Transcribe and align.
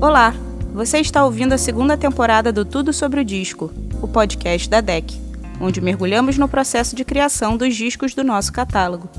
Olá, 0.00 0.32
você 0.72 0.98
está 0.98 1.22
ouvindo 1.22 1.52
a 1.52 1.58
segunda 1.58 1.94
temporada 1.94 2.50
do 2.50 2.64
Tudo 2.64 2.90
sobre 2.90 3.20
o 3.20 3.24
Disco, 3.24 3.70
o 4.00 4.08
podcast 4.08 4.66
da 4.66 4.80
DEC, 4.80 5.20
onde 5.60 5.78
mergulhamos 5.78 6.38
no 6.38 6.48
processo 6.48 6.96
de 6.96 7.04
criação 7.04 7.54
dos 7.54 7.76
discos 7.76 8.14
do 8.14 8.24
nosso 8.24 8.50
catálogo. 8.50 9.10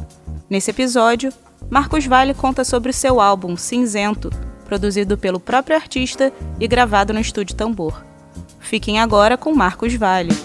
Nesse 0.49 0.71
episódio, 0.71 1.31
Marcos 1.70 2.07
Vale 2.07 2.33
conta 2.33 2.63
sobre 2.63 2.91
seu 2.94 3.21
álbum 3.21 3.55
Cinzento, 3.55 4.31
produzido 4.65 5.19
pelo 5.19 5.39
próprio 5.39 5.75
artista 5.75 6.33
e 6.59 6.67
gravado 6.67 7.13
no 7.13 7.19
estúdio 7.19 7.55
Tambor. 7.55 8.03
Fiquem 8.59 8.99
agora 8.99 9.37
com 9.37 9.53
Marcos 9.53 9.93
Vale. 9.93 10.35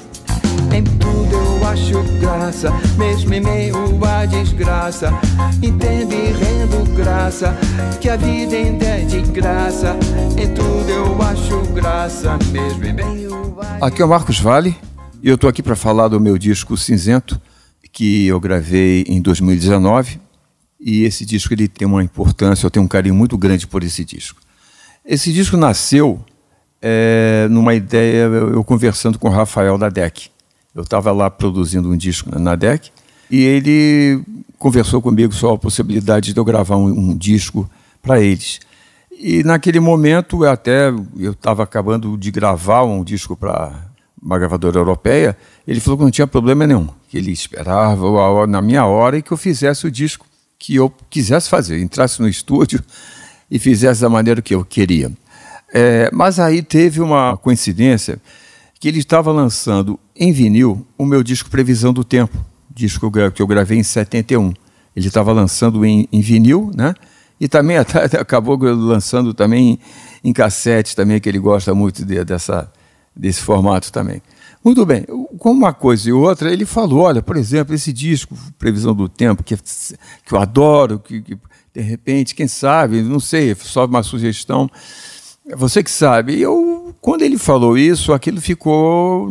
Acho 1.66 2.00
graça, 2.20 2.70
mesmo 2.96 3.34
em 3.34 3.40
meio 3.40 3.76
à 4.04 4.24
desgraça. 4.24 5.10
Entendo 5.60 6.12
e 6.12 6.32
rendo 6.32 6.94
graça, 6.94 7.56
que 8.00 8.08
a 8.08 8.16
vida 8.16 8.54
ainda 8.54 8.84
é 8.84 9.04
de 9.04 9.20
graça. 9.22 9.96
Em 10.38 10.54
tudo 10.54 10.88
eu 10.88 11.20
acho 11.22 11.60
graça, 11.72 12.38
mesmo 12.52 12.84
em 12.84 12.92
meio 12.92 13.56
à 13.60 13.86
Aqui 13.86 14.00
é 14.00 14.04
o 14.04 14.08
Marcos 14.08 14.38
Vale 14.38 14.76
e 15.20 15.28
eu 15.28 15.34
estou 15.34 15.50
aqui 15.50 15.60
para 15.60 15.74
falar 15.74 16.06
do 16.06 16.20
meu 16.20 16.38
disco 16.38 16.76
Cinzento, 16.76 17.40
que 17.92 18.28
eu 18.28 18.38
gravei 18.38 19.04
em 19.08 19.20
2019. 19.20 20.20
E 20.78 21.02
esse 21.02 21.26
disco 21.26 21.52
ele 21.52 21.66
tem 21.66 21.86
uma 21.86 22.04
importância, 22.04 22.64
eu 22.64 22.70
tenho 22.70 22.84
um 22.84 22.88
carinho 22.88 23.14
muito 23.14 23.36
grande 23.36 23.66
por 23.66 23.82
esse 23.82 24.04
disco. 24.04 24.40
Esse 25.04 25.32
disco 25.32 25.56
nasceu 25.56 26.24
é, 26.80 27.48
numa 27.50 27.74
ideia, 27.74 28.24
eu, 28.26 28.54
eu 28.54 28.64
conversando 28.64 29.18
com 29.18 29.28
o 29.28 29.32
Rafael 29.32 29.76
da 29.76 29.88
DEC. 29.88 30.35
Eu 30.76 30.82
estava 30.82 31.10
lá 31.10 31.30
produzindo 31.30 31.90
um 31.90 31.96
disco 31.96 32.38
na 32.38 32.54
DEC 32.54 32.90
e 33.30 33.42
ele 33.42 34.22
conversou 34.58 35.00
comigo 35.00 35.32
sobre 35.32 35.56
a 35.56 35.58
possibilidade 35.58 36.34
de 36.34 36.38
eu 36.38 36.44
gravar 36.44 36.76
um, 36.76 36.86
um 36.88 37.16
disco 37.16 37.68
para 38.02 38.20
eles. 38.20 38.60
E 39.10 39.42
naquele 39.42 39.80
momento, 39.80 40.44
eu 40.44 40.50
até 40.50 40.90
eu 41.18 41.32
estava 41.32 41.62
acabando 41.62 42.14
de 42.18 42.30
gravar 42.30 42.82
um 42.82 43.02
disco 43.02 43.34
para 43.34 43.86
uma 44.22 44.38
gravadora 44.38 44.78
europeia, 44.78 45.34
ele 45.66 45.80
falou 45.80 45.96
que 45.96 46.04
não 46.04 46.10
tinha 46.10 46.26
problema 46.26 46.66
nenhum, 46.66 46.88
que 47.08 47.16
ele 47.16 47.30
esperava 47.30 48.46
na 48.46 48.60
minha 48.60 48.84
hora 48.84 49.16
e 49.16 49.22
que 49.22 49.32
eu 49.32 49.36
fizesse 49.38 49.86
o 49.86 49.90
disco 49.90 50.26
que 50.58 50.74
eu 50.74 50.92
quisesse 51.08 51.48
fazer, 51.48 51.80
entrasse 51.80 52.20
no 52.20 52.28
estúdio 52.28 52.82
e 53.50 53.58
fizesse 53.58 54.02
da 54.02 54.10
maneira 54.10 54.42
que 54.42 54.54
eu 54.54 54.62
queria. 54.62 55.10
É, 55.72 56.10
mas 56.12 56.38
aí 56.38 56.62
teve 56.62 57.00
uma 57.00 57.36
coincidência 57.38 58.20
que 58.86 58.90
ele 58.90 59.00
estava 59.00 59.32
lançando 59.32 59.98
em 60.14 60.30
vinil 60.30 60.86
o 60.96 61.04
meu 61.04 61.20
disco 61.20 61.50
Previsão 61.50 61.92
do 61.92 62.04
Tempo, 62.04 62.38
disco 62.72 63.10
que 63.34 63.42
eu 63.42 63.46
gravei 63.48 63.76
em 63.76 63.82
71. 63.82 64.54
Ele 64.94 65.08
estava 65.08 65.32
lançando 65.32 65.84
em, 65.84 66.06
em 66.12 66.20
vinil, 66.20 66.70
né? 66.72 66.94
E 67.40 67.48
também 67.48 67.78
acabou 68.16 68.56
lançando 68.56 69.34
também 69.34 69.80
em 70.22 70.32
cassete, 70.32 70.94
também 70.94 71.18
que 71.18 71.28
ele 71.28 71.40
gosta 71.40 71.74
muito 71.74 72.04
de- 72.04 72.24
dessa, 72.24 72.70
desse 73.16 73.40
formato 73.40 73.90
também. 73.90 74.22
Muito 74.64 74.86
bem, 74.86 75.04
com 75.36 75.50
uma 75.50 75.74
coisa 75.74 76.08
e 76.08 76.12
outra, 76.12 76.52
ele 76.52 76.64
falou: 76.64 77.00
olha, 77.00 77.20
por 77.20 77.36
exemplo, 77.36 77.74
esse 77.74 77.92
disco, 77.92 78.36
Previsão 78.56 78.94
do 78.94 79.08
Tempo, 79.08 79.42
que, 79.42 79.56
que 79.56 80.32
eu 80.32 80.38
adoro, 80.38 81.00
que, 81.00 81.22
que 81.22 81.36
de 81.74 81.80
repente, 81.80 82.36
quem 82.36 82.46
sabe, 82.46 83.02
não 83.02 83.18
sei, 83.18 83.52
só 83.56 83.84
uma 83.84 84.04
sugestão. 84.04 84.70
É 85.48 85.56
Você 85.56 85.82
que 85.82 85.90
sabe. 85.90 86.36
E 86.36 86.42
eu, 86.42 86.75
quando 87.00 87.22
ele 87.22 87.38
falou 87.38 87.76
isso, 87.76 88.12
aquilo 88.12 88.40
ficou 88.40 89.28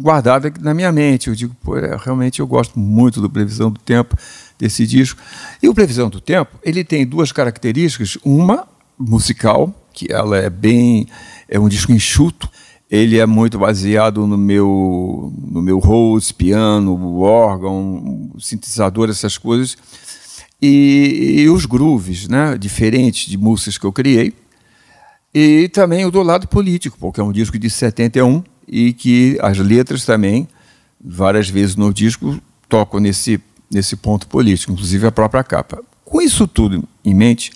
guardado 0.00 0.52
na 0.60 0.74
minha 0.74 0.92
mente. 0.92 1.28
Eu 1.28 1.34
digo, 1.34 1.54
pô, 1.62 1.76
é, 1.76 1.96
realmente 1.96 2.40
eu 2.40 2.46
gosto 2.46 2.78
muito 2.78 3.20
do 3.20 3.30
Previsão 3.30 3.70
do 3.70 3.80
Tempo, 3.80 4.16
desse 4.58 4.86
disco. 4.86 5.20
E 5.62 5.68
o 5.68 5.74
Previsão 5.74 6.08
do 6.08 6.20
Tempo, 6.20 6.58
ele 6.62 6.84
tem 6.84 7.06
duas 7.06 7.32
características. 7.32 8.18
Uma, 8.24 8.66
musical, 8.98 9.74
que 9.92 10.12
ela 10.12 10.38
é 10.38 10.50
bem... 10.50 11.06
É 11.48 11.58
um 11.58 11.68
disco 11.68 11.92
enxuto. 11.92 12.48
Ele 12.90 13.18
é 13.18 13.26
muito 13.26 13.58
baseado 13.58 14.26
no 14.26 14.38
meu, 14.38 15.32
no 15.38 15.60
meu 15.60 15.78
host, 15.78 16.32
piano, 16.34 17.20
órgão, 17.20 18.30
sintetizador, 18.38 19.10
essas 19.10 19.36
coisas. 19.36 19.76
E, 20.60 21.36
e 21.40 21.48
os 21.48 21.66
grooves, 21.66 22.26
né, 22.26 22.56
diferentes 22.58 23.30
de 23.30 23.36
músicas 23.36 23.78
que 23.78 23.84
eu 23.84 23.92
criei. 23.92 24.32
E 25.34 25.68
também 25.68 26.04
o 26.04 26.10
do 26.10 26.22
lado 26.22 26.48
político, 26.48 26.96
porque 26.98 27.20
é 27.20 27.24
um 27.24 27.32
disco 27.32 27.58
de 27.58 27.68
71 27.68 28.42
e 28.66 28.92
que 28.92 29.38
as 29.40 29.58
letras 29.58 30.04
também, 30.04 30.48
várias 31.00 31.48
vezes 31.48 31.76
no 31.76 31.92
disco, 31.92 32.40
tocam 32.68 32.98
nesse, 33.00 33.40
nesse 33.70 33.96
ponto 33.96 34.26
político, 34.26 34.72
inclusive 34.72 35.06
a 35.06 35.12
própria 35.12 35.44
capa. 35.44 35.82
Com 36.04 36.20
isso 36.20 36.46
tudo 36.46 36.82
em 37.04 37.14
mente, 37.14 37.52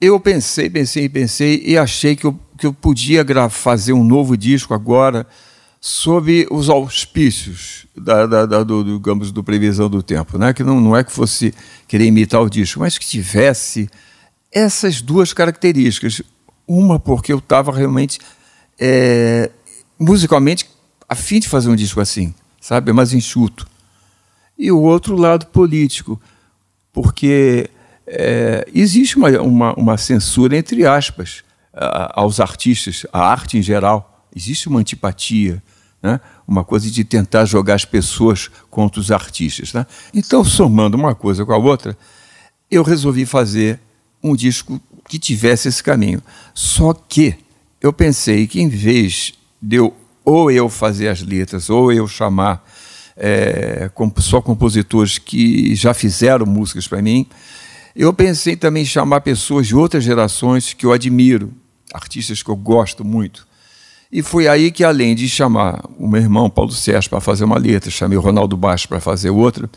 eu 0.00 0.18
pensei, 0.18 0.70
pensei, 0.70 1.08
pensei 1.08 1.62
e 1.64 1.76
achei 1.76 2.16
que 2.16 2.24
eu, 2.24 2.38
que 2.58 2.66
eu 2.66 2.72
podia 2.72 3.24
fazer 3.50 3.92
um 3.92 4.04
novo 4.04 4.36
disco 4.36 4.72
agora 4.74 5.26
sob 5.80 6.46
os 6.50 6.68
auspícios 6.68 7.86
da, 7.96 8.24
da, 8.26 8.46
da- 8.46 8.62
do, 8.62 8.84
do, 8.84 8.96
digamos, 8.98 9.32
do 9.32 9.42
Previsão 9.42 9.90
do 9.90 10.00
Tempo. 10.02 10.38
Né? 10.38 10.52
Que 10.52 10.62
não, 10.62 10.80
não 10.80 10.96
é 10.96 11.02
que 11.02 11.10
fosse 11.12 11.52
querer 11.88 12.06
imitar 12.06 12.40
o 12.40 12.48
disco, 12.48 12.78
mas 12.80 12.96
que 12.96 13.06
tivesse 13.06 13.90
essas 14.52 15.00
duas 15.02 15.32
características. 15.32 16.22
Uma, 16.74 16.98
porque 16.98 17.30
eu 17.34 17.36
estava 17.36 17.70
realmente 17.70 18.18
é, 18.80 19.50
musicalmente 19.98 20.66
a 21.06 21.14
fim 21.14 21.38
de 21.38 21.46
fazer 21.46 21.68
um 21.68 21.76
disco 21.76 22.00
assim, 22.00 22.34
sabe? 22.62 22.90
Mais 22.94 23.12
enxuto. 23.12 23.68
E 24.58 24.72
o 24.72 24.80
outro 24.80 25.14
lado 25.14 25.44
político, 25.48 26.18
porque 26.90 27.68
é, 28.06 28.66
existe 28.74 29.18
uma, 29.18 29.28
uma, 29.42 29.74
uma 29.74 29.98
censura, 29.98 30.56
entre 30.56 30.86
aspas, 30.86 31.44
aos 32.14 32.40
artistas, 32.40 33.04
à 33.12 33.20
arte 33.20 33.58
em 33.58 33.62
geral. 33.62 34.26
Existe 34.34 34.66
uma 34.66 34.80
antipatia, 34.80 35.62
né? 36.02 36.20
uma 36.48 36.64
coisa 36.64 36.90
de 36.90 37.04
tentar 37.04 37.44
jogar 37.44 37.74
as 37.74 37.84
pessoas 37.84 38.50
contra 38.70 38.98
os 38.98 39.10
artistas. 39.10 39.74
Né? 39.74 39.84
Então, 40.14 40.42
somando 40.42 40.96
uma 40.96 41.14
coisa 41.14 41.44
com 41.44 41.52
a 41.52 41.58
outra, 41.58 41.94
eu 42.70 42.82
resolvi 42.82 43.26
fazer 43.26 43.78
um 44.22 44.34
disco 44.34 44.80
que 45.08 45.18
tivesse 45.18 45.68
esse 45.68 45.82
caminho. 45.82 46.22
Só 46.54 46.92
que 46.92 47.36
eu 47.80 47.92
pensei 47.92 48.46
que, 48.46 48.60
em 48.60 48.68
vez 48.68 49.34
de 49.60 49.76
eu, 49.76 49.94
ou 50.24 50.50
eu 50.50 50.68
fazer 50.68 51.08
as 51.08 51.22
letras, 51.22 51.68
ou 51.68 51.92
eu 51.92 52.06
chamar 52.06 52.64
é, 53.16 53.90
só 54.18 54.40
compositores 54.40 55.18
que 55.18 55.74
já 55.74 55.92
fizeram 55.92 56.46
músicas 56.46 56.86
para 56.86 57.02
mim, 57.02 57.26
eu 57.94 58.12
pensei 58.12 58.56
também 58.56 58.84
em 58.84 58.86
chamar 58.86 59.20
pessoas 59.20 59.66
de 59.66 59.76
outras 59.76 60.04
gerações 60.04 60.72
que 60.72 60.86
eu 60.86 60.92
admiro, 60.92 61.52
artistas 61.92 62.42
que 62.42 62.48
eu 62.48 62.56
gosto 62.56 63.04
muito. 63.04 63.46
E 64.10 64.22
foi 64.22 64.46
aí 64.46 64.70
que, 64.70 64.84
além 64.84 65.14
de 65.14 65.28
chamar 65.28 65.82
o 65.98 66.06
meu 66.06 66.20
irmão 66.20 66.48
Paulo 66.48 66.72
Sérgio 66.72 67.10
para 67.10 67.20
fazer 67.20 67.44
uma 67.44 67.58
letra, 67.58 67.90
chamei 67.90 68.16
o 68.16 68.20
Ronaldo 68.20 68.56
Baixo 68.56 68.88
para 68.88 69.00
fazer 69.00 69.30
outra, 69.30 69.68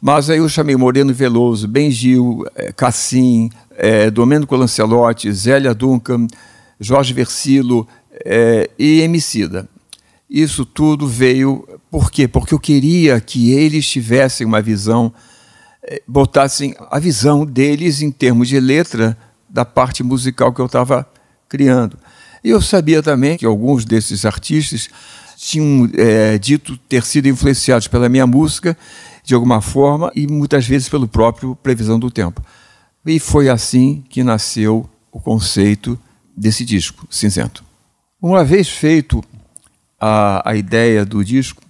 mas 0.00 0.30
aí 0.30 0.38
eu 0.38 0.48
chamei 0.48 0.76
Moreno 0.76 1.12
Veloso, 1.12 1.68
Ben 1.68 1.90
Gil, 1.90 2.44
eh, 2.56 2.72
Cassim, 2.72 3.50
eh, 3.80 4.10
Domênico 4.10 4.54
Lancelotti, 4.54 5.32
Zélia 5.32 5.74
Duncan, 5.74 6.26
Jorge 6.78 7.14
Versilo 7.14 7.88
eh, 8.24 8.68
e 8.78 9.00
Emicida. 9.00 9.66
Isso 10.28 10.64
tudo 10.64 11.08
veio 11.08 11.66
por 11.90 12.10
quê? 12.10 12.28
Porque 12.28 12.54
eu 12.54 12.60
queria 12.60 13.20
que 13.20 13.52
eles 13.52 13.88
tivessem 13.88 14.46
uma 14.46 14.60
visão, 14.60 15.12
eh, 15.82 16.02
botassem 16.06 16.74
a 16.90 16.98
visão 16.98 17.44
deles 17.44 18.02
em 18.02 18.10
termos 18.10 18.48
de 18.48 18.60
letra 18.60 19.16
da 19.48 19.64
parte 19.64 20.02
musical 20.02 20.52
que 20.52 20.60
eu 20.60 20.66
estava 20.66 21.06
criando. 21.48 21.98
E 22.44 22.50
eu 22.50 22.60
sabia 22.60 23.02
também 23.02 23.36
que 23.36 23.46
alguns 23.46 23.84
desses 23.84 24.24
artistas 24.24 24.88
tinham 25.36 25.90
eh, 25.94 26.38
dito 26.38 26.76
ter 26.88 27.02
sido 27.02 27.26
influenciados 27.26 27.88
pela 27.88 28.08
minha 28.08 28.26
música 28.26 28.76
de 29.24 29.34
alguma 29.34 29.60
forma 29.60 30.12
e 30.14 30.26
muitas 30.26 30.66
vezes 30.66 30.88
pelo 30.88 31.08
próprio 31.08 31.56
Previsão 31.56 31.98
do 31.98 32.10
Tempo. 32.10 32.42
E 33.06 33.18
foi 33.18 33.48
assim 33.48 34.04
que 34.08 34.22
nasceu 34.22 34.88
o 35.10 35.20
conceito 35.20 35.98
desse 36.36 36.64
disco, 36.64 37.06
Cinzento. 37.10 37.64
Uma 38.20 38.44
vez 38.44 38.68
feito 38.68 39.24
a, 39.98 40.50
a 40.50 40.54
ideia 40.54 41.04
do 41.04 41.24
disco, 41.24 41.62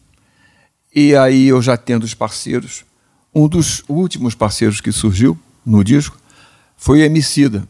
e 0.94 1.14
aí 1.14 1.46
eu 1.46 1.62
já 1.62 1.76
tendo 1.76 2.02
os 2.02 2.14
parceiros, 2.14 2.84
um 3.32 3.46
dos 3.46 3.84
últimos 3.88 4.34
parceiros 4.34 4.80
que 4.80 4.90
surgiu 4.90 5.38
no 5.64 5.84
disco 5.84 6.18
foi 6.76 7.00
o 7.00 7.04
Emicida, 7.04 7.66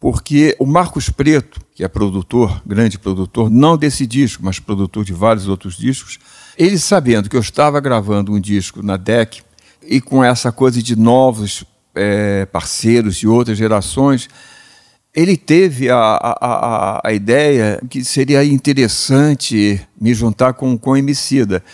porque 0.00 0.56
o 0.58 0.66
Marcos 0.66 1.08
Preto, 1.08 1.60
que 1.74 1.84
é 1.84 1.88
produtor, 1.88 2.60
grande 2.66 2.98
produtor, 2.98 3.48
não 3.48 3.76
desse 3.76 4.06
disco, 4.06 4.44
mas 4.44 4.58
produtor 4.58 5.04
de 5.04 5.12
vários 5.12 5.46
outros 5.46 5.76
discos, 5.76 6.18
ele 6.58 6.78
sabendo 6.78 7.28
que 7.28 7.36
eu 7.36 7.40
estava 7.40 7.78
gravando 7.80 8.32
um 8.32 8.40
disco 8.40 8.82
na 8.82 8.96
DEC 8.96 9.42
e 9.82 10.00
com 10.00 10.24
essa 10.24 10.50
coisa 10.50 10.82
de 10.82 10.96
novos 10.96 11.64
eh, 11.96 12.46
parceiros 12.46 13.16
de 13.16 13.26
outras 13.26 13.58
gerações, 13.58 14.28
ele 15.14 15.36
teve 15.36 15.88
a, 15.88 15.96
a, 15.96 16.36
a, 16.40 17.00
a 17.02 17.12
ideia 17.12 17.80
que 17.88 18.04
seria 18.04 18.44
interessante 18.44 19.80
me 19.98 20.12
juntar 20.12 20.52
com, 20.52 20.76
com 20.76 20.90
o 20.90 20.96
Emicida. 20.96 21.64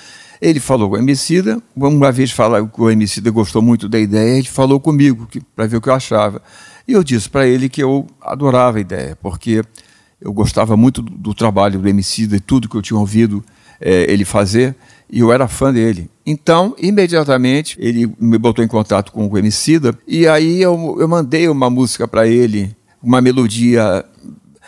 Ele 0.41 0.61
falou 0.61 0.89
com 0.89 0.97
o 0.97 0.99
Emicida, 0.99 1.61
uma 1.75 2.13
vez 2.13 2.31
falar 2.31 2.67
que 2.67 2.81
o 2.81 2.91
Emicida 2.91 3.31
gostou 3.31 3.61
muito 3.61 3.89
da 3.89 3.99
ideia, 3.99 4.39
ele 4.39 4.49
falou 4.49 4.79
comigo 4.79 5.29
para 5.57 5.67
ver 5.67 5.77
o 5.77 5.81
que 5.81 5.89
eu 5.89 5.95
achava. 5.95 6.41
E 6.87 6.93
eu 6.93 7.03
disse 7.03 7.29
para 7.29 7.47
ele 7.47 7.69
que 7.69 7.83
eu 7.83 8.07
adorava 8.21 8.79
a 8.79 8.81
ideia, 8.81 9.19
porque 9.21 9.63
eu 10.21 10.33
gostava 10.33 10.77
muito 10.77 11.03
do, 11.03 11.11
do 11.11 11.35
trabalho 11.35 11.81
do 11.81 11.89
Emicida 11.89 12.37
e 12.37 12.41
tudo 12.41 12.69
que 12.69 12.77
eu 12.77 12.83
tinha 12.83 12.99
ouvido 12.99 13.45
é, 13.81 14.11
ele 14.11 14.25
fazer, 14.25 14.75
e 15.12 15.20
eu 15.20 15.31
era 15.31 15.47
fã 15.47 15.70
dele. 15.70 16.11
Então, 16.25 16.75
imediatamente, 16.79 17.76
ele 17.79 18.11
me 18.19 18.38
botou 18.38 18.64
em 18.64 18.69
contato 18.69 19.12
com 19.12 19.29
o 19.29 19.38
Emicida, 19.38 19.97
e 20.09 20.26
aí 20.26 20.62
eu, 20.62 20.97
eu 20.99 21.06
mandei 21.06 21.47
uma 21.49 21.69
música 21.69 22.09
para 22.09 22.26
ele, 22.26 22.75
uma 23.03 23.20
melodia, 23.20 24.06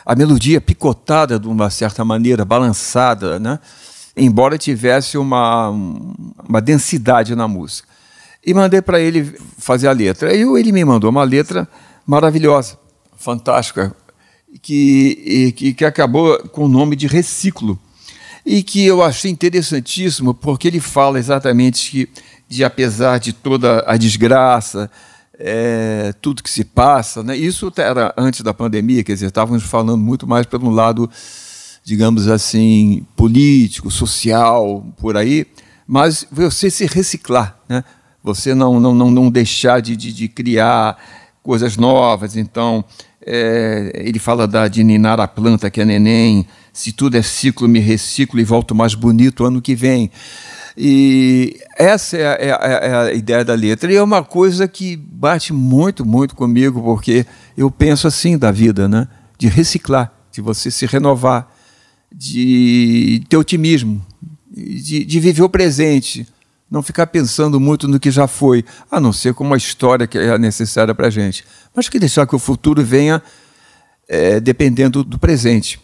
a 0.05 0.14
melodia 0.14 0.61
picotada 0.61 1.38
de 1.41 1.49
uma 1.49 1.70
certa 1.70 2.05
maneira, 2.05 2.44
balançada, 2.44 3.41
né? 3.41 3.58
embora 4.14 4.58
tivesse 4.58 5.17
uma, 5.17 5.70
uma 5.70 6.61
densidade 6.61 7.35
na 7.35 7.49
música. 7.49 7.88
E 8.47 8.52
mandei 8.52 8.82
para 8.82 9.00
ele 9.00 9.38
fazer 9.56 9.88
a 9.88 9.93
letra. 9.93 10.35
E 10.35 10.43
ele 10.43 10.73
me 10.73 10.85
mandou 10.85 11.08
uma 11.08 11.25
letra 11.25 11.67
maravilhosa, 12.06 12.79
fantástica, 13.17 13.97
que, 14.61 15.55
que, 15.56 15.73
que 15.73 15.85
acabou 15.87 16.38
com 16.50 16.67
o 16.67 16.69
nome 16.69 16.94
de 16.94 17.06
Reciclo. 17.06 17.79
E 18.44 18.62
que 18.62 18.85
eu 18.85 19.02
achei 19.02 19.31
interessantíssimo, 19.31 20.35
porque 20.35 20.69
ele 20.69 20.81
fala 20.81 21.19
exatamente 21.19 21.91
que, 21.91 22.08
de 22.49 22.62
apesar 22.62 23.19
de 23.19 23.32
toda 23.32 23.82
a 23.87 23.96
desgraça, 23.96 24.91
é, 25.38 26.14
tudo 26.20 26.43
que 26.43 26.50
se 26.50 26.64
passa, 26.64 27.23
né? 27.23 27.37
isso 27.37 27.73
era 27.76 28.14
antes 28.17 28.43
da 28.43 28.55
pandemia, 28.55 29.02
quer 29.02 29.14
dizer, 29.14 29.26
estávamos 29.26 29.64
falando 29.64 29.99
muito 29.99 30.26
mais 30.26 30.46
pelo 30.46 30.70
lado 30.70 31.11
digamos 31.85 32.29
assim, 32.29 33.06
político, 33.14 33.91
social, 33.91 34.87
por 34.97 35.19
aí, 35.19 35.47
mas 35.87 36.26
você 36.32 36.70
se 36.70 36.87
reciclar, 36.87 37.58
né? 37.69 37.85
você 38.23 38.55
não, 38.55 38.81
não, 38.81 38.94
não, 38.94 39.11
não 39.11 39.31
deixar 39.31 39.82
de, 39.82 39.94
de, 39.94 40.11
de 40.11 40.29
criar 40.29 40.97
coisas 41.43 41.76
novas. 41.76 42.37
Então, 42.37 42.82
é, 43.25 43.93
ele 43.94 44.19
fala 44.19 44.49
da, 44.49 44.67
de 44.67 44.82
ninar 44.82 45.20
a 45.20 45.29
planta 45.29 45.70
que 45.70 45.79
é 45.79 45.85
neném, 45.85 46.47
se 46.75 46.93
tudo 46.93 47.17
é 47.17 47.23
ciclo, 47.23 47.67
me 47.67 47.79
reciclo 47.79 48.38
e 48.38 48.44
volto 48.44 48.75
mais 48.75 48.94
bonito 48.94 49.44
ano 49.44 49.62
que 49.62 49.75
vem. 49.75 50.11
E 50.76 51.56
essa 51.79 52.17
é 52.17 52.26
a, 52.26 52.32
é, 52.32 52.50
a, 52.50 52.67
é 52.67 52.97
a, 52.97 53.12
ideia 53.15 53.44
da 53.44 53.55
letra. 53.55 53.91
E 53.91 53.97
é 53.97 54.03
uma 54.03 54.25
coisa 54.25 54.67
que 54.67 54.97
bate 54.97 55.53
muito, 55.53 56.05
muito 56.05 56.35
comigo, 56.35 56.82
porque 56.82 57.25
eu 57.56 57.71
penso 57.71 58.09
assim 58.09 58.37
da 58.37 58.50
vida, 58.50 58.88
né? 58.88 59.09
de 59.38 59.49
reciclar, 59.49 60.12
de 60.32 60.41
você 60.41 60.71
se 60.71 60.87
renovar, 60.87 61.49
de 62.12 63.23
ter 63.29 63.37
otimismo, 63.37 64.05
de, 64.50 65.05
de 65.05 65.21
viver 65.21 65.43
o 65.43 65.49
presente, 65.49 66.26
não 66.71 66.82
ficar 66.82 67.06
pensando 67.09 67.61
muito 67.61 67.87
no 67.87 68.00
que 68.00 68.11
já 68.11 68.26
foi, 68.26 68.65
a 68.91 68.99
não 68.99 69.12
ser 69.12 69.35
como 69.35 69.50
uma 69.50 69.56
história 69.56 70.06
que 70.06 70.19
é 70.19 70.38
necessária 70.38 70.94
para 70.94 71.09
a 71.09 71.11
gente, 71.11 71.44
mas 71.75 71.88
que 71.88 71.99
deixar 71.99 72.26
que 72.26 72.35
o 72.35 72.38
futuro 72.38 72.82
venha 72.85 73.23
é, 74.09 74.41
dependendo 74.41 75.05
do 75.05 75.19
presente. 75.19 75.81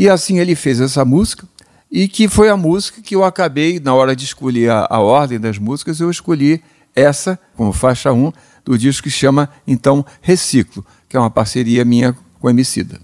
E 0.00 0.08
assim 0.08 0.38
ele 0.38 0.54
fez 0.54 0.80
essa 0.80 1.04
música, 1.04 1.46
e 1.90 2.08
que 2.08 2.28
foi 2.28 2.48
a 2.48 2.56
música 2.56 3.02
que 3.02 3.14
eu 3.14 3.24
acabei, 3.24 3.78
na 3.78 3.92
hora 3.92 4.16
de 4.16 4.24
escolher 4.24 4.70
a, 4.70 4.86
a 4.88 5.00
ordem 5.00 5.38
das 5.38 5.58
músicas, 5.58 6.00
eu 6.00 6.10
escolhi 6.10 6.62
essa 6.94 7.38
como 7.56 7.72
faixa 7.72 8.12
1 8.12 8.32
do 8.64 8.78
disco 8.78 9.04
que 9.04 9.10
chama 9.10 9.50
então 9.66 10.04
Reciclo, 10.20 10.84
que 11.08 11.16
é 11.16 11.20
uma 11.20 11.30
parceria 11.30 11.84
minha 11.84 12.16
com 12.40 12.48
a 12.48 12.50
Emicida 12.50 13.00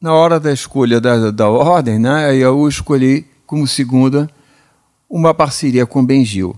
na 0.00 0.12
hora 0.12 0.38
da 0.38 0.52
escolha 0.52 1.00
da, 1.00 1.32
da 1.32 1.48
ordem, 1.48 1.98
né, 1.98 2.36
eu 2.36 2.68
escolhi 2.68 3.26
como 3.44 3.66
segunda 3.66 4.30
uma 5.10 5.34
parceria 5.34 5.84
com 5.84 6.00
o 6.00 6.06
Benjil. 6.06 6.54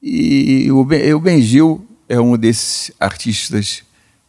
E 0.00 0.70
o, 0.70 0.80
o 0.80 1.20
Benjil 1.20 1.84
é 2.08 2.20
um 2.20 2.36
desses 2.36 2.92
artistas 3.00 3.82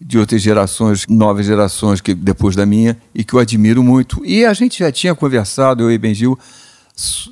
de 0.05 0.19
outras 0.19 0.41
gerações, 0.41 1.05
novas 1.07 1.45
gerações 1.45 2.01
que 2.01 2.13
depois 2.13 2.55
da 2.55 2.65
minha, 2.65 2.97
e 3.15 3.23
que 3.23 3.33
eu 3.33 3.39
admiro 3.39 3.81
muito. 3.81 4.23
E 4.25 4.45
a 4.45 4.53
gente 4.53 4.79
já 4.79 4.91
tinha 4.91 5.15
conversado, 5.15 5.83
eu 5.83 5.91
e 5.91 5.97
Benjil, 5.97 6.37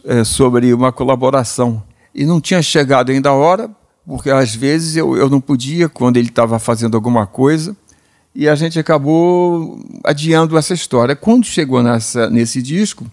é, 0.06 0.24
sobre 0.24 0.74
uma 0.74 0.92
colaboração. 0.92 1.84
E 2.16 2.26
não 2.26 2.40
tinha 2.40 2.62
chegado 2.62 3.12
ainda 3.12 3.30
a 3.30 3.34
hora, 3.34 3.70
porque 4.06 4.30
às 4.30 4.56
vezes 4.56 4.96
eu, 4.96 5.16
eu 5.18 5.30
não 5.30 5.42
podia, 5.42 5.90
quando 5.90 6.18
ele 6.18 6.30
estava 6.30 6.58
fazendo 6.60 6.96
alguma 6.96 7.28
coisa, 7.28 7.76
e 8.34 8.48
a 8.48 8.56
gente 8.56 8.80
acabou 8.80 9.80
adiando 10.04 10.58
essa 10.58 10.74
história. 10.74 11.16
Quando 11.16 11.46
chegou 11.46 11.84
nessa, 11.84 12.30
nesse 12.30 12.62
disco, 12.62 13.06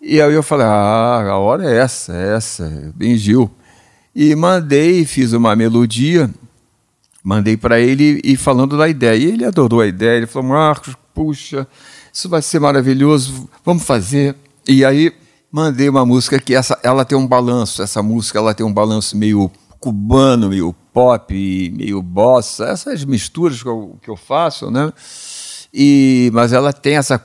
e 0.00 0.20
aí 0.20 0.32
eu 0.32 0.42
falei, 0.42 0.66
ah, 0.66 1.26
a 1.28 1.36
hora 1.36 1.70
é 1.70 1.76
essa, 1.78 2.14
é 2.14 2.36
essa, 2.36 2.92
bem 2.94 3.16
Gil. 3.16 3.50
E 4.14 4.34
mandei, 4.34 5.04
fiz 5.04 5.32
uma 5.32 5.54
melodia, 5.54 6.30
mandei 7.22 7.56
para 7.56 7.80
ele 7.80 8.20
e 8.24 8.36
falando 8.36 8.76
da 8.76 8.88
ideia. 8.88 9.16
E 9.16 9.32
ele 9.32 9.44
adorou 9.44 9.80
a 9.80 9.86
ideia, 9.86 10.16
ele 10.16 10.26
falou, 10.26 10.50
Marcos, 10.50 10.94
puxa, 11.14 11.66
isso 12.12 12.28
vai 12.28 12.42
ser 12.42 12.60
maravilhoso, 12.60 13.48
vamos 13.64 13.84
fazer. 13.84 14.36
E 14.66 14.84
aí 14.84 15.12
mandei 15.50 15.88
uma 15.88 16.04
música 16.04 16.38
que 16.38 16.54
essa, 16.54 16.78
ela 16.82 17.04
tem 17.04 17.16
um 17.16 17.26
balanço, 17.26 17.82
essa 17.82 18.02
música 18.02 18.38
ela 18.38 18.54
tem 18.54 18.64
um 18.64 18.72
balanço 18.72 19.16
meio 19.16 19.50
cubano, 19.80 20.48
meio 20.48 20.74
pop, 20.92 21.32
meio 21.76 22.02
bossa, 22.02 22.66
essas 22.66 23.04
misturas 23.04 23.62
que 23.62 23.68
eu, 23.68 23.96
que 24.02 24.10
eu 24.10 24.16
faço, 24.16 24.70
né? 24.70 24.92
E, 25.72 26.30
mas 26.32 26.52
ela 26.52 26.72
tem 26.72 26.96
essa. 26.96 27.22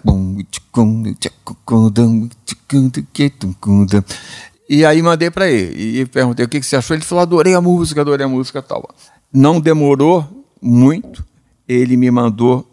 E 4.69 4.85
aí 4.85 5.01
mandei 5.01 5.29
para 5.29 5.49
ele 5.49 6.01
e 6.01 6.05
perguntei 6.05 6.45
o 6.45 6.49
que, 6.49 6.59
que 6.59 6.65
você 6.65 6.75
achou. 6.75 6.95
Ele 6.95 7.03
falou: 7.03 7.21
adorei 7.21 7.53
a 7.53 7.61
música, 7.61 8.01
adorei 8.01 8.25
a 8.25 8.29
música 8.29 8.61
tal. 8.61 8.89
Não 9.33 9.59
demorou 9.59 10.45
muito, 10.61 11.25
ele 11.67 11.97
me 11.97 12.11
mandou 12.11 12.69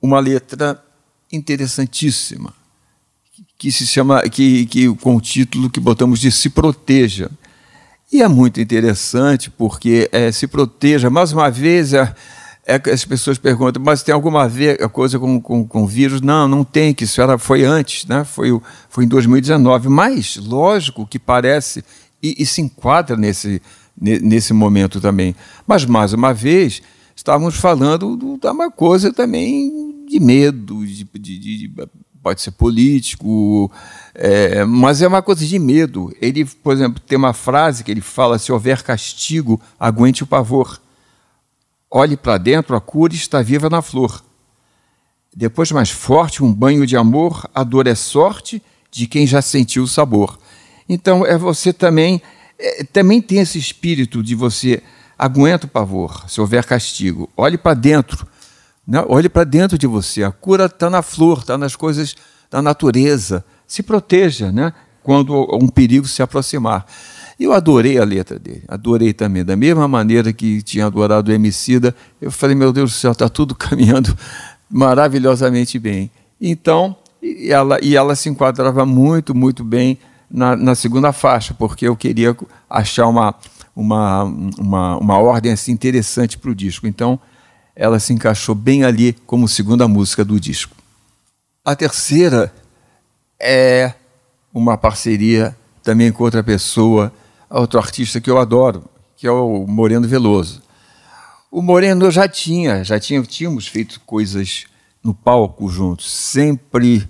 uma 0.00 0.18
letra 0.20 0.82
interessantíssima 1.30 2.54
que 3.58 3.72
se 3.72 3.86
chama 3.86 4.22
que, 4.22 4.66
que 4.66 4.94
com 4.96 5.16
o 5.16 5.20
título 5.20 5.68
que 5.68 5.80
botamos 5.80 6.20
de 6.20 6.30
Se 6.30 6.48
Proteja. 6.48 7.28
E 8.10 8.22
é 8.22 8.28
muito 8.28 8.60
interessante 8.60 9.50
porque 9.50 10.08
é, 10.12 10.32
se 10.32 10.46
proteja. 10.46 11.10
Mais 11.10 11.32
uma 11.32 11.50
vez, 11.50 11.92
é, 11.92 12.14
é, 12.64 12.80
as 12.90 13.04
pessoas 13.04 13.36
perguntam, 13.36 13.82
mas 13.84 14.02
tem 14.02 14.14
alguma 14.14 14.50
coisa 14.92 15.18
com, 15.18 15.40
com, 15.40 15.66
com 15.66 15.86
vírus? 15.86 16.22
Não, 16.22 16.48
não 16.48 16.64
tem, 16.64 16.94
que 16.94 17.04
isso 17.04 17.20
era, 17.20 17.36
foi 17.36 17.64
antes, 17.64 18.06
né? 18.06 18.24
foi, 18.24 18.58
foi 18.88 19.04
em 19.04 19.08
2019. 19.08 19.88
Mas, 19.88 20.36
lógico 20.36 21.06
que 21.06 21.18
parece 21.18 21.84
e, 22.22 22.36
e 22.38 22.46
se 22.46 22.62
enquadra 22.62 23.14
nesse, 23.16 23.60
nesse 24.00 24.52
momento 24.52 25.00
também. 25.00 25.34
Mas, 25.66 25.84
mais 25.84 26.12
uma 26.12 26.32
vez, 26.32 26.82
estávamos 27.14 27.56
falando 27.56 28.16
de 28.16 28.46
uma 28.46 28.70
coisa 28.70 29.12
também 29.12 30.06
de 30.08 30.20
medo, 30.20 30.86
de, 30.86 31.04
de, 31.04 31.38
de 31.38 31.88
pode 32.22 32.40
ser 32.40 32.50
político, 32.52 33.70
é, 34.14 34.64
mas 34.64 35.00
é 35.02 35.08
uma 35.08 35.22
coisa 35.22 35.46
de 35.46 35.58
medo. 35.58 36.12
Ele, 36.20 36.44
por 36.44 36.72
exemplo, 36.72 37.00
tem 37.00 37.16
uma 37.16 37.32
frase 37.32 37.84
que 37.84 37.90
ele 37.90 38.00
fala: 38.00 38.38
se 38.38 38.52
houver 38.52 38.82
castigo, 38.82 39.60
aguente 39.78 40.22
o 40.22 40.26
pavor. 40.26 40.80
Olhe 41.90 42.16
para 42.16 42.36
dentro, 42.36 42.76
a 42.76 42.80
cura 42.80 43.14
está 43.14 43.40
viva 43.40 43.70
na 43.70 43.80
flor. 43.80 44.22
Depois, 45.34 45.72
mais 45.72 45.90
forte, 45.90 46.42
um 46.42 46.52
banho 46.52 46.86
de 46.86 46.96
amor, 46.96 47.48
a 47.54 47.62
dor 47.64 47.86
é 47.86 47.94
sorte 47.94 48.62
de 48.90 49.06
quem 49.06 49.26
já 49.26 49.40
sentiu 49.40 49.84
o 49.84 49.88
sabor. 49.88 50.38
Então, 50.88 51.24
é 51.24 51.38
você 51.38 51.72
também, 51.72 52.20
é, 52.58 52.84
também 52.84 53.20
tem 53.20 53.38
esse 53.38 53.58
espírito 53.58 54.22
de 54.22 54.34
você 54.34 54.82
aguenta 55.18 55.66
o 55.66 55.68
pavor, 55.68 56.24
se 56.28 56.40
houver 56.40 56.64
castigo. 56.64 57.28
Olhe 57.36 57.58
para 57.58 57.74
dentro 57.74 58.26
né? 58.88 59.04
Olhe 59.06 59.28
para 59.28 59.44
dentro 59.44 59.76
de 59.76 59.86
você. 59.86 60.24
A 60.24 60.32
cura 60.32 60.64
está 60.64 60.88
na 60.88 61.02
flor, 61.02 61.40
está 61.40 61.58
nas 61.58 61.76
coisas 61.76 62.16
da 62.50 62.62
natureza. 62.62 63.44
Se 63.66 63.82
proteja 63.82 64.50
né? 64.50 64.72
quando 65.02 65.46
um 65.54 65.68
perigo 65.68 66.08
se 66.08 66.22
aproximar. 66.22 66.86
Eu 67.38 67.52
adorei 67.52 67.98
a 67.98 68.04
letra 68.04 68.38
dele, 68.38 68.64
adorei 68.66 69.12
também. 69.12 69.44
Da 69.44 69.54
mesma 69.54 69.86
maneira 69.86 70.32
que 70.32 70.62
tinha 70.62 70.86
adorado 70.86 71.30
o 71.30 71.34
Emicida, 71.34 71.94
eu 72.20 72.32
falei, 72.32 72.56
meu 72.56 72.72
Deus 72.72 72.92
do 72.92 72.96
céu, 72.96 73.12
está 73.12 73.28
tudo 73.28 73.54
caminhando 73.54 74.16
maravilhosamente 74.70 75.78
bem. 75.78 76.10
Então, 76.40 76.96
e 77.22 77.52
ela, 77.52 77.78
e 77.82 77.94
ela 77.94 78.16
se 78.16 78.28
enquadrava 78.28 78.86
muito, 78.86 79.34
muito 79.34 79.62
bem 79.62 79.98
na, 80.30 80.56
na 80.56 80.74
segunda 80.74 81.12
faixa, 81.12 81.54
porque 81.54 81.86
eu 81.88 81.96
queria 81.96 82.36
achar 82.68 83.06
uma, 83.06 83.34
uma, 83.74 84.24
uma, 84.24 84.96
uma 84.98 85.18
ordem 85.18 85.52
assim, 85.52 85.72
interessante 85.72 86.36
para 86.36 86.50
o 86.50 86.54
disco. 86.54 86.86
Então, 86.86 87.18
ela 87.74 87.98
se 88.00 88.12
encaixou 88.12 88.54
bem 88.54 88.84
ali 88.84 89.12
como 89.26 89.48
segunda 89.48 89.86
música 89.86 90.24
do 90.24 90.38
disco. 90.38 90.76
A 91.64 91.76
terceira 91.76 92.52
é 93.40 93.94
uma 94.52 94.76
parceria 94.76 95.56
também 95.82 96.10
com 96.10 96.24
outra 96.24 96.42
pessoa, 96.42 97.12
outro 97.48 97.78
artista 97.78 98.20
que 98.20 98.30
eu 98.30 98.38
adoro, 98.38 98.84
que 99.16 99.26
é 99.26 99.30
o 99.30 99.66
Moreno 99.66 100.08
Veloso. 100.08 100.62
O 101.50 101.62
Moreno 101.62 102.10
já 102.10 102.28
tinha, 102.28 102.84
já 102.84 103.00
tinha, 103.00 103.22
tínhamos 103.22 103.66
feito 103.66 104.00
coisas 104.00 104.66
no 105.02 105.14
palco 105.14 105.68
juntos, 105.68 106.10
sempre 106.10 107.08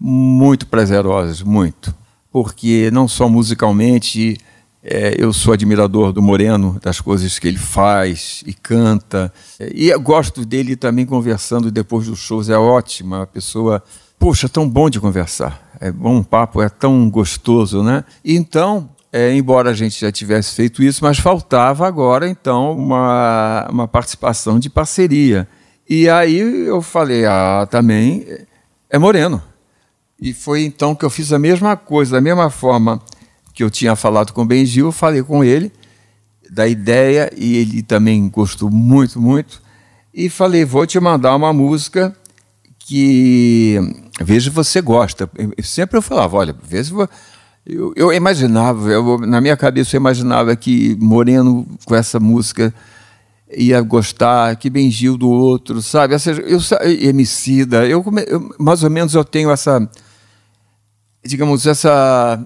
muito 0.00 0.66
prazerosas, 0.66 1.42
muito. 1.42 1.94
Porque 2.36 2.90
não 2.92 3.08
só 3.08 3.30
musicalmente, 3.30 4.36
é, 4.84 5.14
eu 5.16 5.32
sou 5.32 5.54
admirador 5.54 6.12
do 6.12 6.20
Moreno, 6.20 6.78
das 6.82 7.00
coisas 7.00 7.38
que 7.38 7.48
ele 7.48 7.56
faz 7.56 8.44
e 8.46 8.52
canta. 8.52 9.32
E 9.58 9.90
gosto 9.96 10.44
dele 10.44 10.76
também 10.76 11.06
conversando 11.06 11.70
depois 11.70 12.08
dos 12.08 12.18
shows, 12.18 12.50
é 12.50 12.58
ótima, 12.58 13.26
pessoa. 13.26 13.82
Poxa, 14.18 14.50
tão 14.50 14.68
bom 14.68 14.90
de 14.90 15.00
conversar. 15.00 15.66
É 15.80 15.90
bom 15.90 16.22
papo, 16.22 16.60
é 16.60 16.68
tão 16.68 17.08
gostoso, 17.08 17.82
né? 17.82 18.04
Então, 18.22 18.90
é, 19.10 19.34
embora 19.34 19.70
a 19.70 19.74
gente 19.74 19.98
já 19.98 20.12
tivesse 20.12 20.54
feito 20.54 20.82
isso, 20.82 21.02
mas 21.02 21.16
faltava 21.16 21.88
agora, 21.88 22.28
então, 22.28 22.76
uma, 22.76 23.66
uma 23.70 23.88
participação 23.88 24.58
de 24.58 24.68
parceria. 24.68 25.48
E 25.88 26.06
aí 26.06 26.38
eu 26.38 26.82
falei, 26.82 27.24
ah, 27.24 27.66
também 27.70 28.26
é 28.90 28.98
Moreno. 28.98 29.42
E 30.20 30.32
foi 30.32 30.64
então 30.64 30.94
que 30.94 31.04
eu 31.04 31.10
fiz 31.10 31.32
a 31.32 31.38
mesma 31.38 31.76
coisa, 31.76 32.12
da 32.12 32.20
mesma 32.20 32.50
forma 32.50 33.00
que 33.52 33.62
eu 33.62 33.70
tinha 33.70 33.94
falado 33.96 34.32
com 34.32 34.42
o 34.42 34.46
Benjil, 34.46 34.86
eu 34.86 34.92
falei 34.92 35.22
com 35.22 35.42
ele 35.42 35.72
da 36.50 36.66
ideia 36.66 37.30
e 37.36 37.56
ele 37.56 37.82
também 37.82 38.28
gostou 38.28 38.70
muito, 38.70 39.20
muito. 39.20 39.60
E 40.12 40.28
falei, 40.28 40.64
vou 40.64 40.86
te 40.86 40.98
mandar 40.98 41.34
uma 41.34 41.52
música 41.52 42.16
que 42.78 43.78
veja 44.20 44.50
você 44.50 44.80
gosta. 44.80 45.28
Sempre 45.62 45.98
eu 45.98 46.02
falava, 46.02 46.36
olha, 46.36 46.56
veja 46.62 46.94
eu, 47.66 47.92
eu 47.96 48.12
imaginava, 48.12 48.88
eu, 48.88 49.18
na 49.18 49.40
minha 49.40 49.56
cabeça 49.56 49.96
eu 49.96 50.00
imaginava 50.00 50.54
que 50.54 50.96
Moreno 51.00 51.66
com 51.84 51.96
essa 51.96 52.20
música 52.20 52.72
ia 53.54 53.80
gostar, 53.80 54.54
que 54.56 54.70
Benjil 54.70 55.16
do 55.16 55.28
outro, 55.28 55.82
sabe? 55.82 56.14
Essa, 56.14 56.30
eu, 56.30 56.60
Emicida, 56.82 57.84
eu, 57.84 58.04
eu, 58.28 58.54
mais 58.58 58.84
ou 58.84 58.90
menos 58.90 59.14
eu 59.14 59.24
tenho 59.24 59.50
essa 59.50 59.88
digamos, 61.26 61.66
essa 61.66 62.40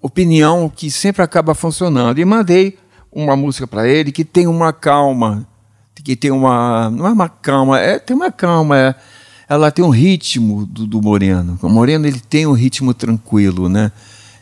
opinião 0.00 0.68
que 0.68 0.90
sempre 0.90 1.22
acaba 1.22 1.54
funcionando. 1.54 2.18
E 2.18 2.24
mandei 2.24 2.78
uma 3.10 3.36
música 3.36 3.66
para 3.66 3.86
ele 3.88 4.10
que 4.10 4.24
tem 4.24 4.46
uma 4.46 4.72
calma, 4.72 5.46
que 6.02 6.16
tem 6.16 6.30
uma. 6.30 6.90
Não 6.90 7.06
é 7.06 7.12
uma 7.12 7.28
calma, 7.28 7.78
é, 7.78 7.98
tem 7.98 8.16
uma 8.16 8.32
calma. 8.32 8.76
É, 8.76 8.94
ela 9.48 9.70
tem 9.70 9.84
um 9.84 9.90
ritmo 9.90 10.66
do, 10.66 10.86
do 10.86 11.02
Moreno. 11.02 11.58
O 11.62 11.68
Moreno 11.68 12.06
ele 12.06 12.20
tem 12.20 12.46
um 12.46 12.52
ritmo 12.52 12.94
tranquilo, 12.94 13.68
né? 13.68 13.92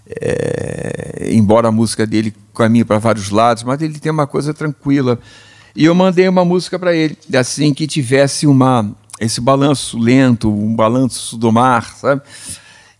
É, 0.08 1.28
embora 1.32 1.68
a 1.68 1.72
música 1.72 2.06
dele 2.06 2.34
caminhe 2.54 2.84
para 2.84 2.98
vários 2.98 3.30
lados, 3.30 3.62
mas 3.62 3.80
ele 3.82 3.98
tem 3.98 4.10
uma 4.10 4.26
coisa 4.26 4.54
tranquila. 4.54 5.18
E 5.74 5.84
eu 5.84 5.94
mandei 5.94 6.28
uma 6.28 6.44
música 6.44 6.78
para 6.78 6.94
ele, 6.94 7.16
assim 7.34 7.72
que 7.72 7.86
tivesse 7.86 8.46
uma 8.46 8.90
esse 9.20 9.40
balanço 9.40 9.98
lento, 9.98 10.50
um 10.50 10.74
balanço 10.74 11.36
do 11.36 11.52
mar, 11.52 11.94
sabe? 11.94 12.22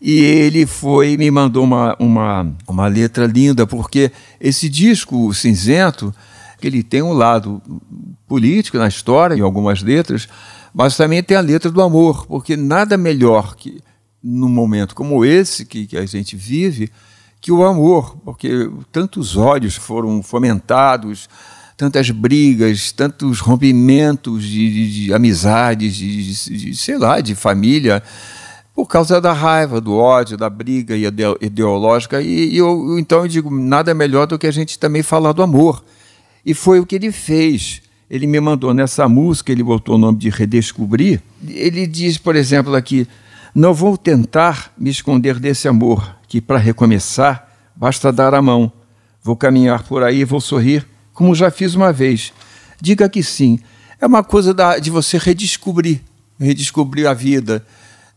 E 0.00 0.19
ele 0.19 0.64
foi 0.64 1.16
me 1.16 1.30
mandou 1.30 1.62
uma, 1.62 1.95
uma, 1.99 2.57
uma 2.66 2.87
letra 2.87 3.26
linda, 3.26 3.66
porque 3.66 4.11
esse 4.40 4.69
disco 4.69 5.33
cinzento, 5.35 6.14
ele 6.62 6.83
tem 6.83 7.02
um 7.02 7.12
lado 7.12 7.61
político 8.26 8.78
na 8.78 8.88
história, 8.88 9.35
em 9.35 9.42
algumas 9.42 9.83
letras, 9.83 10.26
mas 10.73 10.97
também 10.97 11.23
tem 11.23 11.37
a 11.37 11.40
letra 11.40 11.71
do 11.71 11.83
amor, 11.83 12.26
porque 12.26 12.57
nada 12.57 12.97
melhor 12.97 13.57
que 13.57 13.83
num 14.23 14.49
momento 14.49 14.95
como 14.95 15.25
esse 15.25 15.64
que, 15.64 15.87
que 15.87 15.97
a 15.97 16.07
gente 16.07 16.37
vive, 16.37 16.90
que 17.40 17.50
o 17.50 17.64
amor, 17.64 18.16
porque 18.25 18.71
tantos 18.92 19.37
ódios 19.37 19.75
foram 19.75 20.23
fomentados, 20.23 21.28
tantas 21.76 22.11
brigas, 22.11 22.92
tantos 22.92 23.40
rompimentos 23.40 24.45
de, 24.45 24.71
de, 24.71 25.04
de 25.04 25.14
amizades, 25.14 25.95
de, 25.97 26.35
de, 26.35 26.76
sei 26.76 26.99
lá, 26.99 27.21
de 27.21 27.35
família 27.35 28.02
por 28.80 28.87
causa 28.87 29.20
da 29.20 29.34
raiva, 29.34 29.78
do 29.78 29.94
ódio, 29.94 30.38
da 30.38 30.49
briga 30.49 30.94
ideológica. 31.38 32.22
E, 32.22 32.54
e 32.54 32.56
eu, 32.56 32.99
então 32.99 33.20
eu 33.20 33.28
digo, 33.28 33.50
nada 33.50 33.92
melhor 33.92 34.26
do 34.26 34.38
que 34.38 34.46
a 34.46 34.50
gente 34.50 34.78
também 34.78 35.02
falar 35.02 35.32
do 35.32 35.42
amor. 35.42 35.84
E 36.46 36.54
foi 36.54 36.80
o 36.80 36.87
que 36.87 36.94
ele 36.94 37.12
fez. 37.12 37.82
Ele 38.10 38.26
me 38.26 38.40
mandou 38.40 38.72
nessa 38.72 39.06
música, 39.06 39.52
ele 39.52 39.62
botou 39.62 39.96
o 39.96 39.99
nome 39.99 40.16
de 40.16 40.30
Redescobrir. 40.30 41.20
Ele 41.46 41.87
diz, 41.87 42.16
por 42.16 42.34
exemplo, 42.34 42.75
aqui: 42.75 43.06
Não 43.54 43.75
vou 43.75 43.99
tentar 43.99 44.72
me 44.78 44.88
esconder 44.88 45.38
desse 45.38 45.68
amor, 45.68 46.16
que 46.26 46.40
para 46.40 46.58
recomeçar 46.58 47.46
basta 47.76 48.10
dar 48.10 48.34
a 48.34 48.40
mão. 48.40 48.72
Vou 49.22 49.37
caminhar 49.37 49.82
por 49.82 50.02
aí, 50.02 50.25
vou 50.25 50.40
sorrir, 50.40 50.87
como 51.12 51.34
já 51.34 51.50
fiz 51.50 51.75
uma 51.75 51.92
vez. 51.92 52.32
Diga 52.80 53.10
que 53.10 53.22
sim. 53.22 53.60
É 54.00 54.06
uma 54.06 54.25
coisa 54.25 54.54
da, 54.54 54.78
de 54.78 54.90
você 54.90 55.18
redescobrir, 55.18 56.00
redescobrir 56.38 57.06
a 57.06 57.12
vida, 57.12 57.62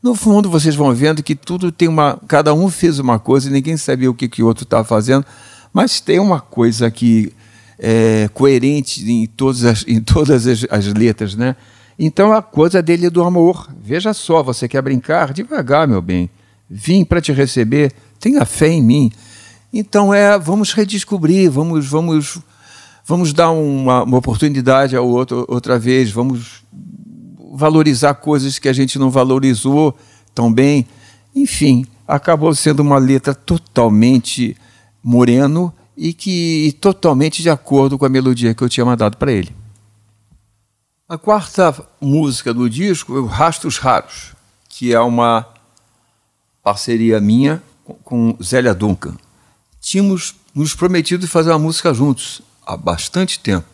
no 0.04 0.14
fundo, 0.16 0.50
vocês 0.50 0.76
vão 0.76 0.94
vendo 0.94 1.24
que 1.24 1.34
tudo 1.34 1.72
tem 1.72 1.88
uma. 1.88 2.20
Cada 2.28 2.54
um 2.54 2.70
fez 2.70 3.00
uma 3.00 3.18
coisa 3.18 3.48
e 3.50 3.54
ninguém 3.54 3.78
sabia 3.78 4.12
o 4.12 4.14
que, 4.14 4.28
que 4.28 4.44
o 4.44 4.48
outro 4.48 4.66
estava 4.66 4.84
fazendo, 4.84 5.26
mas 5.72 6.02
tem 6.02 6.20
uma 6.20 6.42
coisa 6.42 6.92
que 6.92 7.32
é 7.80 8.30
coerente 8.34 9.10
em 9.10 9.26
todas 9.26 9.64
as, 9.64 9.86
em 9.88 10.02
todas 10.02 10.46
as, 10.46 10.66
as 10.70 10.88
letras, 10.88 11.36
né? 11.36 11.56
Então 11.98 12.34
a 12.34 12.42
coisa 12.42 12.82
dele 12.82 13.06
é 13.06 13.10
do 13.10 13.24
amor. 13.24 13.70
Veja 13.82 14.14
só, 14.14 14.44
você 14.44 14.68
quer 14.68 14.82
brincar? 14.82 15.32
Devagar, 15.32 15.88
meu 15.88 16.02
bem. 16.02 16.30
Vim 16.70 17.06
para 17.06 17.22
te 17.22 17.32
receber, 17.32 17.94
tenha 18.20 18.44
fé 18.44 18.68
em 18.68 18.84
mim. 18.84 19.10
Então 19.72 20.14
é, 20.14 20.38
vamos 20.38 20.74
redescobrir, 20.74 21.50
vamos, 21.50 21.88
vamos, 21.88 22.40
vamos 23.06 23.32
dar 23.32 23.52
uma, 23.52 24.04
uma 24.04 24.18
oportunidade 24.18 24.98
ao 24.98 25.08
outro 25.08 25.46
outra 25.48 25.80
vez, 25.80 26.12
vamos 26.12 26.62
valorizar 27.56 28.16
coisas 28.16 28.58
que 28.58 28.68
a 28.68 28.74
gente 28.74 28.98
não 28.98 29.12
valorizou 29.12 29.96
tão 30.34 30.52
bem. 30.52 30.88
Enfim, 31.36 31.86
acabou 32.08 32.54
sendo 32.56 32.82
uma 32.82 32.98
letra 32.98 33.36
totalmente 33.36 34.58
moreno 35.04 35.72
e 35.96 36.14
que 36.14 36.76
totalmente 36.82 37.44
de 37.44 37.52
acordo 37.52 37.98
com 38.00 38.06
a 38.06 38.10
melodia 38.10 38.56
que 38.56 38.64
eu 38.64 38.70
tinha 38.70 38.86
mandado 38.86 39.18
para 39.18 39.32
ele. 39.32 39.56
A 41.08 41.18
quarta 41.18 41.76
música 42.02 42.52
do 42.52 42.68
disco 42.68 43.16
é 43.16 43.20
o 43.20 43.26
Rastros 43.26 43.78
Raros, 43.78 44.34
que 44.68 44.92
é 44.92 45.00
uma 45.00 45.46
parceria 46.64 47.22
minha 47.22 47.62
com 48.04 48.36
Zélia 48.42 48.74
Duncan. 48.74 49.16
Tínhamos 49.80 50.36
nos 50.56 50.74
prometido 50.74 51.28
fazer 51.28 51.52
uma 51.52 51.60
música 51.60 51.94
juntos 51.94 52.42
há 52.66 52.76
bastante 52.76 53.40
tempo. 53.40 53.68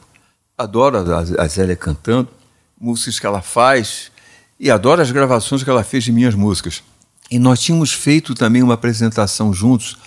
Adoro 0.57 0.97
a 0.97 1.47
Zélia 1.47 1.75
cantando 1.77 2.38
músicas 2.79 3.19
que 3.19 3.25
ela 3.25 3.41
faz 3.41 4.11
e 4.59 4.69
adoro 4.69 5.01
as 5.01 5.11
gravações 5.11 5.63
que 5.63 5.69
ela 5.69 5.83
fez 5.83 6.03
de 6.03 6.11
minhas 6.11 6.35
músicas. 6.35 6.83
E 7.31 7.37
nós 7.37 7.59
tínhamos 7.59 7.93
feito 7.93 8.33
também 8.33 8.63
uma 8.63 8.73
apresentação 8.73 9.53
juntos 9.53 9.97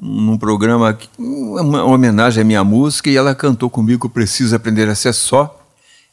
num 0.00 0.38
programa, 0.38 0.98
uma 1.18 1.84
homenagem 1.84 2.42
à 2.42 2.44
minha 2.44 2.64
música, 2.64 3.10
e 3.10 3.16
ela 3.16 3.34
cantou 3.34 3.68
comigo 3.68 4.08
Preciso 4.08 4.54
Aprender 4.54 4.88
a 4.88 4.94
Ser 4.94 5.12
Só, 5.12 5.56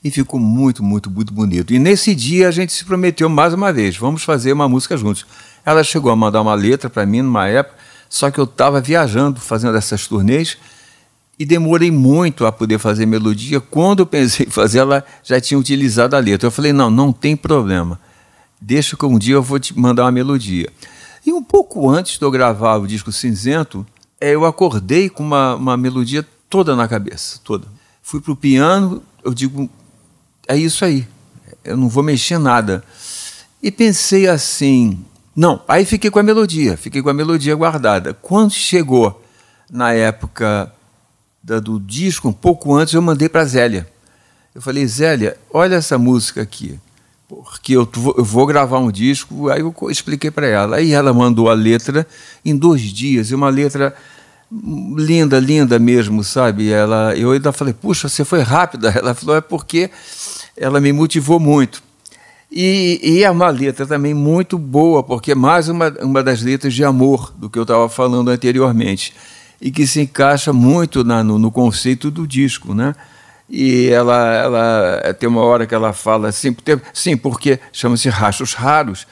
e 0.04 0.12
ficou 0.12 0.40
muito, 0.40 0.84
muito, 0.84 1.10
muito 1.10 1.34
bonito. 1.34 1.74
E 1.74 1.80
nesse 1.80 2.14
dia 2.14 2.48
a 2.48 2.52
gente 2.52 2.72
se 2.72 2.86
prometeu 2.86 3.30
mais 3.30 3.54
uma 3.54 3.74
vez, 3.74 3.98
vamos 3.98 4.24
fazer 4.24 4.54
uma 4.54 4.68
música 4.68 4.96
juntos. 4.96 5.26
Ela 5.66 5.84
chegou 5.84 6.12
a 6.12 6.16
mandar 6.16 6.42
uma 6.42 6.54
letra 6.54 6.90
para 6.90 7.06
mim 7.06 7.22
numa 7.22 7.48
época, 7.48 7.78
só 8.10 8.32
que 8.32 8.40
eu 8.40 8.46
estava 8.46 8.80
viajando, 8.80 9.40
fazendo 9.40 9.78
essas 9.78 10.08
turnês, 10.08 10.58
e 11.40 11.46
demorei 11.46 11.92
muito 11.92 12.46
a 12.46 12.52
poder 12.52 12.80
fazer 12.80 13.06
melodia. 13.06 13.60
Quando 13.60 14.00
eu 14.00 14.06
pensei 14.06 14.48
em 14.48 14.50
fazer, 14.50 14.80
ela 14.80 15.04
já 15.24 15.40
tinha 15.40 15.60
utilizado 15.60 16.16
a 16.16 16.20
letra. 16.20 16.48
Eu 16.48 16.52
falei: 16.52 16.74
não, 16.74 16.90
não 16.90 17.14
tem 17.14 17.36
problema. 17.36 18.00
Deixa 18.60 18.98
que 18.98 19.06
um 19.06 19.20
dia 19.20 19.36
eu 19.36 19.44
vou 19.44 19.60
te 19.60 19.78
mandar 19.78 20.04
uma 20.04 20.12
melodia. 20.12 20.72
E 21.26 21.32
um 21.32 21.44
pouco 21.44 21.90
antes 21.90 22.18
de 22.18 22.26
eu 22.26 22.32
gravar 22.32 22.78
o 22.78 22.88
disco 22.88 23.12
Cinzento, 23.12 23.86
é, 24.20 24.34
eu 24.34 24.46
acordei 24.46 25.10
com 25.10 25.24
uma, 25.24 25.56
uma 25.56 25.78
melodia 25.78 26.26
toda 26.50 26.76
na 26.76 26.88
cabeça, 26.88 27.40
toda. 27.44 27.68
Fui 28.02 28.20
para 28.20 28.32
o 28.32 28.36
piano, 28.36 29.04
eu 29.24 29.34
digo: 29.34 29.70
é 30.48 30.58
isso 30.58 30.84
aí, 30.84 31.08
eu 31.64 31.78
não 31.78 31.88
vou 31.88 32.02
mexer 32.02 32.40
nada. 32.40 32.84
E 33.62 33.70
pensei 33.70 34.28
assim: 34.28 35.06
não, 35.36 35.62
aí 35.68 35.86
fiquei 35.86 36.10
com 36.10 36.18
a 36.18 36.24
melodia, 36.24 36.76
fiquei 36.76 37.02
com 37.02 37.10
a 37.10 37.14
melodia 37.14 37.54
guardada. 37.54 38.14
Quando 38.14 38.54
chegou 38.54 39.24
na 39.70 39.94
época 39.94 40.74
da, 41.48 41.62
do 41.62 41.80
disco, 41.80 42.28
um 42.28 42.34
pouco 42.34 42.76
antes, 42.76 42.94
eu 42.94 43.02
mandei 43.02 43.30
para 43.30 43.46
Zélia. 43.46 43.88
Eu 44.54 44.62
falei, 44.62 44.86
Zélia, 44.86 45.38
olha 45.50 45.76
essa 45.76 45.98
música 45.98 46.42
aqui, 46.42 46.78
porque 47.26 47.72
eu, 47.72 47.90
eu 48.18 48.26
vou 48.26 48.46
gravar 48.46 48.80
um 48.80 48.92
disco. 48.92 49.48
Aí 49.48 49.62
eu 49.62 49.74
expliquei 49.90 50.30
para 50.30 50.46
ela. 50.46 50.76
Aí 50.76 50.92
ela 50.92 51.14
mandou 51.14 51.50
a 51.50 51.54
letra 51.54 52.06
em 52.44 52.54
dois 52.54 52.82
dias, 52.82 53.32
e 53.32 53.36
uma 53.36 53.50
letra 53.50 53.96
linda, 54.52 55.40
linda 55.40 55.80
mesmo, 55.80 56.22
sabe? 56.22 56.70
Ela, 56.70 57.16
eu 57.16 57.32
ainda 57.32 57.54
falei, 57.54 57.74
puxa, 57.74 58.10
você 58.10 58.26
foi 58.26 58.42
rápida. 58.42 58.90
Ela 58.98 59.14
falou, 59.14 59.38
é 59.38 59.42
porque 59.42 59.90
ela 60.56 60.82
me 60.82 60.92
motivou 60.92 61.40
muito. 61.40 61.84
E, 62.52 63.00
e, 63.04 63.24
é 63.24 63.30
uma 63.30 63.50
letra 63.50 63.86
também 63.86 64.14
muito 64.14 64.58
boa, 64.58 65.04
porque 65.04 65.34
é 65.34 65.36
mais 65.36 65.68
uma, 65.70 65.90
uma 66.02 66.24
das 66.24 66.42
letras 66.42 66.74
de 66.74 66.84
amor 66.84 67.34
do 67.38 67.50
que 67.50 67.60
eu 67.60 67.64
estava 67.64 67.88
falando 67.90 68.30
anteriormente 68.30 69.14
e 69.62 69.72
que 69.72 69.88
se 69.88 70.02
encaixa 70.02 70.54
muito 70.54 71.04
na, 71.04 71.24
no, 71.24 71.40
no, 71.40 71.52
conceito 71.52 72.12
do 72.12 72.28
disco, 72.28 72.74
né? 72.74 72.96
E 73.50 73.88
ela, 73.88 74.34
ela 74.36 75.14
tem 75.14 75.28
uma 75.28 75.42
hora 75.42 75.66
que 75.66 75.74
ela 75.74 75.94
fala 75.94 76.28
assim, 76.30 76.56
sim, 76.94 77.16
porque 77.16 77.60
chama-se 77.72 78.10
Rachos 78.10 78.54
Raros, 78.54 79.08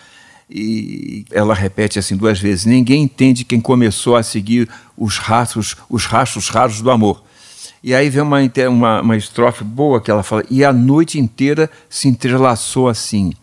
e 0.49 1.25
ela 1.31 1.55
repete 1.55 1.97
assim 1.97 2.15
duas 2.15 2.39
vezes: 2.39 2.65
ninguém 2.65 3.03
entende 3.03 3.43
quem 3.43 3.59
começou 3.59 4.15
a 4.15 4.23
seguir 4.23 4.69
os 4.97 5.17
rastros, 5.17 5.75
os 5.89 6.05
rastros 6.05 6.49
raros 6.49 6.81
do 6.81 6.91
amor. 6.91 7.23
E 7.83 7.93
aí 7.93 8.09
vem 8.09 8.21
uma, 8.21 8.39
uma, 8.69 9.01
uma 9.01 9.17
estrofe 9.17 9.63
boa 9.63 10.01
que 10.01 10.11
ela 10.11 10.23
fala: 10.23 10.43
e 10.49 10.63
a 10.63 10.71
noite 10.71 11.19
inteira 11.19 11.69
se 11.89 12.07
entrelaçou 12.07 12.87
assim. 12.87 13.33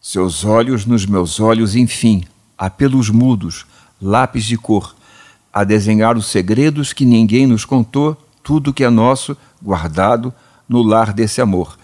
Seus 0.00 0.44
olhos 0.44 0.84
nos 0.84 1.06
meus 1.06 1.40
olhos, 1.40 1.74
enfim, 1.74 2.24
há 2.58 2.68
pelos 2.68 3.08
mudos, 3.08 3.64
lápis 4.00 4.44
de 4.44 4.58
cor, 4.58 4.94
a 5.54 5.62
desenhar 5.62 6.18
os 6.18 6.26
segredos 6.26 6.92
que 6.92 7.04
ninguém 7.04 7.46
nos 7.46 7.64
contou, 7.64 8.16
tudo 8.42 8.74
que 8.74 8.82
é 8.82 8.90
nosso, 8.90 9.36
guardado 9.62 10.34
no 10.68 10.82
lar 10.82 11.12
desse 11.12 11.40
amor. 11.40 11.78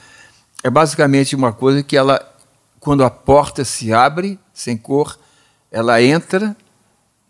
É 0.60 0.68
basicamente 0.68 1.36
uma 1.36 1.52
coisa 1.52 1.80
que 1.80 1.96
ela, 1.96 2.20
quando 2.80 3.04
a 3.04 3.08
porta 3.08 3.64
se 3.64 3.92
abre, 3.92 4.36
sem 4.52 4.76
cor, 4.76 5.16
ela 5.70 6.02
entra 6.02 6.56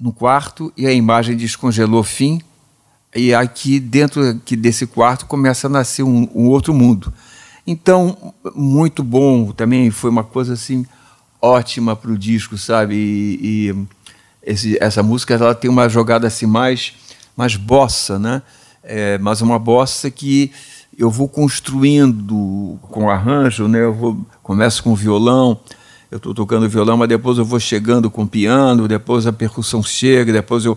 no 0.01 0.15
quarto 0.15 0.73
e 0.79 0.87
a 0.87 0.93
imagem 0.93 1.37
descongelou 1.37 2.03
fim, 2.03 2.41
e 3.15 3.35
aqui 3.35 3.79
dentro 3.79 4.31
aqui 4.31 4.57
desse 4.57 4.87
quarto 4.87 5.27
começa 5.27 5.67
a 5.67 5.71
nascer 5.71 6.05
um, 6.05 6.27
um 6.35 6.47
outro 6.47 6.73
mundo. 6.73 7.13
Então, 7.67 8.33
muito 8.55 9.05
bom, 9.05 9.53
também 9.53 9.91
foi 9.91 10.09
uma 10.09 10.25
coisa 10.25 10.55
assim 10.55 10.87
ótima 11.43 11.95
para 11.95 12.11
o 12.11 12.19
disco, 12.19 12.57
sabe? 12.57 12.95
E, 12.95 13.69
e 13.69 13.87
esse, 14.43 14.79
essa 14.81 15.03
música 15.03 15.35
ela 15.35 15.55
tem 15.55 15.71
uma 15.71 15.89
jogada 15.89 16.27
assim 16.27 16.47
mais, 16.47 16.95
mais 17.37 17.57
bossa, 17.57 18.19
né? 18.19 18.43
É, 18.83 19.19
mas 19.19 19.43
uma 19.43 19.59
bossa 19.59 20.11
que 20.11 20.51
eu 20.97 21.11
vou 21.11 21.29
construindo 21.29 22.79
com 22.83 23.11
arranjo, 23.11 23.69
né? 23.69 23.83
Eu 23.83 23.95
vou, 23.95 24.27
começo 24.43 24.83
com 24.83 24.95
violão, 24.95 25.59
eu 26.11 26.17
estou 26.17 26.35
tocando 26.35 26.69
violão, 26.69 26.97
mas 26.97 27.09
depois 27.09 27.39
eu 27.39 27.45
vou 27.45 27.61
chegando 27.61 28.11
com 28.11 28.27
piano, 28.27 28.89
depois 28.89 29.27
a 29.27 29.33
percussão 29.33 29.83
chega, 29.83 30.33
depois 30.33 30.65
eu, 30.65 30.77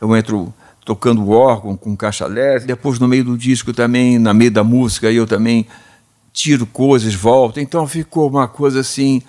eu 0.00 0.16
entro 0.16 0.52
tocando 0.84 1.30
órgão 1.30 1.76
com 1.76 1.94
caixa 1.96 2.26
leve, 2.26 2.66
depois 2.66 2.98
no 2.98 3.06
meio 3.06 3.24
do 3.24 3.36
disco 3.36 3.74
também, 3.74 4.18
na 4.18 4.32
meio 4.32 4.50
da 4.50 4.64
música, 4.64 5.10
eu 5.10 5.26
também 5.26 5.66
tiro 6.32 6.64
coisas, 6.64 7.14
volto. 7.14 7.60
Então 7.60 7.86
ficou 7.86 8.30
uma 8.30 8.48
coisa 8.48 8.80
assim, 8.80 9.20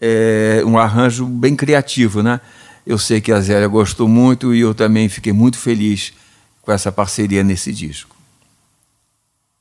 é, 0.00 0.62
um 0.66 0.78
arranjo 0.78 1.26
bem 1.26 1.54
criativo, 1.54 2.22
né? 2.22 2.40
Eu 2.86 2.98
sei 2.98 3.20
que 3.20 3.32
a 3.32 3.40
Zélia 3.40 3.66
gostou 3.66 4.06
muito 4.06 4.54
e 4.54 4.60
eu 4.60 4.74
também 4.74 5.08
fiquei 5.08 5.32
muito 5.32 5.58
feliz 5.58 6.12
com 6.60 6.70
essa 6.70 6.92
parceria 6.92 7.42
nesse 7.42 7.72
disco. 7.72 8.14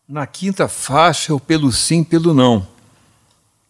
Na 0.07 0.27
quinta 0.27 0.67
faixa, 0.67 1.33
o 1.33 1.39
Pelo 1.39 1.71
Sim, 1.71 2.03
Pelo 2.03 2.33
Não, 2.33 2.67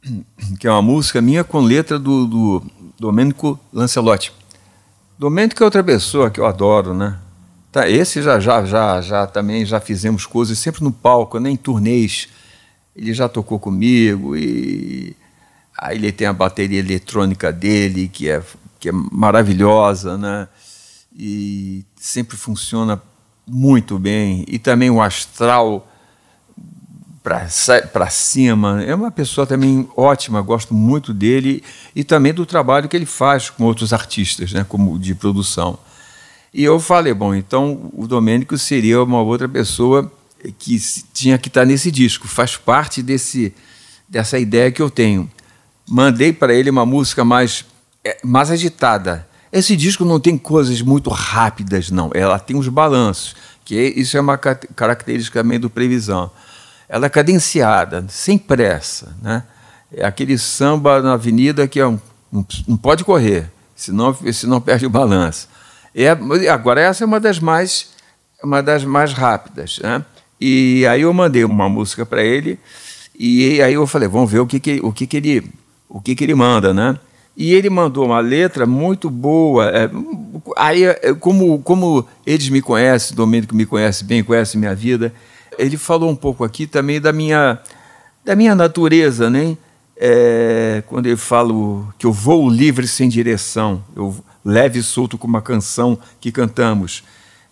que 0.60 0.68
é 0.68 0.72
uma 0.72 0.82
música 0.82 1.22
minha 1.22 1.44
com 1.44 1.60
letra 1.60 2.00
do, 2.00 2.26
do 2.26 2.64
Domênico 3.00 3.60
Lancelotti. 3.72 4.34
Domênico 5.18 5.62
é 5.62 5.66
outra 5.66 5.84
pessoa 5.84 6.32
que 6.32 6.40
eu 6.40 6.46
adoro, 6.46 6.94
né? 6.94 7.20
Tá, 7.72 7.90
esse 7.90 8.22
já, 8.22 8.40
já, 8.40 8.66
já, 8.66 9.02
já 9.02 9.26
também 9.26 9.66
já 9.66 9.80
fizemos 9.80 10.26
coisas 10.26 10.58
sempre 10.60 10.84
no 10.84 10.92
palco, 10.92 11.40
nem 11.40 11.54
né, 11.54 11.54
em 11.54 11.58
turnês. 11.58 12.28
Ele 12.96 13.14
já 13.14 13.28
tocou 13.28 13.60
comigo 13.60 14.36
e 14.36 15.16
aí 15.78 15.98
ele 15.98 16.12
tem 16.12 16.28
a 16.28 16.34
bateria 16.34 16.80
eletrônica 16.80 17.52
dele 17.52 18.08
que 18.08 18.30
é 18.30 18.44
que 18.84 18.90
é 18.90 18.92
maravilhosa, 18.92 20.18
né? 20.18 20.46
E 21.16 21.86
sempre 21.96 22.36
funciona 22.36 23.02
muito 23.48 23.98
bem. 23.98 24.44
E 24.46 24.60
também 24.60 24.90
o 24.90 25.02
astral 25.02 25.88
para 27.24 28.10
cima. 28.10 28.84
É 28.84 28.94
uma 28.94 29.10
pessoa 29.10 29.48
também 29.48 29.88
ótima, 29.96 30.42
gosto 30.42 30.74
muito 30.74 31.14
dele 31.14 31.64
e 31.96 32.04
também 32.04 32.34
do 32.34 32.46
trabalho 32.46 32.90
que 32.90 32.98
ele 32.98 33.06
faz 33.06 33.50
com 33.50 33.64
outros 33.64 33.94
artistas, 33.94 34.52
né, 34.52 34.66
como 34.68 35.00
de 35.00 35.16
produção. 35.16 35.80
E 36.54 36.62
eu 36.62 36.78
falei, 36.78 37.14
bom, 37.14 37.34
então 37.34 37.90
o 37.94 38.06
Domênico 38.06 38.58
seria 38.58 39.02
uma 39.02 39.22
outra 39.22 39.48
pessoa 39.48 40.12
que 40.60 40.78
tinha 41.14 41.38
que 41.38 41.48
estar 41.48 41.64
nesse 41.64 41.90
disco, 41.90 42.28
faz 42.28 42.58
parte 42.58 43.02
desse, 43.02 43.56
dessa 44.10 44.38
ideia 44.38 44.70
que 44.74 44.82
eu 44.82 44.90
tenho. 44.90 45.32
Mandei 45.88 46.34
para 46.34 46.54
ele 46.54 46.70
uma 46.70 46.86
música 46.86 47.24
mais 47.24 47.66
é 48.04 48.18
mais 48.24 48.52
agitada. 48.52 49.28
Esse 49.52 49.76
disco 49.76 50.04
não 50.04 50.20
tem 50.20 50.38
coisas 50.38 50.82
muito 50.82 51.10
rápidas, 51.10 51.92
não. 51.92 52.12
Ela 52.14 52.40
tem 52.40 52.58
os 52.58 52.68
balanços, 52.68 53.36
que 53.64 53.76
isso 53.76 54.18
é 54.18 54.22
uma 54.22 54.38
característica 54.38 55.42
também 55.42 55.60
do 55.60 55.70
Previsão. 55.70 56.32
Ela 56.90 57.06
é 57.06 57.10
cadenciada, 57.10 58.06
sem 58.10 58.38
pressa. 58.38 59.16
Né? 59.22 59.44
É 59.92 60.06
aquele 60.06 60.38
samba 60.38 61.02
na 61.02 61.14
avenida 61.14 61.68
que 61.68 61.80
é 61.80 61.88
um, 61.88 62.00
não 62.68 62.78
pode 62.78 63.04
correr, 63.04 63.50
senão, 63.76 64.16
senão 64.34 64.60
perde 64.60 64.86
o 64.86 64.90
balanço. 64.90 65.48
É, 65.94 66.10
agora, 66.50 66.82
essa 66.82 67.04
é 67.04 67.08
uma 67.08 67.20
das 67.20 67.40
mais, 67.40 67.90
uma 68.44 68.62
das 68.62 68.84
mais 68.84 69.14
rápidas. 69.14 69.80
Né? 69.84 70.04
E 70.42 70.86
aí 70.88 71.02
eu 71.02 71.14
mandei 71.14 71.46
uma 71.46 71.70
música 71.70 72.06
para 72.06 72.24
ele, 72.24 72.60
e 73.18 73.62
aí 73.62 73.76
eu 73.76 73.86
falei, 73.86 74.08
vamos 74.08 74.32
ver 74.32 74.40
o 74.40 74.48
que, 74.48 74.60
que, 74.60 74.80
o 74.84 74.92
que, 74.92 75.06
que, 75.06 75.18
ele, 75.18 75.52
o 75.88 76.02
que, 76.02 76.16
que 76.16 76.24
ele 76.24 76.34
manda, 76.34 76.74
né? 76.74 76.98
E 77.36 77.54
ele 77.54 77.70
mandou 77.70 78.06
uma 78.06 78.20
letra 78.20 78.66
muito 78.66 79.10
boa. 79.10 79.70
É, 79.70 79.90
aí, 80.56 80.84
é, 80.84 81.14
como, 81.20 81.60
como 81.60 82.06
eles 82.26 82.50
me 82.50 82.62
conhecem, 82.62 83.16
Domênico 83.16 83.56
me 83.56 83.66
conhece 83.66 84.04
bem, 84.04 84.24
conhece 84.24 84.58
minha 84.58 84.76
vida, 84.76 85.14
ele 85.58 85.78
falou 85.78 86.10
um 86.10 86.16
pouco 86.16 86.44
aqui 86.44 86.68
também 86.68 87.02
da 87.02 87.12
minha, 87.12 87.60
da 88.24 88.36
minha 88.36 88.56
natureza, 88.56 89.30
né? 89.30 89.58
É, 89.96 90.84
quando 90.88 91.06
ele 91.06 91.18
fala 91.18 91.54
que 91.98 92.06
eu 92.06 92.12
vou 92.12 92.50
livre 92.50 92.88
sem 92.88 93.08
direção, 93.08 93.84
eu 93.96 94.16
leve 94.44 94.80
e 94.80 94.84
solto 94.84 95.18
como 95.18 95.36
uma 95.36 95.42
canção 95.42 95.98
que 96.20 96.32
cantamos, 96.32 97.04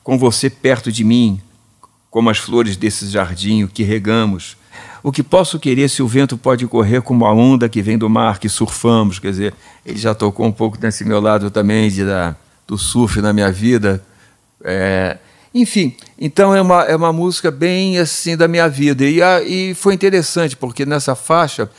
com 0.03 0.17
você 0.17 0.49
perto 0.49 0.91
de 0.91 1.03
mim, 1.03 1.39
como 2.09 2.29
as 2.29 2.37
flores 2.37 2.75
desse 2.75 3.07
jardim 3.07 3.67
que 3.67 3.83
regamos 3.83 4.57
o 5.03 5.11
que 5.11 5.23
posso 5.23 5.59
querer 5.59 5.89
se 5.89 6.01
o 6.03 6.07
vento 6.07 6.37
pode 6.37 6.67
correr 6.67 7.01
como 7.01 7.25
a 7.25 7.33
onda 7.33 7.67
que 7.67 7.81
vem 7.81 7.97
do 7.97 8.09
mar, 8.09 8.39
que 8.39 8.47
surfamos? 8.47 9.19
Quer 9.19 9.31
dizer, 9.31 9.53
ele 9.85 9.97
já 9.97 10.13
tocou 10.13 10.45
um 10.45 10.51
pouco 10.51 10.77
nesse 10.81 11.03
meu 11.03 11.19
lado 11.19 11.49
também 11.49 11.89
de, 11.89 12.05
da, 12.05 12.35
do 12.67 12.77
surf 12.77 13.19
na 13.21 13.33
minha 13.33 13.51
vida. 13.51 14.03
É, 14.63 15.17
enfim, 15.53 15.95
então 16.19 16.55
é 16.55 16.61
uma, 16.61 16.83
é 16.83 16.95
uma 16.95 17.11
música 17.11 17.49
bem 17.49 17.97
assim 17.97 18.37
da 18.37 18.47
minha 18.47 18.69
vida. 18.69 19.03
E, 19.03 19.21
a, 19.21 19.41
e 19.41 19.73
foi 19.73 19.93
interessante, 19.93 20.55
porque 20.55 20.85
nessa 20.85 21.15
faixa, 21.15 21.69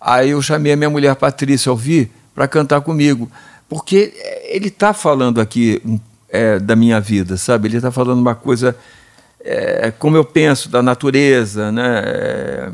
aí 0.00 0.30
eu 0.30 0.40
chamei 0.40 0.72
a 0.72 0.76
minha 0.76 0.90
mulher 0.90 1.14
Patrícia 1.16 1.70
ouvir 1.70 2.10
para 2.34 2.48
cantar 2.48 2.80
comigo. 2.80 3.30
Porque 3.68 4.12
ele 4.48 4.68
está 4.68 4.92
falando 4.92 5.40
aqui 5.40 5.80
é, 6.28 6.58
da 6.58 6.74
minha 6.74 7.00
vida, 7.00 7.36
sabe? 7.36 7.68
Ele 7.68 7.76
está 7.76 7.92
falando 7.92 8.18
uma 8.18 8.34
coisa 8.34 8.76
é, 9.42 9.90
como 9.90 10.16
eu 10.16 10.24
penso 10.24 10.68
da 10.68 10.82
natureza, 10.82 11.72
né? 11.72 12.02
É, 12.04 12.72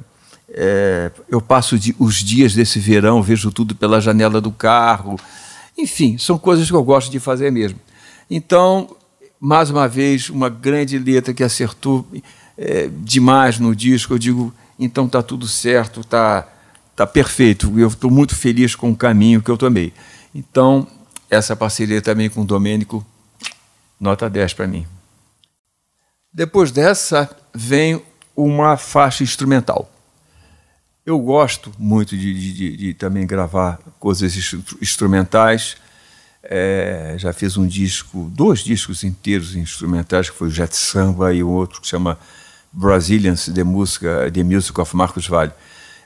é, 0.59 1.11
eu 1.29 1.41
passo 1.41 1.79
os 1.99 2.17
dias 2.17 2.55
desse 2.55 2.79
verão, 2.79 3.23
vejo 3.23 3.51
tudo 3.51 3.75
pela 3.75 4.01
janela 4.01 4.41
do 4.41 4.51
carro. 4.51 5.19
Enfim, 5.77 6.17
são 6.17 6.39
coisas 6.39 6.69
que 6.69 6.75
eu 6.75 6.83
gosto 6.83 7.11
de 7.11 7.21
fazer 7.21 7.51
mesmo. 7.53 7.79
Então, 8.31 8.97
mais 9.39 9.71
uma 9.71 9.87
vez, 9.87 10.31
uma 10.31 10.49
grande 10.49 10.99
letra 10.99 11.35
que 11.35 11.45
acertou 11.45 12.07
é, 12.57 12.89
demais 13.01 13.59
no 13.59 13.77
disco. 13.77 14.15
Eu 14.15 14.19
digo, 14.19 14.55
então 14.79 15.09
tá 15.09 15.23
tudo 15.23 15.47
certo, 15.47 16.03
tá, 16.03 16.49
tá 16.95 17.07
perfeito. 17.07 17.79
Eu 17.79 17.89
estou 17.89 18.11
muito 18.11 18.35
feliz 18.35 18.75
com 18.75 18.91
o 18.91 18.97
caminho 18.97 19.43
que 19.43 19.51
eu 19.51 19.59
tomei. 19.59 19.93
Então, 20.35 20.87
essa 21.29 21.55
parceria 21.55 22.01
também 22.01 22.31
com 22.31 22.43
o 22.43 22.45
Domênico, 22.47 23.05
nota 24.01 24.31
10 24.31 24.55
para 24.55 24.67
mim. 24.67 24.87
Depois 26.37 26.71
dessa 26.71 27.35
vem 27.55 28.03
uma 28.37 28.77
faixa 28.77 29.25
instrumental. 29.25 29.91
Eu 31.07 31.19
gosto 31.19 31.73
muito 31.79 32.15
de, 32.15 32.35
de, 32.35 32.53
de, 32.53 32.77
de 32.77 32.93
também 32.93 33.27
gravar 33.27 33.79
coisas 33.99 34.37
instrumentais. 34.83 35.79
É, 36.43 37.15
já 37.17 37.33
fiz 37.33 37.57
um 37.57 37.67
disco, 37.67 38.31
dois 38.35 38.59
discos 38.59 39.03
inteiros 39.03 39.57
instrumentais, 39.57 40.29
que 40.29 40.37
foi 40.37 40.49
o 40.49 40.51
Jet 40.51 40.77
Samba 40.77 41.33
e 41.33 41.43
o 41.43 41.49
outro 41.49 41.81
que 41.81 41.89
chama 41.89 42.19
Brazilians, 42.71 43.49
de 43.49 43.65
música, 43.65 44.31
The 44.31 44.45
Music 44.45 44.79
of 44.79 44.95
Marcos 44.95 45.27
Vale. 45.27 45.53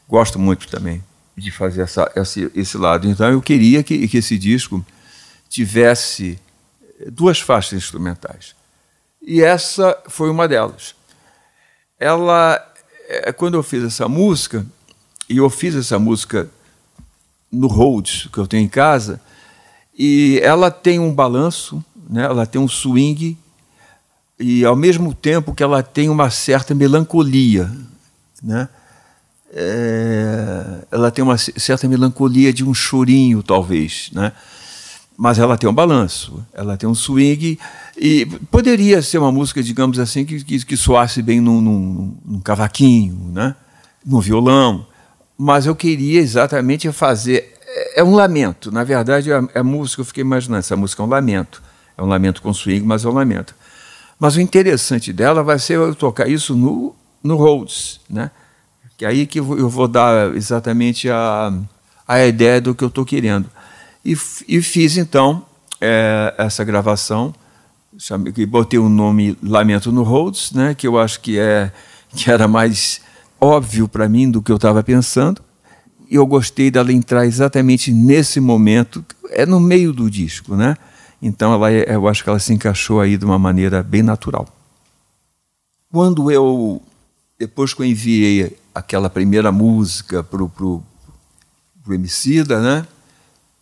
Gosto 0.09 0.39
muito 0.39 0.69
também 0.69 1.03
de 1.37 1.51
fazer 1.51 1.83
essa, 1.83 2.09
esse, 2.15 2.49
esse 2.55 2.79
lado. 2.79 3.09
Então 3.09 3.29
eu 3.33 3.43
queria 3.43 3.83
que, 3.83 4.07
que 4.07 4.19
esse 4.19 4.39
disco 4.39 4.87
tivesse 5.49 6.39
duas 7.11 7.41
faixas 7.41 7.73
instrumentais. 7.73 8.60
E 9.23 9.43
essa 9.43 9.97
foi 10.09 10.31
uma 10.31 10.49
delas. 10.49 10.95
Ela, 11.99 12.65
é, 13.09 13.33
quando 13.33 13.55
eu 13.55 13.63
fiz 13.63 13.85
essa 13.85 14.09
música, 14.09 14.67
e 15.29 15.37
eu 15.37 15.49
fiz 15.51 15.75
essa 15.75 15.99
música 15.99 16.49
no 17.51 17.67
Rhodes, 17.67 18.29
que 18.33 18.39
eu 18.39 18.47
tenho 18.47 18.65
em 18.65 18.69
casa, 18.69 19.21
e 19.97 20.41
ela 20.43 20.71
tem 20.71 20.99
um 20.99 21.13
balanço, 21.13 21.85
né? 22.09 22.25
ela 22.25 22.47
tem 22.47 22.61
um 22.61 22.69
swing, 22.69 23.37
e 24.39 24.65
ao 24.65 24.75
mesmo 24.75 25.15
tempo 25.15 25.55
que 25.55 25.63
ela 25.63 25.83
tem 25.83 26.09
uma 26.09 26.31
certa 26.31 26.75
melancolia. 26.75 27.71
Né? 28.43 28.69
é, 29.53 30.85
ela 30.91 31.11
tem 31.11 31.23
uma 31.23 31.37
certa 31.37 31.89
melancolia 31.89 32.53
de 32.53 32.65
um 32.65 32.73
chorinho, 32.73 33.43
talvez, 33.43 34.11
né? 34.13 34.33
mas 35.17 35.39
ela 35.39 35.59
tem 35.59 35.69
um 35.69 35.75
balanço, 35.75 36.45
ela 36.53 36.77
tem 36.77 36.89
um 36.89 36.95
swing 36.95 37.59
e 38.03 38.25
poderia 38.51 39.03
ser 39.03 39.19
uma 39.19 39.31
música, 39.31 39.63
digamos 39.63 39.99
assim, 39.99 40.25
que, 40.25 40.43
que, 40.43 40.65
que 40.65 40.75
soasse 40.75 41.21
bem 41.21 41.39
num, 41.39 41.61
num, 41.61 42.17
num, 42.25 42.41
cavaquinho, 42.41 43.31
né? 43.31 43.55
no 44.03 44.23
violão, 44.23 44.87
mas 45.37 45.67
eu 45.67 45.77
queria 45.77 46.19
exatamente 46.19 46.91
fazer. 46.93 47.53
É, 47.63 48.01
é 48.01 48.05
um 48.05 48.15
lamento, 48.15 48.73
na 48.73 48.85
verdade, 48.85 49.31
a, 49.31 49.47
a 49.55 49.63
música, 49.63 50.01
eu 50.01 50.07
fiquei 50.07 50.23
imaginando, 50.23 50.61
essa 50.61 50.75
música 50.75 51.03
é 51.03 51.05
um 51.05 51.09
lamento, 51.11 51.63
é 51.99 52.03
um 52.03 52.07
lamento 52.07 52.41
com 52.41 52.55
swing, 52.55 52.87
mas 52.87 53.05
é 53.05 53.09
um 53.09 53.13
lamento. 53.13 53.55
Mas 54.19 54.35
o 54.35 54.41
interessante 54.41 55.13
dela 55.13 55.43
vai 55.43 55.59
ser 55.59 55.75
eu 55.75 55.95
tocar 55.95 56.27
isso 56.27 56.57
no, 56.57 56.97
no 57.23 57.37
Rhodes, 57.37 58.01
né? 58.09 58.31
que 58.97 59.05
é 59.05 59.09
aí 59.09 59.27
que 59.27 59.41
eu 59.41 59.69
vou 59.69 59.87
dar 59.87 60.35
exatamente 60.35 61.11
a, 61.11 61.53
a 62.09 62.25
ideia 62.25 62.63
do 62.63 62.75
que 62.75 62.83
eu 62.83 62.89
estou 62.89 63.05
querendo. 63.05 63.51
E, 64.03 64.13
e 64.49 64.63
fiz 64.63 64.97
então 64.97 65.45
é, 65.79 66.35
essa 66.39 66.65
gravação, 66.65 67.35
e 68.37 68.47
botei 68.47 68.79
o 68.79 68.89
nome 68.89 69.37
Lamento 69.43 69.93
no 69.93 70.03
Rhodes, 70.03 70.53
né, 70.53 70.75
que 70.75 70.87
eu 70.87 70.99
acho 70.99 71.21
que, 71.21 71.39
é, 71.39 71.73
que 72.15 72.31
era 72.31 72.49
mais 72.49 73.01
óbvio 73.41 73.89
para 73.89 74.09
mim 74.09 74.31
do 74.31 74.41
que 74.41 74.51
eu 74.51 74.57
estava 74.57 74.83
pensando. 74.83 75.43
E 76.09 76.15
eu 76.17 76.27
gostei 76.27 76.71
dela 76.71 76.93
entrar 76.93 77.27
exatamente 77.27 77.93
nesse 77.93 78.41
momento, 78.41 79.05
é 79.31 79.47
no 79.47 79.61
meio 79.61 79.93
do 79.93 80.11
disco, 80.11 80.57
né? 80.57 80.77
Então 81.23 81.53
ela, 81.53 81.71
é, 81.71 81.95
eu 81.95 82.09
acho 82.09 82.25
que 82.25 82.31
ela 82.31 82.39
se 82.39 82.53
encaixou 82.53 83.01
aí 83.01 83.17
de 83.17 83.25
uma 83.25 83.39
maneira 83.39 83.83
bem 83.83 84.03
natural. 84.03 84.49
Quando 85.93 86.31
eu, 86.31 86.83
depois 87.39 87.75
que 87.75 87.83
eu 87.83 87.87
enviei 87.87 88.57
aquela 88.75 89.09
primeira 89.09 89.53
música 89.53 90.25
para 90.25 90.43
o 90.43 90.49
pro, 90.49 90.83
pro 91.85 91.95
Emicida, 91.95 92.61
né? 92.61 92.87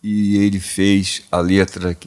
e 0.03 0.37
ele 0.37 0.59
fez 0.59 1.23
a 1.31 1.39
letra 1.39 1.97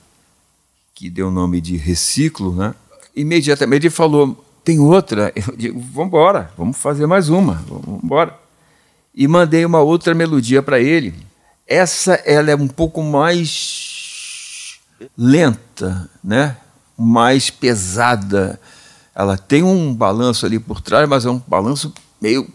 que, 1.02 1.10
deu 1.10 1.28
o 1.28 1.30
nome 1.32 1.60
de 1.60 1.76
Reciclo, 1.76 2.54
né? 2.54 2.74
Imediatamente 3.14 3.86
ele 3.86 3.90
falou: 3.90 4.44
tem 4.62 4.78
outra. 4.78 5.32
Eu 5.34 5.56
digo: 5.56 5.80
vamos 5.80 6.08
embora, 6.08 6.52
vamos 6.56 6.76
fazer 6.76 7.06
mais 7.06 7.28
uma, 7.28 7.54
vamos 7.66 8.04
embora. 8.04 8.38
E 9.12 9.26
mandei 9.26 9.64
uma 9.64 9.80
outra 9.80 10.14
melodia 10.14 10.62
para 10.62 10.78
ele. 10.78 11.12
Essa 11.66 12.14
ela 12.24 12.50
é 12.50 12.56
um 12.56 12.68
pouco 12.68 13.02
mais 13.02 14.78
lenta, 15.18 16.08
né? 16.22 16.56
Mais 16.96 17.50
pesada. 17.50 18.60
Ela 19.14 19.36
tem 19.36 19.62
um 19.62 19.92
balanço 19.92 20.46
ali 20.46 20.58
por 20.58 20.80
trás, 20.80 21.08
mas 21.08 21.26
é 21.26 21.30
um 21.30 21.42
balanço 21.46 21.92
meio, 22.20 22.48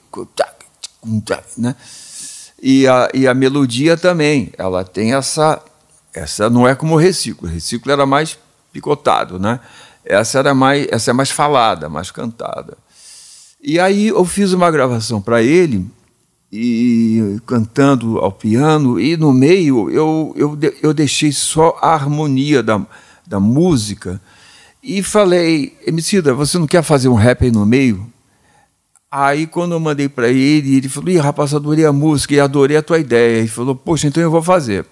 né? 1.58 1.76
E 2.60 2.88
a, 2.88 3.10
e 3.14 3.28
a 3.28 3.34
melodia 3.34 3.96
também, 3.98 4.52
ela 4.58 4.84
tem 4.84 5.14
essa. 5.14 5.62
Essa 6.18 6.50
não 6.50 6.68
é 6.68 6.74
como 6.74 6.96
o 6.96 6.98
reciclo. 6.98 7.48
O 7.48 7.52
reciclo 7.52 7.92
era 7.92 8.06
mais 8.06 8.38
picotado, 8.74 9.38
né? 9.38 9.60
Essa 10.04 10.40
era 10.40 10.54
mais, 10.54 10.88
essa 10.90 11.12
é 11.12 11.14
mais 11.14 11.30
falada, 11.30 11.88
mais 11.88 12.10
cantada. 12.10 12.76
E 13.62 13.80
aí 13.80 14.08
eu 14.08 14.26
fiz 14.26 14.52
uma 14.52 14.72
gravação 14.72 15.22
para 15.22 15.44
ele 15.44 15.86
e 16.52 17.40
cantando 17.46 18.18
ao 18.18 18.32
piano 18.32 19.00
e 19.00 19.18
no 19.18 19.32
meio 19.34 19.92
eu, 19.92 20.34
eu, 20.36 20.58
eu 20.82 20.94
deixei 20.94 21.32
só 21.32 21.78
a 21.82 21.94
harmonia 21.94 22.64
da, 22.64 22.82
da 23.26 23.40
música 23.40 24.22
e 24.82 25.04
falei, 25.04 25.78
Emicida, 25.86 26.34
você 26.34 26.58
não 26.58 26.66
quer 26.66 26.82
fazer 26.82 27.10
um 27.10 27.16
rap 27.16 27.44
aí 27.44 27.52
no 27.52 27.66
meio? 27.66 28.12
Aí, 29.12 29.48
quando 29.48 29.74
eu 29.74 29.80
mandei 29.80 30.10
para 30.10 30.30
ele, 30.30 30.76
ele 30.76 30.90
falou: 30.90 31.10
Ih, 31.10 31.18
rapaz, 31.18 31.54
adorei 31.54 31.86
a 31.86 31.94
música 31.94 32.34
e 32.34 32.40
adorei 32.42 32.76
a 32.76 32.82
tua 32.82 33.00
ideia. 33.00 33.40
Ele 33.40 33.48
falou: 33.48 33.74
Poxa, 33.74 34.08
então 34.08 34.22
eu 34.22 34.30
vou 34.30 34.44
fazer. 34.44 34.86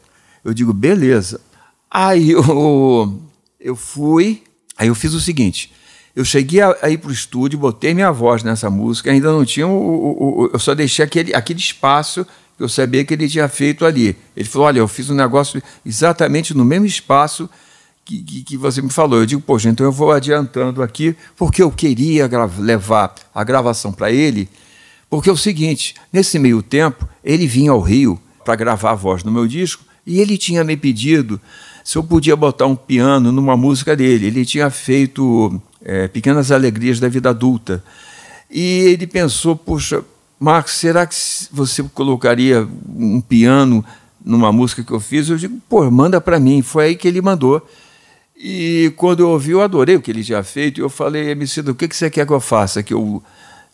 Eu 0.46 0.54
digo: 0.54 0.72
Beleza. 0.72 1.42
Aí 1.90 2.32
eu, 2.32 3.20
eu 3.60 3.76
fui, 3.76 4.44
aí 4.78 4.88
eu 4.88 4.96
fiz 4.96 5.14
o 5.16 5.20
seguinte: 5.20 5.74
eu 6.16 6.24
cheguei 6.24 6.62
a, 6.62 6.90
ir 6.90 7.00
para 7.00 7.10
o 7.10 7.14
estúdio, 7.14 7.58
botei 7.58 7.94
minha 7.94 8.12
voz 8.12 8.44
nessa 8.44 8.70
música, 8.70 9.12
ainda 9.12 9.32
não 9.32 9.44
tinha. 9.44 9.68
O, 9.68 9.72
o, 9.72 10.44
o, 10.44 10.50
eu 10.54 10.60
só 10.60 10.76
deixei 10.76 11.04
aquele, 11.04 11.34
aquele 11.34 11.60
espaço 11.60 12.26
que 12.56 12.64
eu 12.64 12.70
sabia 12.70 13.04
que 13.04 13.14
ele 13.14 13.28
tinha 13.28 13.50
feito 13.50 13.84
ali. 13.84 14.16
Ele 14.38 14.48
falou: 14.48 14.68
Olha, 14.68 14.80
eu 14.80 14.88
fiz 14.88 15.10
um 15.10 15.16
negócio 15.16 15.62
exatamente 15.84 16.56
no 16.56 16.64
mesmo 16.64 16.86
espaço 16.86 17.50
que, 18.06 18.22
que, 18.22 18.44
que, 18.44 18.58
você 18.58 18.84
me 18.84 18.92
falou. 18.92 19.20
Eu 19.20 19.26
digo, 19.26 19.42
poxa, 19.42 19.68
então 19.68 19.84
eu 19.84 19.92
vou 19.92 20.12
adiantando 20.12 20.84
aqui, 20.84 21.16
porque 21.36 21.64
eu 21.64 21.72
queria 21.72 22.30
levar 22.60 23.16
a 23.34 23.44
gravação 23.44 23.92
para 23.92 24.12
ele, 24.12 24.48
porque 25.10 25.30
é 25.30 25.34
o 25.34 25.38
seguinte: 25.38 25.96
nesse 26.14 26.38
meio 26.38 26.62
tempo, 26.62 27.10
ele 27.24 27.48
vinha 27.48 27.72
ao 27.72 27.82
Rio 27.82 28.22
para 28.44 28.56
gravar 28.56 28.92
a 28.92 28.96
voz 28.96 29.24
no 29.24 29.32
meu 29.32 29.48
disco 29.48 29.84
e 30.06 30.20
ele 30.20 30.38
tinha 30.38 30.64
me 30.64 30.78
pedido 30.78 31.40
se 31.84 31.98
eu 31.98 32.04
podia 32.04 32.36
botar 32.36 32.66
um 32.66 32.76
piano 32.76 33.32
numa 33.32 33.56
música 33.56 33.96
dele. 33.96 34.26
Ele 34.26 34.44
tinha 34.44 34.70
feito 34.70 35.62
é, 35.84 36.08
Pequenas 36.08 36.52
Alegrias 36.52 37.00
da 37.00 37.08
Vida 37.08 37.30
Adulta. 37.30 37.84
E 38.50 38.62
ele 38.62 39.06
pensou, 39.06 39.56
poxa, 39.56 40.04
Marcos, 40.40 40.74
será 40.74 41.06
que 41.06 41.16
você 41.52 41.84
colocaria 41.94 42.68
um 42.88 43.22
piano 43.22 43.86
numa 44.24 44.52
música 44.52 44.84
que 44.84 44.92
eu 44.92 45.00
fiz? 45.00 45.30
Eu 45.30 45.38
digo, 45.38 45.60
pô, 45.70 45.90
manda 45.92 46.20
para 46.20 46.40
mim. 46.40 46.64
Foi 46.64 46.86
aí 46.86 46.96
que 46.96 47.08
ele 47.08 47.22
mandou. 47.22 47.64
E 48.36 48.92
quando 48.98 49.20
eu 49.22 49.30
ouvi, 49.30 49.52
eu 49.52 49.62
adorei 49.62 49.96
o 49.96 50.02
que 50.02 50.10
ele 50.10 50.24
tinha 50.24 50.44
feito. 50.44 50.80
E 50.80 50.82
eu 50.82 50.90
falei, 50.90 51.30
MC, 51.30 51.62
o 51.62 51.76
que, 51.76 51.88
que 51.88 51.96
você 51.96 52.10
quer 52.10 52.26
que 52.26 52.34
eu 52.34 52.40
faça? 52.40 52.82
Que 52.82 52.96
eu, 52.96 53.24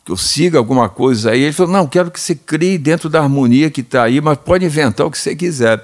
que 0.04 0.12
eu 0.12 0.17
siga 0.17 0.58
alguma 0.58 0.89
coisa 0.89 1.32
aí? 1.32 1.44
Ele 1.44 1.54
falou, 1.54 1.72
não, 1.72 1.88
quero 1.88 2.12
que 2.12 2.20
você 2.20 2.36
crie 2.36 2.78
dentro 2.78 3.10
da 3.10 3.22
harmonia 3.22 3.72
que 3.72 3.80
está 3.80 4.04
aí, 4.04 4.20
mas 4.20 4.38
pode 4.38 4.65
inventar 4.65 5.08
o 5.08 5.12
que 5.12 5.17
você 5.17 5.34
quiser. 5.34 5.82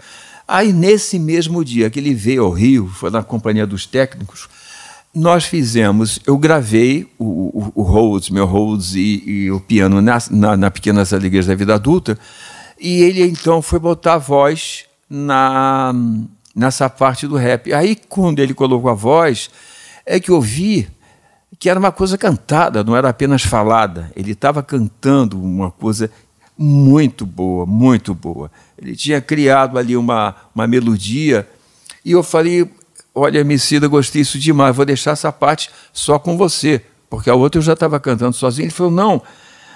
Aí, 0.47 0.71
nesse 0.71 1.19
mesmo 1.19 1.63
dia 1.63 1.89
que 1.89 1.99
ele 1.99 2.13
veio 2.13 2.45
ao 2.45 2.51
Rio, 2.51 2.87
foi 2.87 3.09
na 3.09 3.21
companhia 3.21 3.67
dos 3.67 3.85
técnicos, 3.85 4.47
nós 5.13 5.45
fizemos, 5.45 6.19
eu 6.25 6.37
gravei 6.37 7.09
o, 7.17 7.25
o, 7.25 7.71
o 7.75 7.81
Rhodes, 7.81 8.29
meu 8.29 8.45
Rhodes 8.45 8.93
e, 8.93 9.23
e 9.25 9.51
o 9.51 9.59
piano 9.59 10.01
na, 10.01 10.17
na, 10.31 10.55
na 10.55 10.71
Pequenas 10.71 11.11
Alegrias 11.11 11.47
da 11.47 11.55
Vida 11.55 11.73
Adulta, 11.75 12.17
e 12.79 13.01
ele 13.01 13.23
então 13.23 13.61
foi 13.61 13.79
botar 13.79 14.13
a 14.13 14.19
voz 14.19 14.85
na 15.09 15.93
nessa 16.57 16.89
parte 16.89 17.27
do 17.27 17.35
rap. 17.35 17.71
Aí, 17.71 17.95
quando 17.95 18.39
ele 18.39 18.53
colocou 18.53 18.89
a 18.89 18.95
voz, 18.95 19.49
é 20.03 20.19
que 20.19 20.31
eu 20.31 20.41
vi 20.41 20.87
que 21.59 21.69
era 21.69 21.79
uma 21.79 21.91
coisa 21.91 22.17
cantada, 22.17 22.83
não 22.83 22.95
era 22.95 23.09
apenas 23.09 23.43
falada. 23.43 24.11
Ele 24.15 24.31
estava 24.31 24.63
cantando 24.63 25.39
uma 25.39 25.69
coisa 25.69 26.09
muito 26.57 27.25
boa, 27.25 27.65
muito 27.65 28.13
boa. 28.13 28.51
Ele 28.77 28.95
tinha 28.95 29.21
criado 29.21 29.77
ali 29.77 29.95
uma, 29.95 30.35
uma 30.55 30.67
melodia 30.67 31.47
e 32.03 32.11
eu 32.11 32.23
falei: 32.23 32.69
Olha, 33.13 33.39
Emicida, 33.39 33.87
gostei 33.87 34.21
disso 34.21 34.39
demais, 34.39 34.75
vou 34.75 34.85
deixar 34.85 35.11
essa 35.11 35.31
parte 35.31 35.69
só 35.93 36.17
com 36.17 36.37
você, 36.37 36.81
porque 37.09 37.29
a 37.29 37.35
outra 37.35 37.59
eu 37.59 37.63
já 37.63 37.73
estava 37.73 37.99
cantando 37.99 38.33
sozinho. 38.33 38.65
Ele 38.65 38.71
falou: 38.71 38.91
Não, 38.91 39.21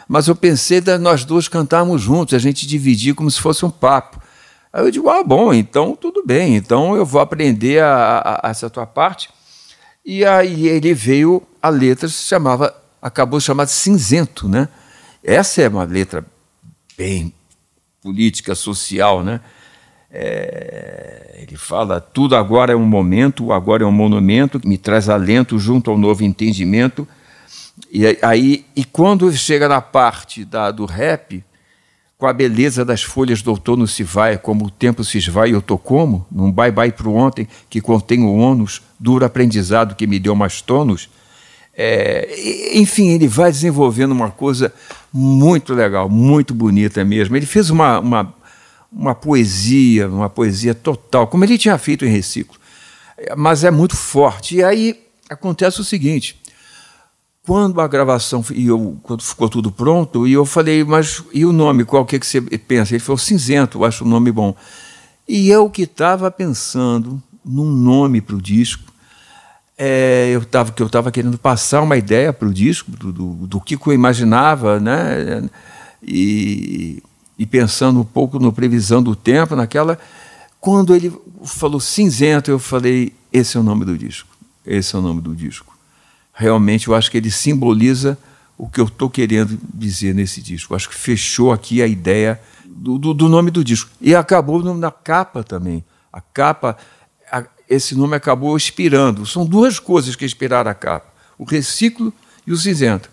mas 0.07 0.27
eu 0.27 0.35
pensei 0.35 0.81
de 0.81 0.97
nós 0.97 1.23
dois 1.23 1.47
cantarmos 1.47 2.01
juntos, 2.01 2.33
a 2.33 2.39
gente 2.39 2.67
dividir 2.67 3.15
como 3.15 3.31
se 3.31 3.39
fosse 3.39 3.65
um 3.65 3.69
papo. 3.69 4.21
Aí 4.73 4.83
eu 4.83 4.91
digo, 4.91 5.09
ah, 5.09 5.23
bom, 5.23 5.53
então 5.53 5.95
tudo 5.95 6.23
bem, 6.25 6.55
então 6.55 6.95
eu 6.95 7.05
vou 7.05 7.19
aprender 7.19 7.83
a, 7.83 8.17
a, 8.17 8.47
a 8.47 8.49
essa 8.49 8.69
tua 8.69 8.85
parte. 8.85 9.29
E 10.05 10.25
aí 10.25 10.67
ele 10.67 10.93
veio, 10.93 11.43
a 11.61 11.69
letra 11.69 12.07
se 12.07 12.23
chamava, 12.23 12.73
acabou 13.01 13.39
chamada 13.39 13.69
Cinzento, 13.69 14.47
né? 14.47 14.67
Essa 15.23 15.61
é 15.61 15.69
uma 15.69 15.83
letra 15.83 16.25
bem 17.01 17.33
política, 17.99 18.53
social, 18.53 19.23
né? 19.23 19.41
É, 20.11 21.39
ele 21.41 21.57
fala: 21.57 21.99
tudo 21.99 22.35
agora 22.35 22.73
é 22.73 22.75
um 22.75 22.85
momento, 22.85 23.51
agora 23.51 23.83
é 23.83 23.87
um 23.87 23.91
monumento, 23.91 24.61
me 24.63 24.77
traz 24.77 25.09
alento 25.09 25.57
junto 25.57 25.89
ao 25.89 25.97
novo 25.97 26.23
entendimento. 26.23 27.07
E 27.91 28.05
aí, 28.21 28.65
e 28.75 28.85
quando 28.85 29.31
chega 29.33 29.67
na 29.67 29.81
parte 29.81 30.45
da, 30.45 30.69
do 30.69 30.85
rap, 30.85 31.43
com 32.19 32.27
a 32.27 32.33
beleza 32.33 32.85
das 32.85 33.01
folhas 33.01 33.41
do 33.41 33.49
outono 33.49 33.87
se 33.87 34.03
vai, 34.03 34.37
como 34.37 34.65
o 34.65 34.69
tempo 34.69 35.03
se 35.03 35.17
esvai, 35.17 35.53
eu 35.53 35.61
tô 35.61 35.77
como, 35.77 36.27
num 36.31 36.51
bye-bye 36.51 36.91
para 36.91 37.09
o 37.09 37.15
ontem, 37.15 37.47
que 37.67 37.81
contém 37.81 38.23
o 38.23 38.35
ônus, 38.35 38.81
duro 38.99 39.25
aprendizado 39.25 39.95
que 39.95 40.05
me 40.05 40.19
deu 40.19 40.35
mais 40.35 40.61
tônus. 40.61 41.09
É, 41.73 42.75
enfim, 42.75 43.07
ele 43.07 43.27
vai 43.27 43.51
desenvolvendo 43.51 44.11
uma 44.11 44.29
coisa 44.29 44.71
muito 45.13 45.73
legal, 45.73 46.09
muito 46.09 46.53
bonita 46.53 47.03
mesmo. 47.03 47.35
Ele 47.35 47.45
fez 47.45 47.69
uma, 47.69 47.99
uma, 47.99 48.33
uma 48.91 49.15
poesia, 49.15 50.07
uma 50.07 50.29
poesia 50.29 50.73
total, 50.73 51.27
como 51.27 51.43
ele 51.43 51.57
tinha 51.57 51.77
feito 51.77 52.05
em 52.05 52.09
Reciclo, 52.09 52.57
mas 53.35 53.63
é 53.63 53.71
muito 53.71 53.95
forte. 53.95 54.55
E 54.55 54.63
aí 54.63 54.99
acontece 55.29 55.81
o 55.81 55.83
seguinte: 55.83 56.39
quando 57.45 57.81
a 57.81 57.87
gravação 57.87 58.43
e 58.53 58.67
eu, 58.67 58.97
quando 59.03 59.23
ficou 59.23 59.49
tudo 59.49 59.71
pronto, 59.71 60.27
e 60.27 60.33
eu 60.33 60.45
falei, 60.45 60.83
mas 60.83 61.23
e 61.33 61.45
o 61.45 61.51
nome? 61.51 61.83
Qual 61.83 62.05
que, 62.05 62.15
é 62.15 62.19
que 62.19 62.25
você 62.25 62.41
pensa? 62.41 62.93
Ele 62.93 62.99
falou 62.99 63.17
cinzento, 63.17 63.79
eu 63.79 63.85
acho 63.85 64.03
o 64.03 64.07
nome 64.07 64.31
bom. 64.31 64.55
E 65.27 65.49
eu 65.49 65.69
que 65.69 65.83
estava 65.83 66.29
pensando 66.29 67.21
num 67.43 67.71
nome 67.71 68.21
para 68.21 68.35
o 68.35 68.41
disco, 68.41 68.90
é, 69.83 70.29
eu 70.29 70.45
tava, 70.45 70.71
que 70.71 70.79
eu 70.79 70.85
estava 70.85 71.11
querendo 71.11 71.39
passar 71.39 71.81
uma 71.81 71.97
ideia 71.97 72.31
para 72.31 72.47
o 72.47 72.53
disco, 72.53 72.91
do, 72.91 73.11
do, 73.11 73.47
do, 73.47 73.59
que 73.59 73.75
eu 73.75 73.91
imaginava, 73.91 74.79
né? 74.79 75.49
e, 76.03 77.01
e 77.35 77.47
pensando 77.47 77.99
um 77.99 78.03
pouco 78.03 78.37
no 78.37 78.53
previsão 78.53 79.01
do 79.01 79.15
tempo, 79.15 79.55
naquela. 79.55 79.97
Quando 80.59 80.93
ele 80.93 81.11
falou 81.45 81.79
cinzento, 81.79 82.51
eu 82.51 82.59
falei: 82.59 83.11
esse 83.33 83.57
é 83.57 83.59
o 83.59 83.63
nome 83.63 83.83
do 83.83 83.97
disco. 83.97 84.29
Esse 84.63 84.95
é 84.95 84.99
o 84.99 85.01
nome 85.01 85.19
do 85.19 85.35
disco. 85.35 85.75
Realmente, 86.31 86.87
eu 86.87 86.93
acho 86.93 87.09
que 87.09 87.17
ele 87.17 87.31
simboliza 87.31 88.15
o 88.59 88.69
que 88.69 88.79
eu 88.79 88.85
estou 88.85 89.09
querendo 89.09 89.57
dizer 89.73 90.13
nesse 90.13 90.43
disco. 90.43 90.73
Eu 90.73 90.75
acho 90.75 90.89
que 90.89 90.95
fechou 90.95 91.51
aqui 91.51 91.81
a 91.81 91.87
ideia 91.87 92.39
do, 92.63 92.99
do, 92.99 93.15
do, 93.15 93.27
nome 93.27 93.49
do 93.49 93.63
disco. 93.63 93.89
E 93.99 94.13
acabou 94.13 94.61
na 94.75 94.91
capa 94.91 95.43
também. 95.43 95.83
A 96.13 96.21
capa, 96.21 96.77
esse 97.71 97.95
nome 97.95 98.15
acabou 98.15 98.55
inspirando. 98.57 99.25
São 99.25 99.45
duas 99.45 99.79
coisas 99.79 100.15
que 100.15 100.25
inspiraram 100.25 100.69
a 100.69 100.73
capa: 100.73 101.07
o 101.37 101.45
reciclo 101.45 102.13
e 102.45 102.51
o 102.51 102.57
cinzento. 102.57 103.09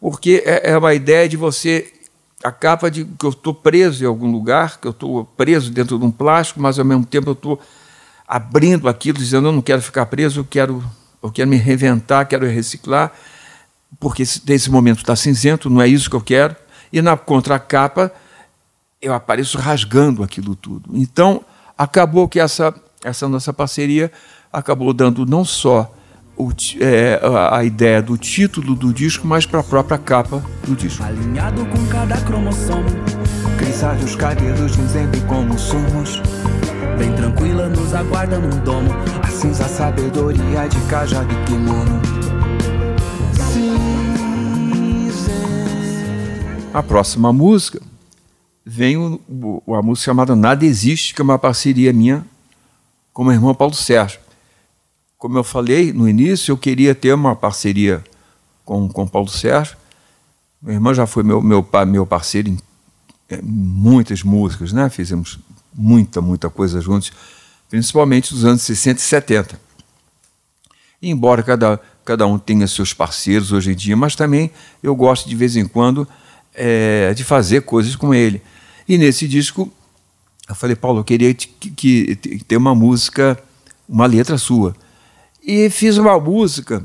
Porque 0.00 0.42
é, 0.44 0.70
é 0.70 0.78
uma 0.78 0.94
ideia 0.94 1.28
de 1.28 1.36
você 1.36 1.92
a 2.42 2.50
capa 2.50 2.90
de 2.90 3.04
que 3.04 3.24
eu 3.24 3.30
estou 3.30 3.54
preso 3.54 4.04
em 4.04 4.06
algum 4.06 4.30
lugar, 4.30 4.78
que 4.78 4.86
eu 4.86 4.90
estou 4.90 5.24
preso 5.24 5.70
dentro 5.70 5.98
de 5.98 6.04
um 6.04 6.10
plástico, 6.10 6.60
mas 6.60 6.78
ao 6.78 6.84
mesmo 6.84 7.04
tempo 7.04 7.30
eu 7.30 7.32
estou 7.32 7.60
abrindo 8.26 8.88
aquilo, 8.88 9.18
dizendo 9.18 9.48
eu 9.48 9.52
não 9.52 9.62
quero 9.62 9.80
ficar 9.80 10.06
preso, 10.06 10.40
eu 10.40 10.44
quero, 10.44 10.84
eu 11.22 11.30
quero 11.30 11.48
me 11.48 11.56
reinventar, 11.56 12.26
quero 12.26 12.46
reciclar, 12.46 13.12
porque 13.98 14.22
esse 14.22 14.70
momento 14.70 14.98
está 14.98 15.16
cinzento, 15.16 15.70
não 15.70 15.80
é 15.80 15.88
isso 15.88 16.10
que 16.10 16.16
eu 16.16 16.20
quero. 16.20 16.54
E 16.92 17.00
na 17.00 17.16
contracapa 17.16 18.12
eu 19.00 19.14
apareço 19.14 19.56
rasgando 19.56 20.22
aquilo 20.22 20.54
tudo. 20.54 20.90
Então 20.92 21.42
acabou 21.78 22.28
que 22.28 22.40
essa, 22.40 22.74
essa 23.04 23.28
nossa 23.28 23.52
parceria 23.52 24.10
acabou 24.50 24.92
dando 24.94 25.26
não 25.26 25.44
só 25.44 25.92
o, 26.36 26.50
é, 26.80 27.20
a, 27.52 27.62
ideia 27.62 28.02
do 28.02 28.16
título 28.16 28.74
do 28.74 28.92
disco, 28.92 29.26
mas 29.26 29.46
para 29.46 29.60
a 29.60 29.62
própria 29.62 29.98
capa 29.98 30.42
do 30.66 30.74
disco. 30.74 31.04
Alinhado 31.04 31.64
com 31.66 31.86
cada 31.86 32.16
cromossomo, 32.22 32.88
grisalhos 33.58 34.16
cabelos 34.16 34.76
dizendo 34.76 35.24
como 35.28 35.56
somos. 35.58 36.20
Bem 36.98 37.12
tranquila 37.14 37.68
nos 37.68 37.92
aguarda 37.94 38.38
num 38.38 38.58
domo, 38.64 38.90
a 39.22 39.28
cinza 39.28 39.68
sabedoria 39.68 40.66
de 40.68 40.80
cajado 40.88 41.32
e 41.32 41.44
kimono. 41.44 42.00
A 46.72 46.82
próxima 46.82 47.32
música 47.32 47.80
vem 48.64 48.96
o, 48.96 49.62
a 49.68 49.82
música 49.82 50.06
chamada 50.06 50.34
Nada 50.34 50.64
Existe, 50.64 51.14
que 51.14 51.20
é 51.20 51.24
uma 51.24 51.38
parceria 51.38 51.92
minha 51.92 52.24
com 53.14 53.24
o 53.24 53.32
irmão 53.32 53.54
Paulo 53.54 53.74
Sérgio. 53.74 54.18
Como 55.16 55.38
eu 55.38 55.44
falei 55.44 55.92
no 55.92 56.06
início, 56.08 56.52
eu 56.52 56.58
queria 56.58 56.94
ter 56.94 57.14
uma 57.14 57.34
parceria 57.34 58.04
com 58.64 58.86
o 58.86 59.08
Paulo 59.08 59.28
Sérgio. 59.28 59.76
Meu 60.60 60.74
irmão 60.74 60.92
já 60.92 61.06
foi 61.06 61.22
meu, 61.22 61.40
meu, 61.40 61.66
meu 61.86 62.06
parceiro 62.06 62.48
em 62.50 62.58
é, 63.30 63.40
muitas 63.40 64.22
músicas, 64.22 64.72
né? 64.72 64.90
Fizemos 64.90 65.38
muita, 65.72 66.20
muita 66.20 66.50
coisa 66.50 66.80
juntos, 66.80 67.12
principalmente 67.70 68.34
nos 68.34 68.44
anos 68.44 68.62
60 68.62 69.00
e 69.00 69.02
70. 69.02 69.60
E 71.00 71.10
embora 71.10 71.42
cada, 71.42 71.80
cada 72.04 72.26
um 72.26 72.38
tenha 72.38 72.66
seus 72.66 72.92
parceiros 72.92 73.52
hoje 73.52 73.72
em 73.72 73.74
dia, 73.74 73.96
mas 73.96 74.16
também 74.16 74.50
eu 74.82 74.94
gosto 74.94 75.28
de 75.28 75.36
vez 75.36 75.56
em 75.56 75.66
quando 75.66 76.06
é, 76.52 77.14
de 77.14 77.24
fazer 77.24 77.62
coisas 77.62 77.94
com 77.94 78.12
ele. 78.12 78.42
E 78.88 78.98
nesse 78.98 79.26
disco, 79.26 79.72
eu 80.48 80.54
falei, 80.54 80.76
Paulo, 80.76 81.00
eu 81.00 81.04
queria 81.04 81.32
que, 81.32 81.46
que, 81.70 82.16
que 82.16 82.44
ter 82.44 82.56
uma 82.56 82.74
música, 82.74 83.38
uma 83.88 84.06
letra 84.06 84.36
sua. 84.36 84.74
E 85.42 85.70
fiz 85.70 85.96
uma 85.96 86.18
música, 86.18 86.84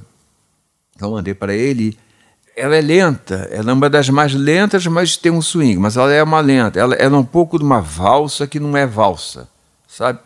que 0.98 1.04
eu 1.04 1.12
mandei 1.12 1.34
para 1.34 1.54
ele. 1.54 1.98
Ela 2.56 2.76
é 2.76 2.82
lenta, 2.82 3.48
ela 3.52 3.72
é 3.72 3.74
uma 3.74 3.90
das 3.90 4.10
mais 4.10 4.34
lentas, 4.34 4.86
mas 4.88 5.16
tem 5.16 5.32
um 5.32 5.42
swing, 5.42 5.78
mas 5.78 5.96
ela 5.96 6.12
é 6.12 6.22
uma 6.22 6.42
lenta. 6.42 6.80
Ela, 6.80 6.96
ela 6.96 7.16
é 7.16 7.20
um 7.20 7.24
pouco 7.24 7.58
de 7.58 7.64
uma 7.64 7.82
valsa 7.82 8.46
que 8.48 8.60
não 8.60 8.76
é 8.76 8.86
valsa, 8.86 9.48
sabe? 9.88 10.20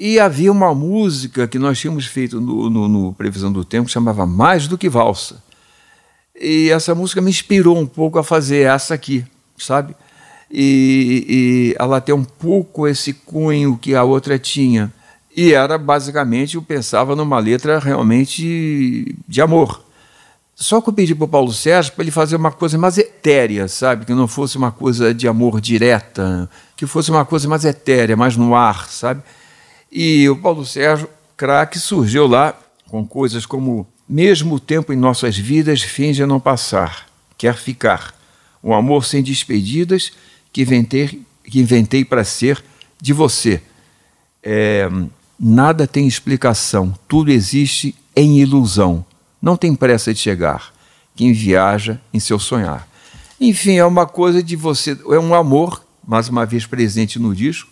E 0.00 0.20
havia 0.20 0.52
uma 0.52 0.72
música 0.74 1.48
que 1.48 1.58
nós 1.58 1.78
tínhamos 1.80 2.06
feito 2.06 2.40
no, 2.40 2.70
no, 2.70 2.86
no, 2.86 3.14
Previsão 3.14 3.50
do 3.50 3.64
Tempo 3.64 3.86
que 3.86 3.92
chamava 3.92 4.24
Mais 4.24 4.68
do 4.68 4.78
que 4.78 4.88
Valsa. 4.88 5.42
E 6.40 6.70
essa 6.70 6.94
música 6.94 7.20
me 7.20 7.30
inspirou 7.30 7.76
um 7.76 7.86
pouco 7.86 8.16
a 8.16 8.22
fazer 8.22 8.60
essa 8.60 8.94
aqui, 8.94 9.24
sabe? 9.56 9.96
E, 10.50 11.26
e 11.28 11.76
ela 11.78 12.00
tem 12.00 12.14
um 12.14 12.24
pouco 12.24 12.86
esse 12.86 13.12
cunho 13.12 13.78
que 13.78 13.94
a 13.94 14.02
outra 14.02 14.38
tinha. 14.38 14.92
E 15.36 15.52
era 15.52 15.76
basicamente, 15.78 16.56
eu 16.56 16.62
pensava 16.62 17.14
numa 17.14 17.38
letra 17.38 17.78
realmente 17.78 19.14
de 19.26 19.40
amor. 19.40 19.82
Só 20.54 20.80
que 20.80 20.88
eu 20.88 20.92
pedi 20.92 21.14
para 21.14 21.24
o 21.24 21.28
Paulo 21.28 21.52
Sérgio 21.52 21.92
para 21.92 22.02
ele 22.02 22.10
fazer 22.10 22.34
uma 22.36 22.50
coisa 22.50 22.76
mais 22.76 22.98
etérea, 22.98 23.68
sabe? 23.68 24.04
Que 24.04 24.12
não 24.12 24.26
fosse 24.26 24.56
uma 24.56 24.72
coisa 24.72 25.14
de 25.14 25.28
amor 25.28 25.60
direta, 25.60 26.50
que 26.76 26.86
fosse 26.86 27.10
uma 27.10 27.24
coisa 27.24 27.46
mais 27.48 27.64
etérea, 27.64 28.16
mais 28.16 28.36
no 28.36 28.56
ar, 28.56 28.88
sabe? 28.88 29.22
E 29.92 30.28
o 30.28 30.36
Paulo 30.36 30.66
Sérgio, 30.66 31.08
craque, 31.36 31.78
surgiu 31.78 32.26
lá 32.26 32.58
com 32.88 33.06
coisas 33.06 33.46
como 33.46 33.86
Mesmo 34.08 34.58
tempo 34.58 34.90
em 34.90 34.96
nossas 34.96 35.36
vidas 35.36 35.82
finge 35.82 36.24
não 36.24 36.40
passar, 36.40 37.06
quer 37.36 37.54
ficar. 37.56 38.14
Um 38.64 38.72
amor 38.72 39.04
sem 39.04 39.22
despedidas 39.22 40.12
que 40.52 40.62
inventei, 40.62 41.22
que 41.44 41.60
inventei 41.60 42.04
para 42.04 42.24
ser 42.24 42.62
de 43.00 43.12
você. 43.12 43.62
É, 44.42 44.88
Nada 45.40 45.86
tem 45.86 46.04
explicação, 46.04 46.92
tudo 47.06 47.30
existe 47.30 47.94
em 48.16 48.40
ilusão. 48.40 49.06
Não 49.40 49.56
tem 49.56 49.72
pressa 49.72 50.12
de 50.12 50.18
chegar. 50.18 50.74
Quem 51.14 51.32
viaja 51.32 52.00
em 52.12 52.18
seu 52.18 52.40
sonhar. 52.40 52.88
Enfim, 53.40 53.76
é 53.76 53.84
uma 53.84 54.04
coisa 54.04 54.42
de 54.42 54.56
você. 54.56 54.98
É 55.08 55.18
um 55.18 55.32
amor, 55.32 55.84
mais 56.04 56.28
uma 56.28 56.44
vez 56.44 56.66
presente 56.66 57.20
no 57.20 57.36
disco, 57.36 57.70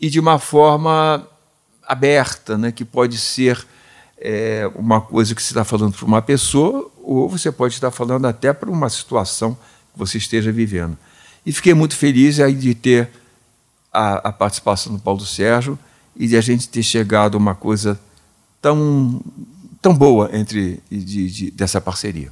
e 0.00 0.10
de 0.10 0.18
uma 0.18 0.40
forma 0.40 1.24
aberta, 1.86 2.58
né, 2.58 2.72
que 2.72 2.84
pode 2.84 3.16
ser 3.16 3.64
é, 4.18 4.68
uma 4.74 5.00
coisa 5.00 5.36
que 5.36 5.42
você 5.42 5.52
está 5.52 5.64
falando 5.64 5.94
para 5.94 6.06
uma 6.06 6.20
pessoa, 6.20 6.90
ou 7.00 7.28
você 7.28 7.52
pode 7.52 7.74
estar 7.74 7.92
falando 7.92 8.26
até 8.26 8.52
para 8.52 8.68
uma 8.68 8.88
situação 8.88 9.54
que 9.92 9.98
você 9.98 10.18
esteja 10.18 10.50
vivendo. 10.50 10.98
E 11.44 11.52
fiquei 11.52 11.74
muito 11.74 11.96
feliz 11.96 12.38
aí 12.38 12.54
de 12.54 12.74
ter 12.74 13.10
a, 13.92 14.28
a 14.28 14.32
participação 14.32 14.94
do 14.94 14.98
Paulo 14.98 15.24
Sérgio 15.26 15.78
e 16.16 16.26
de 16.26 16.36
a 16.36 16.40
gente 16.40 16.68
ter 16.68 16.82
chegado 16.82 17.36
a 17.36 17.38
uma 17.38 17.54
coisa 17.54 18.00
tão, 18.60 19.20
tão 19.80 19.94
boa 19.94 20.30
entre 20.32 20.82
de, 20.90 21.30
de, 21.30 21.50
dessa 21.50 21.80
parceria. 21.80 22.30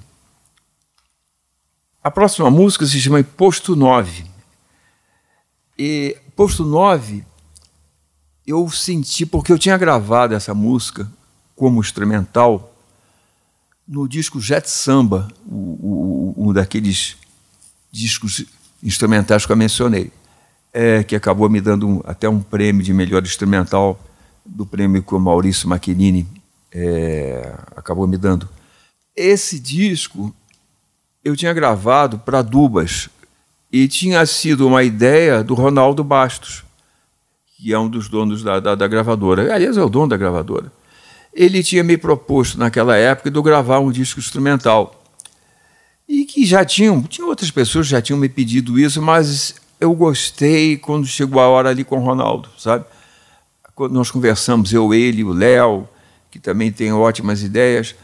A 2.02 2.10
próxima 2.10 2.50
música 2.50 2.86
se 2.86 3.00
chama 3.00 3.22
Posto 3.22 3.76
9. 3.76 4.24
E 5.78 6.16
Posto 6.36 6.64
9 6.64 7.24
eu 8.46 8.68
senti, 8.70 9.26
porque 9.26 9.52
eu 9.52 9.58
tinha 9.58 9.76
gravado 9.76 10.34
essa 10.34 10.54
música 10.54 11.10
como 11.54 11.80
instrumental 11.80 12.74
no 13.86 14.08
disco 14.08 14.40
Jet 14.40 14.68
Samba, 14.70 15.28
um 15.46 16.52
daqueles 16.52 17.16
discos 17.92 18.44
instrumentais 18.82 19.44
que 19.46 19.52
eu 19.52 19.56
mencionei 19.56 20.10
é, 20.72 21.02
que 21.02 21.16
acabou 21.16 21.48
me 21.48 21.60
dando 21.60 21.88
um, 21.88 22.00
até 22.04 22.28
um 22.28 22.40
prêmio 22.40 22.82
de 22.82 22.92
melhor 22.92 23.22
instrumental 23.22 23.98
do 24.44 24.64
prêmio 24.64 25.02
que 25.02 25.14
o 25.14 25.18
Maurício 25.18 25.68
Macchini 25.68 26.26
é, 26.72 27.52
acabou 27.76 28.06
me 28.06 28.16
dando. 28.16 28.48
Esse 29.16 29.58
disco 29.58 30.34
eu 31.24 31.36
tinha 31.36 31.52
gravado 31.52 32.18
para 32.18 32.42
Dubas 32.42 33.08
e 33.72 33.86
tinha 33.86 34.24
sido 34.26 34.66
uma 34.66 34.82
ideia 34.82 35.44
do 35.44 35.54
Ronaldo 35.54 36.02
Bastos, 36.02 36.64
que 37.56 37.72
é 37.72 37.78
um 37.78 37.88
dos 37.88 38.08
donos 38.08 38.42
da, 38.42 38.58
da, 38.58 38.74
da 38.74 38.88
gravadora. 38.88 39.54
Aliás, 39.54 39.76
é 39.76 39.82
o 39.82 39.88
dono 39.88 40.08
da 40.08 40.16
gravadora. 40.16 40.72
Ele 41.32 41.62
tinha 41.62 41.84
me 41.84 41.96
proposto 41.96 42.58
naquela 42.58 42.96
época 42.96 43.30
de 43.30 43.36
eu 43.36 43.42
gravar 43.42 43.78
um 43.78 43.92
disco 43.92 44.18
instrumental. 44.18 44.99
E 46.10 46.24
que 46.24 46.44
já 46.44 46.64
tinham, 46.64 47.00
tinha 47.04 47.24
outras 47.24 47.52
pessoas 47.52 47.86
que 47.86 47.92
já 47.92 48.02
tinham 48.02 48.18
me 48.18 48.28
pedido 48.28 48.76
isso, 48.80 49.00
mas 49.00 49.54
eu 49.80 49.94
gostei 49.94 50.76
quando 50.76 51.06
chegou 51.06 51.40
a 51.40 51.46
hora 51.46 51.68
ali 51.68 51.84
com 51.84 52.00
o 52.00 52.04
Ronaldo, 52.04 52.48
sabe? 52.58 52.84
Quando 53.76 53.92
nós 53.92 54.10
conversamos, 54.10 54.72
eu, 54.72 54.92
ele, 54.92 55.22
o 55.22 55.32
Léo, 55.32 55.88
que 56.28 56.40
também 56.40 56.72
tem 56.72 56.92
ótimas 56.92 57.44
ideias, 57.44 57.94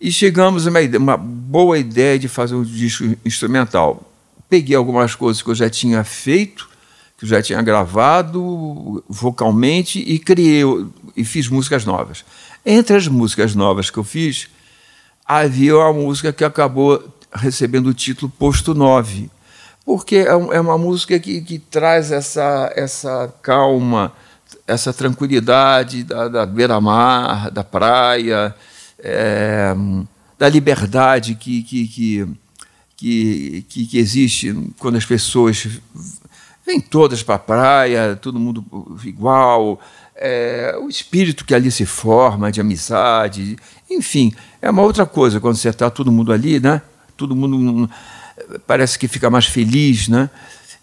e 0.00 0.10
chegamos 0.10 0.66
a 0.66 0.70
uma, 0.70 0.80
uma 0.96 1.16
boa 1.18 1.78
ideia 1.78 2.18
de 2.18 2.26
fazer 2.26 2.54
um 2.54 2.62
disco 2.62 3.04
instrumental. 3.22 4.02
Peguei 4.48 4.74
algumas 4.74 5.14
coisas 5.14 5.42
que 5.42 5.50
eu 5.50 5.54
já 5.54 5.68
tinha 5.68 6.02
feito, 6.04 6.70
que 7.18 7.26
eu 7.26 7.28
já 7.28 7.42
tinha 7.42 7.60
gravado 7.60 9.04
vocalmente 9.06 9.98
e 9.98 10.18
criei 10.18 10.62
e 11.14 11.22
fiz 11.22 11.48
músicas 11.48 11.84
novas. 11.84 12.24
Entre 12.64 12.96
as 12.96 13.06
músicas 13.06 13.54
novas 13.54 13.90
que 13.90 13.98
eu 13.98 14.04
fiz, 14.04 14.48
havia 15.26 15.76
uma 15.76 15.92
música 15.92 16.32
que 16.32 16.44
acabou 16.44 17.12
recebendo 17.32 17.86
o 17.86 17.94
título 17.94 18.30
Posto 18.30 18.74
9 18.74 19.30
porque 19.84 20.16
é, 20.16 20.30
é 20.30 20.60
uma 20.60 20.78
música 20.78 21.18
que, 21.18 21.40
que 21.40 21.58
traz 21.58 22.12
essa, 22.12 22.72
essa 22.76 23.32
calma, 23.42 24.12
essa 24.66 24.92
tranquilidade 24.92 26.04
da, 26.04 26.28
da 26.28 26.46
beira-mar, 26.46 27.50
da 27.50 27.64
praia, 27.64 28.54
é, 28.98 29.74
da 30.38 30.48
liberdade 30.48 31.34
que, 31.34 31.62
que, 31.62 31.88
que, 31.88 32.28
que, 32.96 33.66
que, 33.68 33.86
que 33.86 33.98
existe 33.98 34.54
quando 34.78 34.96
as 34.96 35.04
pessoas 35.04 35.66
vêm 36.64 36.80
todas 36.80 37.22
para 37.22 37.34
a 37.34 37.40
praia, 37.40 38.16
todo 38.16 38.38
mundo 38.38 38.64
igual, 39.04 39.80
é, 40.14 40.76
o 40.80 40.88
espírito 40.88 41.44
que 41.44 41.54
ali 41.54 41.72
se 41.72 41.84
forma 41.84 42.52
de 42.52 42.60
amizade, 42.60 43.56
enfim, 43.90 44.32
é 44.60 44.70
uma 44.70 44.82
outra 44.82 45.04
coisa 45.04 45.40
quando 45.40 45.56
você 45.56 45.70
está 45.70 45.90
todo 45.90 46.12
mundo 46.12 46.32
ali, 46.32 46.60
né? 46.60 46.80
Todo 47.16 47.36
mundo 47.36 47.88
parece 48.66 48.98
que 48.98 49.08
fica 49.08 49.30
mais 49.30 49.46
feliz, 49.46 50.08
né? 50.08 50.30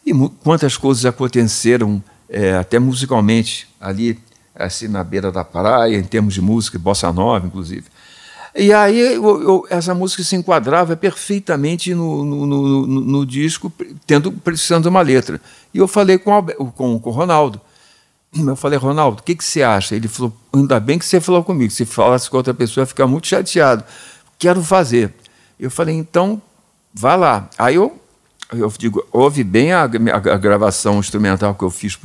E 0.05 0.13
quantas 0.43 0.77
coisas 0.77 1.05
aconteceram 1.05 2.01
é, 2.29 2.55
até 2.55 2.79
musicalmente 2.79 3.67
ali, 3.79 4.19
assim 4.55 4.87
na 4.87 5.03
beira 5.03 5.31
da 5.31 5.43
praia, 5.43 5.97
em 5.97 6.03
termos 6.03 6.33
de 6.33 6.41
música, 6.41 6.77
bossa 6.79 7.11
nova, 7.11 7.45
inclusive. 7.45 7.85
E 8.55 8.73
aí 8.73 8.99
eu, 8.99 9.41
eu, 9.41 9.67
essa 9.69 9.93
música 9.93 10.23
se 10.23 10.35
enquadrava 10.35 10.95
perfeitamente 10.95 11.93
no, 11.93 12.25
no, 12.25 12.45
no, 12.45 12.87
no, 12.87 13.25
disco, 13.25 13.71
tendo 14.07 14.31
precisando 14.31 14.83
de 14.83 14.89
uma 14.89 15.01
letra. 15.01 15.39
E 15.73 15.77
eu 15.77 15.87
falei 15.87 16.17
com, 16.17 16.41
com, 16.75 16.99
com 16.99 17.09
o 17.09 17.13
Ronaldo. 17.13 17.61
Eu 18.35 18.55
falei, 18.55 18.77
Ronaldo, 18.77 19.21
o 19.21 19.23
que, 19.23 19.35
que 19.35 19.43
você 19.43 19.63
acha? 19.63 19.95
Ele 19.95 20.07
falou, 20.07 20.33
ainda 20.53 20.79
bem 20.79 20.99
que 20.99 21.05
você 21.05 21.19
falou 21.19 21.43
comigo. 21.43 21.71
Se 21.71 21.85
falasse 21.85 22.29
com 22.29 22.37
outra 22.37 22.53
pessoa, 22.53 22.83
ia 22.83 22.87
ficar 22.87 23.07
muito 23.07 23.27
chateado. 23.27 23.83
Quero 24.37 24.63
fazer. 24.63 25.13
Eu 25.59 25.69
falei, 25.69 25.95
então, 25.95 26.41
vá 26.93 27.15
lá. 27.15 27.49
Aí 27.57 27.75
eu, 27.75 27.99
eu 28.53 28.71
digo, 28.77 29.05
ouve 29.11 29.43
bem 29.43 29.73
a, 29.73 29.83
a, 29.83 29.87
gravação 30.37 30.99
instrumental 30.99 31.53
que 31.53 31.63
eu 31.63 31.69
fiz 31.69 31.97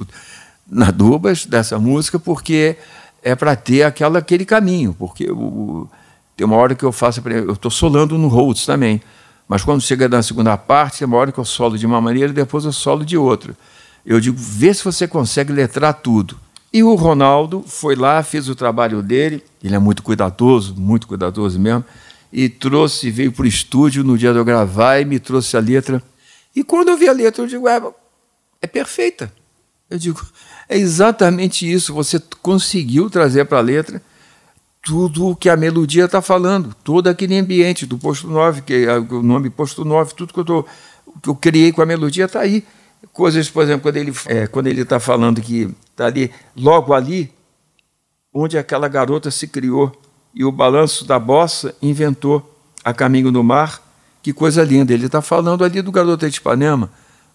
na 0.67 0.91
Dubas 0.91 1.47
dessa 1.47 1.79
música, 1.79 2.19
porque 2.19 2.77
é 3.23 3.35
para 3.35 3.55
ter 3.55 3.85
aquela, 3.85 4.19
aquele 4.19 4.45
caminho. 4.45 4.95
Porque 4.99 5.31
o, 5.31 5.89
tem 6.37 6.47
uma 6.47 6.57
hora 6.57 6.75
que 6.75 6.85
eu 6.85 6.93
faço, 6.93 7.23
eu 7.29 7.53
estou 7.53 7.71
solando 7.71 8.19
no 8.19 8.29
Rhodes 8.29 8.67
também. 8.67 9.01
Mas 9.47 9.63
quando 9.63 9.81
chega 9.81 10.09
na 10.09 10.23
segunda 10.23 10.57
parte, 10.57 10.99
tem 10.99 11.07
uma 11.07 11.17
hora 11.17 11.31
que 11.31 11.39
eu 11.39 11.45
solo 11.45 11.79
de 11.79 11.87
uma 11.87 12.01
maneira 12.01 12.31
e 12.31 12.35
depois 12.35 12.65
eu 12.65 12.73
solo 12.73 13.05
de 13.05 13.17
outra. 13.17 13.55
Eu 14.05 14.21
digo, 14.21 14.37
vê 14.39 14.73
se 14.73 14.85
você 14.85 15.07
consegue 15.07 15.53
letrar 15.53 15.95
tudo. 15.95 16.39
E 16.73 16.83
o 16.83 16.95
Ronaldo 16.95 17.65
foi 17.67 17.95
lá, 17.95 18.23
fez 18.23 18.49
o 18.49 18.55
trabalho 18.55 19.01
dele, 19.01 19.45
ele 19.63 19.77
é 19.77 19.79
muito 19.79 20.03
cuidadoso, 20.03 20.75
muito 20.77 21.07
cuidadoso 21.07 21.59
mesmo, 21.59 21.85
e 22.37 22.49
trouxe, 22.49 23.13
veio 23.13 23.31
para 23.31 23.45
o 23.45 23.47
estúdio 23.47 24.03
no 24.03 24.19
dia 24.19 24.33
de 24.33 24.39
eu 24.39 24.45
gravar 24.45 24.99
e 24.99 25.05
me 25.05 25.21
trouxe 25.21 25.57
a 25.57 25.61
letra. 25.61 26.03
E 26.55 26.65
quando 26.65 26.89
eu 26.89 26.97
vi 26.97 27.09
a 27.09 27.13
letra, 27.13 27.45
eu 27.45 27.47
digo, 27.47 27.69
é, 27.69 27.81
é 28.61 28.67
perfeita. 28.67 29.33
Eu 29.89 29.97
digo, 29.99 30.21
é 30.69 30.77
exatamente 30.77 31.71
isso, 31.71 31.95
você 31.95 32.21
conseguiu 32.43 33.09
trazer 33.09 33.45
para 33.45 33.59
a 33.59 33.61
letra 33.61 34.03
tudo 34.83 35.29
o 35.29 35.37
que 35.37 35.49
a 35.49 35.57
melodia 35.57 36.07
está 36.07 36.21
falando, 36.21 36.75
todo 36.83 37.07
aquele 37.07 37.39
ambiente 37.39 37.87
do 37.87 37.97
posto 37.97 38.27
9, 38.27 38.63
que 38.63 38.85
é 38.85 38.99
o 38.99 39.23
nome 39.23 39.49
posto 39.49 39.85
9, 39.85 40.15
tudo 40.17 40.35
que 40.35 40.41
eu, 40.41 40.45
tô, 40.45 40.67
que 41.23 41.29
eu 41.29 41.37
criei 41.37 41.71
com 41.71 41.83
a 41.83 41.87
melodia 41.87 42.25
está 42.25 42.41
aí. 42.41 42.65
Coisas, 43.13 43.49
por 43.49 43.63
exemplo, 43.63 43.83
quando 43.83 43.97
ele 43.97 44.13
é, 44.27 44.47
quando 44.49 44.67
ele 44.67 44.81
está 44.81 44.99
falando 44.99 45.41
que 45.41 45.73
está 45.93 46.07
ali, 46.07 46.33
logo 46.57 46.93
ali, 46.93 47.33
onde 48.33 48.59
aquela 48.59 48.89
garota 48.89 49.31
se 49.31 49.47
criou 49.47 49.93
e 50.35 50.45
o 50.45 50.51
balanço 50.51 51.05
da 51.05 51.19
bossa 51.19 51.75
inventou 51.81 52.59
a 52.85 52.93
caminho 52.93 53.31
do 53.31 53.43
mar. 53.45 53.83
Que 54.23 54.33
coisa 54.33 54.65
linda! 54.65 54.93
Ele 54.93 55.07
está 55.07 55.23
falando 55.23 55.65
ali 55.65 55.81
do 55.81 55.93
garoto 55.93 56.29
de 56.29 56.39
Ipanema, 56.39 56.91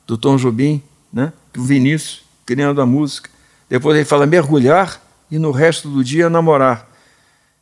do 0.05 0.17
Tom 0.17 0.35
Jobim, 0.37 0.81
né? 1.11 1.31
o 1.57 1.61
Vinícius, 1.61 2.23
criando 2.45 2.81
a 2.81 2.85
música. 2.85 3.29
Depois 3.69 3.95
ele 3.95 4.05
fala 4.05 4.25
mergulhar 4.25 5.01
e 5.31 5.37
no 5.37 5.51
resto 5.51 5.87
do 5.87 6.03
dia 6.03 6.29
namorar. 6.29 6.89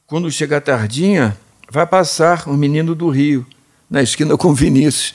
Quando 0.08 0.32
chega 0.32 0.58
a 0.58 0.62
tardinha, 0.62 1.38
vai 1.70 1.86
passar 1.86 2.48
um 2.48 2.56
menino 2.56 2.96
do 2.96 3.10
Rio, 3.10 3.46
na 3.90 4.02
esquina 4.02 4.38
com 4.38 4.54
Vinícius. 4.54 5.14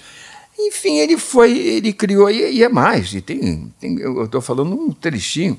Enfim, 0.58 0.98
ele 0.98 1.16
foi, 1.16 1.56
ele 1.56 1.92
criou, 1.92 2.30
e, 2.30 2.58
e 2.58 2.62
é 2.62 2.68
mais, 2.68 3.14
e 3.14 3.20
tem, 3.20 3.72
tem 3.80 3.98
eu 3.98 4.24
estou 4.24 4.40
falando 4.40 4.78
um 4.78 4.92
trechinho. 4.92 5.58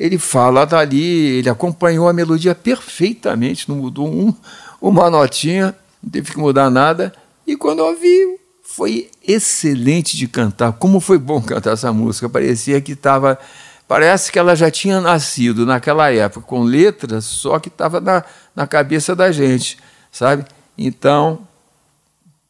Ele 0.00 0.16
fala 0.16 0.64
dali, 0.64 1.36
ele 1.36 1.50
acompanhou 1.50 2.08
a 2.08 2.12
melodia 2.14 2.54
perfeitamente, 2.54 3.68
não 3.68 3.76
mudou 3.76 4.08
um, 4.08 4.34
uma 4.80 5.10
notinha, 5.10 5.76
não 6.02 6.10
teve 6.10 6.32
que 6.32 6.38
mudar 6.38 6.70
nada. 6.70 7.12
E 7.46 7.54
quando 7.54 7.80
eu 7.80 7.94
vi, 8.00 8.40
foi 8.62 9.10
excelente 9.22 10.16
de 10.16 10.26
cantar. 10.26 10.72
Como 10.72 11.00
foi 11.00 11.18
bom 11.18 11.42
cantar 11.42 11.74
essa 11.74 11.92
música. 11.92 12.30
Parecia 12.30 12.80
que 12.80 12.92
estava. 12.92 13.38
Parece 13.86 14.32
que 14.32 14.38
ela 14.38 14.56
já 14.56 14.70
tinha 14.70 15.02
nascido 15.02 15.66
naquela 15.66 16.10
época, 16.10 16.46
com 16.46 16.62
letras, 16.62 17.26
só 17.26 17.58
que 17.58 17.68
estava 17.68 18.00
na, 18.00 18.24
na 18.56 18.66
cabeça 18.66 19.14
da 19.14 19.30
gente, 19.30 19.76
sabe? 20.10 20.46
Então, 20.78 21.40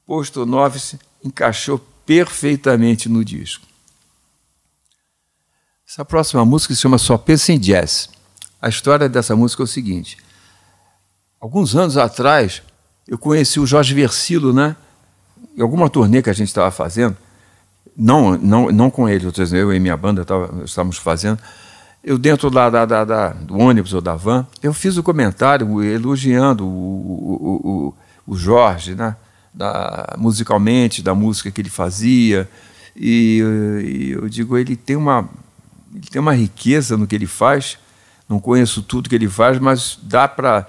Posto 0.06 0.46
9 0.46 0.98
encaixou 1.24 1.80
perfeitamente 2.06 3.08
no 3.08 3.24
disco. 3.24 3.69
Essa 5.92 6.05
próxima 6.05 6.44
música 6.44 6.72
se 6.72 6.81
chama 6.81 6.98
Só 6.98 7.18
Pensa 7.18 7.53
em 7.53 7.59
Jazz. 7.59 8.11
A 8.62 8.68
história 8.68 9.09
dessa 9.09 9.35
música 9.35 9.61
é 9.61 9.64
o 9.64 9.66
seguinte: 9.66 10.16
alguns 11.40 11.74
anos 11.74 11.96
atrás, 11.96 12.62
eu 13.09 13.18
conheci 13.18 13.59
o 13.59 13.66
Jorge 13.66 13.92
Versilo, 13.92 14.53
né? 14.53 14.76
Em 15.59 15.61
alguma 15.61 15.90
turnê 15.90 16.22
que 16.22 16.31
a 16.31 16.33
gente 16.33 16.46
estava 16.46 16.70
fazendo, 16.70 17.16
não, 17.96 18.38
não, 18.38 18.70
não 18.70 18.88
com 18.88 19.09
ele, 19.09 19.26
eu 19.53 19.74
e 19.74 19.81
minha 19.81 19.96
banda 19.96 20.24
tava, 20.24 20.62
estávamos 20.64 20.96
fazendo. 20.96 21.40
Eu, 22.05 22.16
dentro 22.16 22.50
da, 22.50 22.70
da, 22.70 22.87
da, 22.87 23.05
da, 23.05 23.29
do 23.31 23.59
ônibus 23.59 23.92
ou 23.92 24.00
da 24.00 24.14
van, 24.14 24.46
eu 24.62 24.72
fiz 24.72 24.96
o 24.96 25.00
um 25.00 25.03
comentário 25.03 25.83
elogiando 25.83 26.64
o, 26.64 26.68
o, 26.70 27.94
o, 28.29 28.33
o 28.33 28.37
Jorge, 28.37 28.94
né? 28.94 29.16
da, 29.53 30.14
musicalmente, 30.16 31.03
da 31.03 31.16
música 31.16 31.50
que 31.50 31.61
ele 31.61 31.68
fazia. 31.68 32.48
E, 32.94 33.42
e, 33.85 34.11
eu 34.12 34.29
digo, 34.29 34.57
ele 34.57 34.76
tem, 34.76 34.94
uma, 34.94 35.29
ele 35.94 36.07
tem 36.11 36.20
uma 36.20 36.35
riqueza 36.35 36.96
no 36.96 37.07
que 37.07 37.14
ele 37.14 37.26
faz. 37.26 37.79
Não 38.29 38.38
conheço 38.38 38.83
tudo 38.83 39.09
que 39.09 39.14
ele 39.14 39.29
faz, 39.29 39.59
mas 39.59 39.98
dá 40.03 40.29
para 40.29 40.66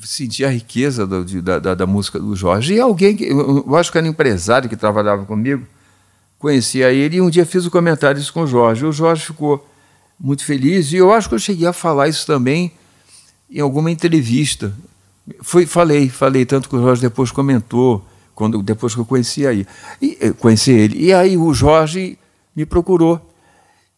sentir 0.00 0.44
a 0.44 0.48
riqueza 0.48 1.06
do, 1.06 1.24
de, 1.24 1.40
da, 1.42 1.58
da, 1.58 1.86
música 1.86 2.18
do 2.18 2.34
Jorge. 2.34 2.74
E 2.74 2.80
alguém, 2.80 3.14
que, 3.14 3.24
eu 3.24 3.76
acho 3.76 3.92
que 3.92 3.98
era 3.98 4.06
um 4.06 4.10
empresário 4.10 4.68
que 4.68 4.76
trabalhava 4.76 5.24
comigo, 5.24 5.66
conhecia 6.38 6.90
ele 6.90 7.16
e 7.16 7.20
um 7.20 7.28
dia 7.28 7.44
fiz 7.44 7.64
o 7.64 7.68
um 7.68 7.70
comentário 7.70 8.20
isso 8.20 8.32
com 8.32 8.42
o 8.42 8.46
Jorge. 8.46 8.86
O 8.86 8.92
Jorge 8.92 9.26
ficou 9.26 9.68
muito 10.18 10.44
feliz 10.44 10.92
e 10.92 10.96
eu 10.96 11.12
acho 11.12 11.28
que 11.28 11.34
eu 11.34 11.38
cheguei 11.38 11.66
a 11.66 11.72
falar 11.72 12.08
isso 12.08 12.26
também 12.26 12.72
em 13.50 13.60
alguma 13.60 13.90
entrevista. 13.90 14.74
Foi, 15.42 15.66
falei, 15.66 16.08
falei, 16.08 16.46
tanto 16.46 16.68
que 16.68 16.76
o 16.76 16.80
Jorge 16.80 17.02
depois 17.02 17.30
comentou, 17.30 18.04
quando, 18.34 18.62
depois 18.62 18.94
que 18.94 19.00
eu 19.00 19.04
conheci 19.04 19.46
aí. 19.46 19.66
E, 20.00 20.32
conheci 20.38 20.72
ele. 20.72 21.04
E 21.04 21.12
aí 21.12 21.36
o 21.36 21.52
Jorge 21.52 22.18
me 22.56 22.64
procurou. 22.64 23.31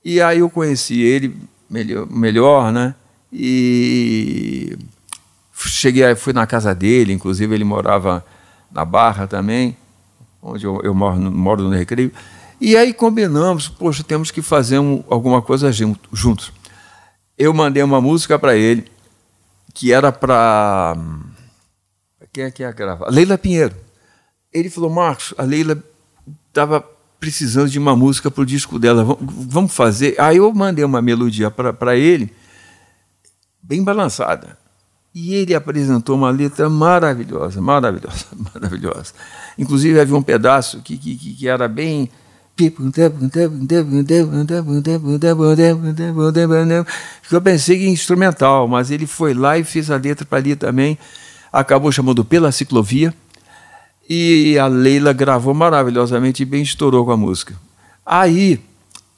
E 0.04 0.20
aí 0.20 0.40
eu 0.40 0.50
conheci 0.50 1.00
ele 1.00 1.34
melhor, 1.70 2.06
melhor 2.10 2.72
né? 2.72 2.94
E 3.32 4.76
cheguei, 5.54 6.14
fui 6.14 6.32
na 6.32 6.46
casa 6.46 6.74
dele, 6.74 7.12
inclusive 7.12 7.54
ele 7.54 7.64
morava 7.64 8.24
na 8.70 8.84
Barra 8.84 9.26
também, 9.26 9.76
onde 10.42 10.66
eu, 10.66 10.80
eu 10.82 10.94
moro, 10.94 11.16
moro 11.18 11.62
no 11.62 11.70
Recreio. 11.70 12.12
E 12.60 12.76
aí 12.76 12.92
combinamos, 12.92 13.68
poxa, 13.68 14.04
temos 14.04 14.30
que 14.30 14.42
fazer 14.42 14.78
um, 14.78 15.02
alguma 15.08 15.42
coisa 15.42 15.72
juntos. 15.72 16.52
Eu 17.36 17.52
mandei 17.52 17.82
uma 17.82 18.00
música 18.00 18.38
para 18.38 18.56
ele, 18.56 18.86
que 19.72 19.92
era 19.92 20.12
para. 20.12 20.96
Quem 22.32 22.44
é 22.44 22.50
que 22.50 22.62
ia 22.62 22.72
gravar? 22.72 23.10
Leila 23.10 23.36
Pinheiro. 23.36 23.74
Ele 24.52 24.70
falou: 24.70 24.88
Marcos, 24.88 25.34
a 25.36 25.42
Leila 25.42 25.82
estava 26.48 26.84
precisando 27.24 27.70
de 27.70 27.78
uma 27.78 27.96
música 27.96 28.30
para 28.30 28.42
o 28.42 28.46
disco 28.46 28.78
dela, 28.78 29.02
vamos 29.18 29.74
fazer. 29.74 30.14
Aí 30.20 30.36
eu 30.36 30.52
mandei 30.52 30.84
uma 30.84 31.00
melodia 31.00 31.50
para 31.50 31.96
ele, 31.96 32.30
bem 33.62 33.82
balançada. 33.82 34.58
E 35.14 35.34
ele 35.34 35.54
apresentou 35.54 36.16
uma 36.16 36.28
letra 36.28 36.68
maravilhosa, 36.68 37.62
maravilhosa, 37.62 38.26
maravilhosa. 38.52 39.14
Inclusive 39.58 39.98
havia 39.98 40.14
um 40.14 40.22
pedaço 40.22 40.82
que, 40.82 40.98
que, 40.98 41.16
que 41.16 41.48
era 41.48 41.66
bem 41.66 42.10
eu 47.32 47.40
pensei 47.40 47.86
em 47.86 47.92
instrumental, 47.92 48.68
mas 48.68 48.90
ele 48.90 49.06
foi 49.06 49.32
lá 49.32 49.58
e 49.58 49.64
fez 49.64 49.90
a 49.90 49.96
letra 49.96 50.26
para 50.26 50.38
ali 50.38 50.54
também. 50.54 50.98
Acabou 51.50 51.90
chamando 51.90 52.22
Pela 52.22 52.52
Ciclovia. 52.52 53.14
E 54.08 54.58
a 54.58 54.66
Leila 54.66 55.12
gravou 55.12 55.54
maravilhosamente 55.54 56.42
e 56.42 56.46
bem 56.46 56.62
estourou 56.62 57.04
com 57.04 57.12
a 57.12 57.16
música. 57.16 57.54
Aí 58.04 58.60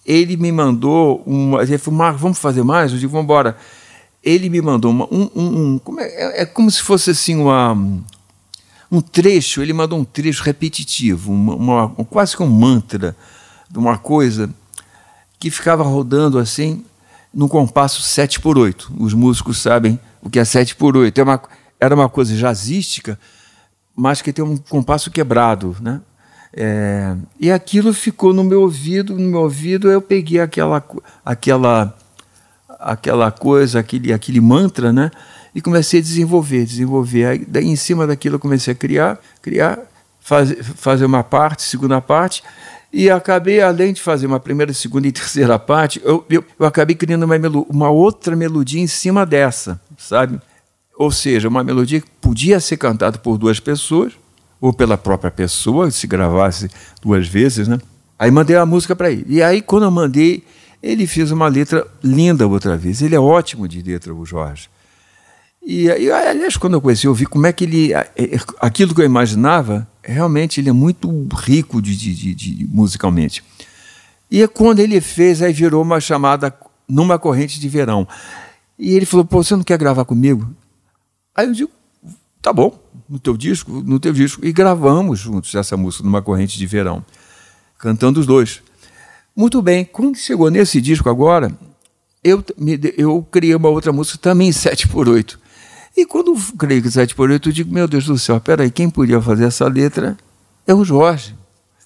ele 0.04 0.36
me 0.36 0.52
mandou 0.52 1.22
uma. 1.26 1.62
Ele 1.62 1.78
falou, 1.78 1.98
Marco, 1.98 2.18
vamos 2.18 2.38
fazer 2.38 2.62
mais? 2.62 2.92
Eu 2.92 2.98
digo, 2.98 3.12
vamos 3.12 3.24
embora. 3.24 3.56
Ele 4.22 4.48
me 4.48 4.60
mandou 4.60 4.90
uma, 4.90 5.06
um, 5.10 5.30
um, 5.34 5.74
um 5.74 5.78
como 5.78 6.00
é, 6.00 6.06
é, 6.06 6.42
é 6.42 6.46
como 6.46 6.70
se 6.70 6.82
fosse 6.82 7.10
assim 7.10 7.36
uma 7.36 7.76
um 8.90 9.00
trecho, 9.00 9.62
ele 9.62 9.72
mandou 9.72 9.98
um 9.98 10.04
trecho 10.04 10.42
repetitivo, 10.44 11.32
uma, 11.32 11.86
uma, 11.86 12.04
quase 12.04 12.36
que 12.36 12.42
um 12.42 12.46
mantra 12.46 13.16
de 13.68 13.78
uma 13.78 13.98
coisa 13.98 14.48
que 15.38 15.50
ficava 15.50 15.82
rodando 15.82 16.38
assim 16.38 16.84
no 17.34 17.48
compasso 17.48 18.00
7 18.02 18.40
por 18.40 18.56
8. 18.56 18.92
Os 18.98 19.12
músicos 19.12 19.60
sabem 19.60 19.98
o 20.22 20.30
que 20.30 20.38
é 20.38 20.44
7 20.44 20.76
por 20.76 20.96
8. 20.96 21.18
É 21.18 21.24
uma, 21.24 21.42
era 21.78 21.94
uma 21.94 22.08
coisa 22.08 22.34
jazzística, 22.34 23.18
mas 23.96 24.20
que 24.20 24.32
tem 24.32 24.44
um 24.44 24.56
compasso 24.56 25.10
quebrado, 25.10 25.74
né? 25.80 26.00
É, 26.58 27.14
e 27.40 27.50
aquilo 27.50 27.92
ficou 27.92 28.32
no 28.32 28.44
meu 28.44 28.62
ouvido, 28.62 29.14
no 29.14 29.28
meu 29.28 29.40
ouvido 29.40 29.90
eu 29.90 30.00
peguei 30.00 30.40
aquela, 30.40 30.82
aquela, 31.24 31.96
aquela 32.78 33.30
coisa, 33.30 33.80
aquele, 33.80 34.12
aquele 34.12 34.40
mantra, 34.40 34.92
né? 34.92 35.10
E 35.54 35.60
comecei 35.60 36.00
a 36.00 36.02
desenvolver, 36.02 36.64
desenvolver. 36.64 37.24
Aí, 37.26 37.44
daí, 37.46 37.66
em 37.66 37.76
cima 37.76 38.06
daquilo 38.06 38.36
eu 38.36 38.40
comecei 38.40 38.72
a 38.72 38.76
criar, 38.76 39.18
criar, 39.42 39.78
faz, 40.20 40.54
fazer 40.76 41.04
uma 41.04 41.24
parte, 41.24 41.62
segunda 41.62 42.00
parte, 42.00 42.42
e 42.92 43.10
acabei, 43.10 43.60
além 43.60 43.92
de 43.92 44.00
fazer 44.00 44.26
uma 44.26 44.40
primeira, 44.40 44.72
segunda 44.72 45.06
e 45.06 45.12
terceira 45.12 45.58
parte, 45.60 46.00
eu, 46.04 46.24
eu, 46.30 46.44
eu 46.58 46.66
acabei 46.66 46.94
criando 46.94 47.24
uma, 47.24 47.36
uma 47.68 47.90
outra 47.90 48.34
melodia 48.36 48.80
em 48.80 48.86
cima 48.86 49.26
dessa, 49.26 49.80
sabe? 49.98 50.40
Ou 50.96 51.10
seja, 51.10 51.48
uma 51.48 51.62
melodia 51.62 52.00
que 52.00 52.08
podia 52.20 52.58
ser 52.58 52.76
cantada 52.76 53.18
por 53.18 53.36
duas 53.36 53.60
pessoas, 53.60 54.14
ou 54.60 54.72
pela 54.72 54.96
própria 54.96 55.30
pessoa, 55.30 55.90
se 55.90 56.06
gravasse 56.06 56.70
duas 57.02 57.28
vezes, 57.28 57.68
né? 57.68 57.78
Aí 58.18 58.30
mandei 58.30 58.56
a 58.56 58.64
música 58.64 58.96
para 58.96 59.10
ele. 59.10 59.26
E 59.28 59.42
aí, 59.42 59.60
quando 59.60 59.82
eu 59.82 59.90
mandei, 59.90 60.42
ele 60.82 61.06
fez 61.06 61.30
uma 61.30 61.48
letra 61.48 61.86
linda 62.02 62.46
outra 62.46 62.76
vez. 62.76 63.02
Ele 63.02 63.14
é 63.14 63.20
ótimo 63.20 63.68
de 63.68 63.82
letra, 63.82 64.14
o 64.14 64.24
Jorge. 64.24 64.70
E, 65.66 65.86
e 65.86 66.10
aliás, 66.10 66.56
quando 66.56 66.74
eu 66.74 66.80
conheci, 66.80 67.06
eu 67.06 67.14
vi 67.14 67.26
como 67.26 67.46
é 67.46 67.52
que 67.52 67.64
ele. 67.64 67.90
Aquilo 68.60 68.94
que 68.94 69.00
eu 69.00 69.04
imaginava, 69.04 69.86
realmente 70.02 70.60
ele 70.60 70.70
é 70.70 70.72
muito 70.72 71.10
rico 71.34 71.82
de, 71.82 71.94
de, 71.96 72.34
de, 72.34 72.66
musicalmente. 72.66 73.42
E 74.30 74.46
quando 74.48 74.78
ele 74.78 75.00
fez, 75.00 75.42
aí 75.42 75.52
virou 75.52 75.82
uma 75.82 76.00
chamada 76.00 76.56
numa 76.88 77.18
corrente 77.18 77.60
de 77.60 77.68
verão. 77.68 78.06
E 78.78 78.94
ele 78.94 79.04
falou: 79.04 79.26
Pô, 79.26 79.42
você 79.42 79.56
não 79.56 79.64
quer 79.64 79.76
gravar 79.76 80.04
comigo? 80.04 80.48
Aí 81.36 81.46
eu 81.46 81.52
digo: 81.52 81.70
Tá 82.40 82.52
bom 82.52 82.78
no 83.08 83.18
teu 83.18 83.36
disco, 83.36 83.82
no 83.84 83.98
teu 83.98 84.12
disco. 84.12 84.46
E 84.46 84.52
gravamos 84.52 85.18
juntos 85.18 85.54
essa 85.54 85.76
música 85.76 86.04
numa 86.04 86.22
corrente 86.22 86.56
de 86.56 86.66
verão, 86.66 87.04
cantando 87.78 88.20
os 88.20 88.26
dois. 88.26 88.62
Muito 89.34 89.60
bem, 89.60 89.84
quando 89.84 90.16
chegou 90.16 90.50
nesse 90.50 90.80
disco 90.80 91.10
agora, 91.10 91.52
eu, 92.22 92.44
eu 92.96 93.26
criei 93.30 93.54
uma 93.54 93.68
outra 93.68 93.92
música 93.92 94.18
também 94.18 94.50
7 94.50 94.88
por 94.88 95.08
8 95.08 95.38
E 95.96 96.06
quando 96.06 96.34
criei 96.56 96.82
7 96.82 97.14
por 97.14 97.30
8 97.30 97.48
eu 97.48 97.52
digo, 97.52 97.72
meu 97.72 97.86
Deus 97.86 98.06
do 98.06 98.18
céu, 98.18 98.40
peraí, 98.40 98.70
quem 98.70 98.88
podia 98.88 99.20
fazer 99.20 99.44
essa 99.44 99.66
letra 99.68 100.16
é 100.66 100.74
o 100.74 100.84
Jorge. 100.84 101.36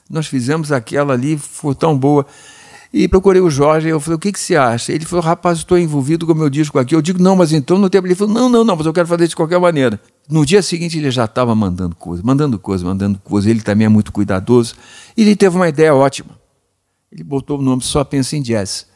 Nós 0.08 0.26
fizemos 0.26 0.70
aquela 0.70 1.14
ali, 1.14 1.38
foi 1.38 1.74
tão 1.74 1.96
boa. 1.96 2.26
E 2.92 3.06
procurei 3.06 3.40
o 3.40 3.48
Jorge, 3.48 3.88
eu 3.88 4.00
falei, 4.00 4.16
o 4.16 4.18
que, 4.18 4.32
que 4.32 4.40
você 4.40 4.56
acha? 4.56 4.92
Ele 4.92 5.04
falou, 5.04 5.24
rapaz, 5.24 5.58
estou 5.58 5.78
envolvido 5.78 6.26
com 6.26 6.32
o 6.32 6.34
meu 6.34 6.50
disco 6.50 6.76
aqui. 6.76 6.94
Eu 6.94 7.00
digo, 7.00 7.22
não, 7.22 7.36
mas 7.36 7.52
então 7.52 7.78
não 7.78 7.88
tem. 7.88 8.00
Ele 8.04 8.16
falou, 8.16 8.34
não, 8.34 8.48
não, 8.48 8.64
não, 8.64 8.74
mas 8.74 8.84
eu 8.84 8.92
quero 8.92 9.06
fazer 9.06 9.28
de 9.28 9.36
qualquer 9.36 9.60
maneira. 9.60 10.00
No 10.28 10.44
dia 10.44 10.60
seguinte 10.60 10.98
ele 10.98 11.10
já 11.10 11.24
estava 11.24 11.54
mandando 11.54 11.94
coisa, 11.94 12.20
mandando 12.24 12.58
coisa, 12.58 12.84
mandando 12.84 13.18
coisa. 13.20 13.48
Ele 13.48 13.60
também 13.60 13.84
é 13.84 13.88
muito 13.88 14.10
cuidadoso. 14.10 14.74
E 15.16 15.22
ele 15.22 15.36
teve 15.36 15.54
uma 15.54 15.68
ideia 15.68 15.94
ótima. 15.94 16.30
Ele 17.12 17.22
botou 17.22 17.60
o 17.60 17.62
nome 17.62 17.82
Só 17.82 18.02
Pensa 18.02 18.36
em 18.36 18.42
Jazz. 18.42 18.86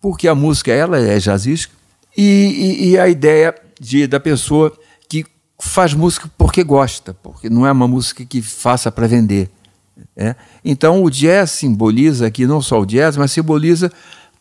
Porque 0.00 0.28
a 0.28 0.34
música, 0.34 0.72
ela 0.72 0.98
é 0.98 1.18
jazzística. 1.18 1.74
E, 2.16 2.22
e, 2.22 2.90
e 2.90 2.98
a 2.98 3.08
ideia 3.08 3.52
de, 3.80 4.06
da 4.06 4.20
pessoa 4.20 4.72
que 5.08 5.26
faz 5.58 5.92
música 5.92 6.30
porque 6.38 6.62
gosta, 6.62 7.14
porque 7.14 7.50
não 7.50 7.66
é 7.66 7.72
uma 7.72 7.88
música 7.88 8.24
que 8.24 8.40
faça 8.40 8.92
para 8.92 9.08
vender. 9.08 9.50
É? 10.16 10.34
Então 10.64 11.02
o 11.02 11.10
jazz 11.10 11.50
simboliza 11.50 12.26
aqui 12.26 12.46
não 12.46 12.60
só 12.60 12.80
o 12.80 12.86
jazz, 12.86 13.16
mas 13.16 13.32
simboliza 13.32 13.90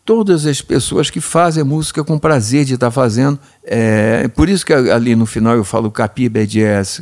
todas 0.06 0.46
as 0.46 0.62
pessoas 0.62 1.10
que 1.10 1.22
fazem 1.22 1.64
música 1.64 2.04
com 2.04 2.18
prazer 2.18 2.66
de 2.66 2.74
estar 2.74 2.92
fazendo. 2.92 3.40
É, 3.64 4.28
por 4.30 4.50
isso 4.50 4.66
que 4.66 4.74
ali 4.74 5.16
no 5.16 5.26
final 5.26 5.56
eu 5.56 5.64
falo 5.64 5.92
Capiba 5.92 6.40
é 6.40 6.46
jazz, 6.46 7.02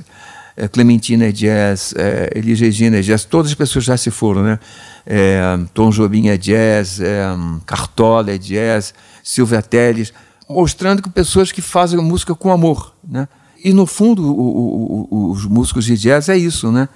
é, 0.55 0.67
Clementina 0.67 1.25
é 1.25 1.31
jazz, 1.31 1.93
é, 1.97 2.31
Elis 2.35 2.59
Regina 2.59 2.97
é 2.97 3.01
jazz, 3.01 3.25
todas 3.25 3.51
as 3.51 3.55
pessoas 3.55 3.85
já 3.85 3.97
se 3.97 4.11
foram, 4.11 4.43
né? 4.43 4.59
É, 5.05 5.41
Tom 5.73 5.89
Jobim 5.89 6.27
é 6.27 6.37
jazz, 6.37 6.99
é, 6.99 7.25
Cartola 7.65 8.31
é 8.31 8.37
jazz, 8.37 8.93
Silvia 9.23 9.61
Teles, 9.61 10.13
mostrando 10.47 11.01
que 11.01 11.09
pessoas 11.09 11.51
que 11.51 11.61
fazem 11.61 11.99
música 11.99 12.35
com 12.35 12.51
amor, 12.51 12.93
né? 13.07 13.27
E 13.63 13.73
no 13.73 13.85
fundo 13.85 14.23
o, 14.23 14.41
o, 14.41 15.07
o, 15.09 15.31
os 15.31 15.45
músicos 15.45 15.85
de 15.85 15.95
jazz 15.95 16.29
é 16.29 16.37
isso, 16.37 16.71
né? 16.71 16.89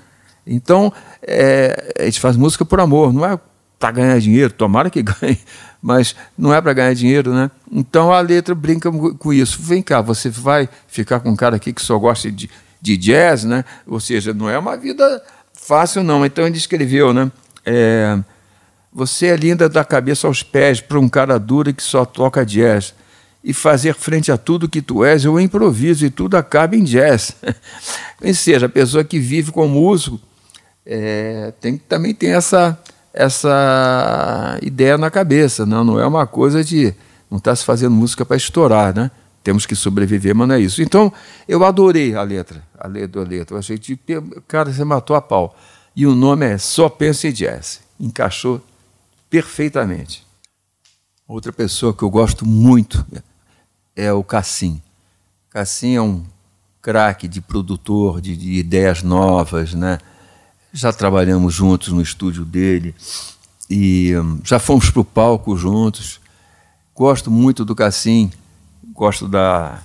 Então, 0.46 0.94
é, 1.22 1.94
a 2.00 2.04
gente 2.04 2.20
faz 2.20 2.38
música 2.38 2.64
por 2.64 2.80
amor, 2.80 3.12
não 3.12 3.26
é 3.26 3.40
para 3.80 3.92
ganhar 3.92 4.20
dinheiro, 4.20 4.54
tomara 4.54 4.90
que 4.90 5.02
ganhe, 5.04 5.40
mas 5.82 6.16
não 6.38 6.54
é 6.54 6.62
para 6.62 6.74
ganhar 6.74 6.94
dinheiro, 6.94 7.34
né? 7.34 7.52
Então 7.72 8.12
a 8.12 8.20
letra 8.20 8.56
brinca 8.56 8.92
com 8.92 9.34
isso. 9.34 9.62
Vem 9.62 9.82
cá, 9.82 10.02
você 10.02 10.30
vai 10.30 10.68
ficar 10.88 11.20
com 11.20 11.30
um 11.30 11.36
cara 11.36 11.56
aqui 11.56 11.74
que 11.74 11.82
só 11.82 11.98
gosta 11.98 12.32
de, 12.32 12.50
de 12.82 12.98
jazz, 12.98 13.44
né? 13.44 13.64
Ou 13.86 14.00
seja, 14.00 14.34
não 14.34 14.50
é 14.50 14.58
uma 14.58 14.78
vida 14.78 15.22
fácil, 15.54 16.04
não. 16.04 16.26
Então 16.26 16.46
ele 16.48 16.58
escreveu, 16.58 17.14
né? 17.14 17.32
É, 17.66 18.18
você 18.92 19.28
é 19.28 19.36
linda 19.36 19.68
da 19.68 19.84
cabeça 19.84 20.28
aos 20.28 20.42
pés 20.42 20.80
para 20.80 21.00
um 21.00 21.10
cara 21.10 21.38
duro 21.38 21.74
que 21.74 21.84
só 21.84 22.06
toca 22.06 22.46
jazz. 22.46 22.94
E 23.44 23.54
fazer 23.54 23.94
frente 23.94 24.32
a 24.32 24.38
tudo 24.38 24.68
que 24.68 24.82
tu 24.82 25.06
és, 25.06 25.24
eu 25.24 25.40
improviso 25.40 26.04
e 26.04 26.10
tudo 26.10 26.36
acaba 26.36 26.76
em 26.76 26.84
jazz. 26.84 27.36
Ou 28.24 28.34
seja, 28.34 28.66
a 28.66 28.70
pessoa 28.70 29.04
que 29.04 29.20
vive 29.20 29.52
com 29.52 29.68
músico 29.68 30.20
é, 30.86 31.54
tem, 31.60 31.78
também 31.78 32.14
tem 32.14 32.32
essa, 32.34 32.80
essa 33.14 34.60
ideia 34.62 34.98
na 34.98 35.10
cabeça. 35.10 35.66
Não, 35.66 35.84
não 35.84 36.00
é 36.00 36.06
uma 36.06 36.28
coisa 36.28 36.64
de 36.64 36.94
não 37.30 37.38
estar 37.38 37.52
tá 37.52 37.56
se 37.56 37.66
fazendo 37.66 37.96
música 37.96 38.26
para 38.26 38.38
estourar, 38.38 38.96
né? 38.96 39.10
Temos 39.44 39.66
que 39.66 39.76
sobreviver, 39.76 40.36
mas 40.36 40.48
não 40.48 40.56
é 40.56 40.60
isso. 40.60 40.82
Então, 40.82 41.12
eu 41.48 41.64
adorei 41.64 42.16
a 42.16 42.24
letra, 42.24 42.64
a 42.80 42.88
letra, 42.88 43.22
a 43.22 43.26
letra. 43.26 43.58
Achei 43.60 43.78
que, 43.78 43.98
cara, 44.48 44.72
você 44.72 44.84
matou 44.84 45.16
a 45.16 45.22
pau. 45.22 45.56
E 45.96 46.06
o 46.06 46.16
nome 46.16 46.46
é 46.46 46.58
Só 46.58 46.90
Pensa 46.90 47.28
em 47.28 47.32
Jazz. 47.32 47.80
Encaixou 48.00 48.62
perfeitamente. 49.30 50.26
Outra 51.28 51.54
pessoa 51.54 51.94
que 51.94 52.04
eu 52.04 52.10
gosto 52.10 52.46
muito 52.46 53.06
é 53.96 54.12
o 54.12 54.24
Cassim. 54.24 54.82
Cassim 55.50 55.96
é 55.96 56.02
um 56.02 56.24
craque 56.82 57.28
de 57.28 57.42
produtor, 57.42 58.22
de, 58.22 58.36
de 58.36 58.54
ideias 58.54 59.02
novas, 59.02 59.74
né? 59.74 60.00
Já 60.76 60.92
trabalhamos 60.92 61.54
juntos 61.54 61.94
no 61.94 62.02
estúdio 62.02 62.44
dele 62.44 62.94
e 63.70 64.14
hum, 64.16 64.40
já 64.44 64.60
fomos 64.60 64.90
para 64.90 65.02
o 65.02 65.06
palco 65.06 65.56
juntos. 65.56 66.20
Gosto 66.94 67.32
muito 67.32 67.64
do 67.64 67.74
Cassim, 67.74 68.30
gosto 68.94 69.28
da, 69.28 69.80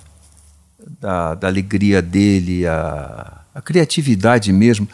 da, 0.99 1.33
da 1.33 1.47
alegria 1.47 2.01
dele, 2.01 2.67
a, 2.67 3.41
a, 3.55 3.61
criatividade 3.61 4.51
mesmo. 4.51 4.87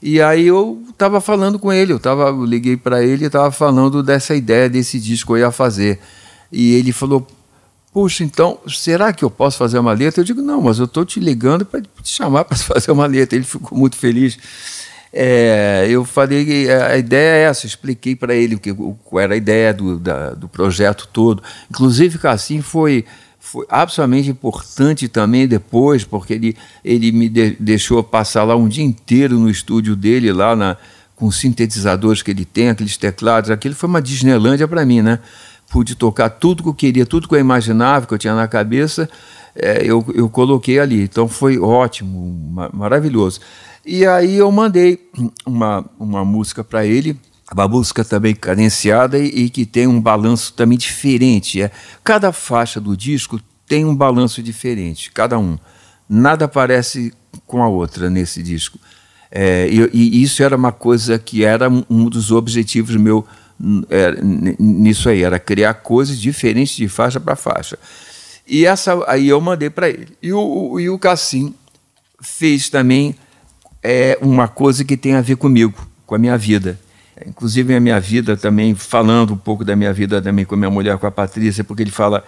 E 0.00 0.22
aí 0.22 0.46
eu 0.46 0.82
estava 0.88 1.20
falando 1.20 1.58
com 1.58 1.72
ele, 1.72 1.92
eu, 1.92 2.00
tava, 2.00 2.28
eu 2.28 2.44
liguei 2.44 2.76
para 2.76 3.02
ele 3.02 3.24
e 3.24 3.26
estava 3.26 3.50
falando 3.50 4.02
dessa 4.02 4.34
ideia 4.34 4.70
desse 4.70 5.00
disco 5.00 5.32
que 5.34 5.40
eu 5.40 5.44
ia 5.44 5.52
fazer. 5.52 5.98
E 6.50 6.74
ele 6.74 6.92
falou: 6.92 7.26
Puxa, 7.92 8.22
então, 8.22 8.58
será 8.68 9.12
que 9.12 9.24
eu 9.24 9.30
posso 9.30 9.58
fazer 9.58 9.78
uma 9.78 9.92
letra? 9.92 10.20
Eu 10.20 10.24
digo: 10.24 10.40
Não, 10.40 10.62
mas 10.62 10.78
eu 10.78 10.86
estou 10.86 11.04
te 11.04 11.20
ligando 11.20 11.66
para 11.66 11.82
te 11.82 11.88
chamar 12.04 12.44
para 12.44 12.56
fazer 12.58 12.90
uma 12.92 13.06
letra. 13.06 13.36
Ele 13.36 13.44
ficou 13.44 13.76
muito 13.76 13.96
feliz. 13.96 14.38
É, 15.12 15.86
eu 15.90 16.04
falei 16.04 16.70
a 16.70 16.96
ideia 16.96 17.38
é 17.38 17.42
essa, 17.42 17.66
expliquei 17.66 18.14
para 18.14 18.32
ele 18.32 18.54
o 18.54 18.60
que 18.60 18.72
qual 18.72 19.20
era 19.20 19.34
a 19.34 19.36
ideia 19.36 19.74
do, 19.74 19.98
da, 19.98 20.30
do 20.30 20.48
projeto 20.48 21.08
todo. 21.12 21.42
Inclusive, 21.68 22.18
Cassim 22.18 22.62
foi, 22.62 23.04
foi 23.40 23.66
absolutamente 23.68 24.30
importante 24.30 25.08
também 25.08 25.48
depois, 25.48 26.04
porque 26.04 26.34
ele, 26.34 26.56
ele 26.84 27.10
me 27.10 27.28
de, 27.28 27.56
deixou 27.58 28.02
passar 28.04 28.44
lá 28.44 28.54
um 28.54 28.68
dia 28.68 28.84
inteiro 28.84 29.36
no 29.36 29.50
estúdio 29.50 29.96
dele, 29.96 30.32
lá 30.32 30.54
na, 30.54 30.76
com 31.16 31.26
os 31.26 31.40
sintetizadores 31.40 32.22
que 32.22 32.30
ele 32.30 32.44
tem, 32.44 32.68
aqueles 32.70 32.96
teclados. 32.96 33.50
Aquilo 33.50 33.74
foi 33.74 33.88
uma 33.88 34.00
Disneylândia 34.00 34.68
para 34.68 34.86
mim, 34.86 35.02
né? 35.02 35.18
Pude 35.68 35.96
tocar 35.96 36.30
tudo 36.30 36.62
que 36.62 36.68
eu 36.68 36.74
queria, 36.74 37.04
tudo 37.04 37.28
que 37.28 37.34
eu 37.34 37.40
imaginava, 37.40 38.06
que 38.06 38.14
eu 38.14 38.18
tinha 38.18 38.34
na 38.34 38.46
cabeça, 38.46 39.08
é, 39.56 39.82
eu, 39.84 40.04
eu 40.14 40.28
coloquei 40.28 40.78
ali. 40.78 41.02
Então 41.02 41.26
foi 41.26 41.58
ótimo, 41.58 42.70
maravilhoso. 42.72 43.40
E 43.92 44.06
aí 44.06 44.36
eu 44.36 44.52
mandei 44.52 45.10
uma, 45.44 45.84
uma 45.98 46.24
música 46.24 46.62
para 46.62 46.86
ele, 46.86 47.18
uma 47.52 47.66
música 47.66 48.04
também 48.04 48.36
cadenciada 48.36 49.18
e, 49.18 49.26
e, 49.26 49.50
que 49.50 49.66
tem 49.66 49.88
um 49.88 50.00
balanço 50.00 50.52
também 50.52 50.78
diferente. 50.78 51.60
É, 51.60 51.72
cada 52.04 52.30
faixa 52.30 52.80
do 52.80 52.96
disco 52.96 53.40
tem 53.66 53.84
um 53.84 53.96
balanço 53.96 54.44
diferente, 54.44 55.10
cada 55.10 55.36
um. 55.40 55.58
Nada 56.08 56.46
parece 56.46 57.12
com 57.48 57.64
a 57.64 57.68
outra 57.68 58.08
nesse 58.08 58.44
disco. 58.44 58.78
É, 59.28 59.68
e, 59.68 59.90
e, 59.92 60.22
isso 60.22 60.40
era 60.44 60.54
uma 60.54 60.70
coisa 60.70 61.18
que 61.18 61.44
era 61.44 61.68
um 61.68 62.08
dos 62.08 62.30
objetivos 62.30 62.94
meu 62.94 63.26
é, 63.90 64.22
nisso 64.56 65.08
aí, 65.08 65.24
era 65.24 65.40
criar 65.40 65.74
coisas 65.74 66.16
diferentes 66.16 66.76
de 66.76 66.86
faixa 66.86 67.18
para 67.18 67.34
faixa. 67.34 67.76
E 68.46 68.64
essa 68.64 69.02
aí 69.08 69.26
eu 69.26 69.40
mandei 69.40 69.68
para 69.68 69.88
ele. 69.88 70.16
E 70.22 70.32
o, 70.32 70.38
o, 70.38 70.78
e 70.78 70.88
o 70.88 70.96
Cassim 70.96 71.52
fez 72.22 72.70
também 72.70 73.16
é 73.82 74.18
uma 74.20 74.46
coisa 74.46 74.84
que 74.84 74.96
tem 74.96 75.14
a 75.14 75.20
ver 75.20 75.36
comigo, 75.36 75.86
com 76.06 76.14
a 76.14 76.18
minha 76.18 76.36
vida. 76.36 76.78
Inclusive 77.26 77.74
a 77.74 77.80
minha 77.80 78.00
vida 78.00 78.36
também, 78.36 78.74
falando 78.74 79.34
um 79.34 79.36
pouco 79.36 79.64
da 79.64 79.76
minha 79.76 79.92
vida 79.92 80.22
também 80.22 80.44
com 80.44 80.54
a 80.54 80.58
minha 80.58 80.70
mulher, 80.70 80.96
com 80.98 81.06
a 81.06 81.10
Patrícia, 81.10 81.62
porque 81.62 81.82
ele 81.82 81.90
fala: 81.90 82.24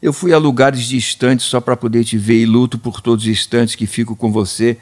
Eu 0.00 0.12
fui 0.12 0.32
a 0.32 0.38
lugares 0.38 0.84
distantes 0.84 1.46
só 1.46 1.60
para 1.60 1.76
poder 1.76 2.04
te 2.04 2.16
ver 2.16 2.40
e 2.40 2.46
luto 2.46 2.78
por 2.78 3.00
todos 3.00 3.24
os 3.24 3.30
instantes 3.30 3.74
que 3.74 3.86
fico 3.86 4.16
com 4.16 4.32
você. 4.32 4.78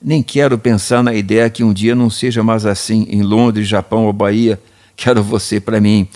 Nem 0.00 0.22
quero 0.22 0.58
pensar 0.58 1.02
na 1.02 1.14
ideia 1.14 1.48
que 1.48 1.62
um 1.62 1.72
dia 1.72 1.94
não 1.94 2.10
seja 2.10 2.42
mais 2.42 2.66
assim, 2.66 3.06
em 3.08 3.22
Londres, 3.22 3.68
Japão 3.68 4.06
ou 4.06 4.12
Bahia. 4.12 4.60
Quero 4.96 5.22
você 5.22 5.60
para 5.60 5.80
mim. 5.80 6.08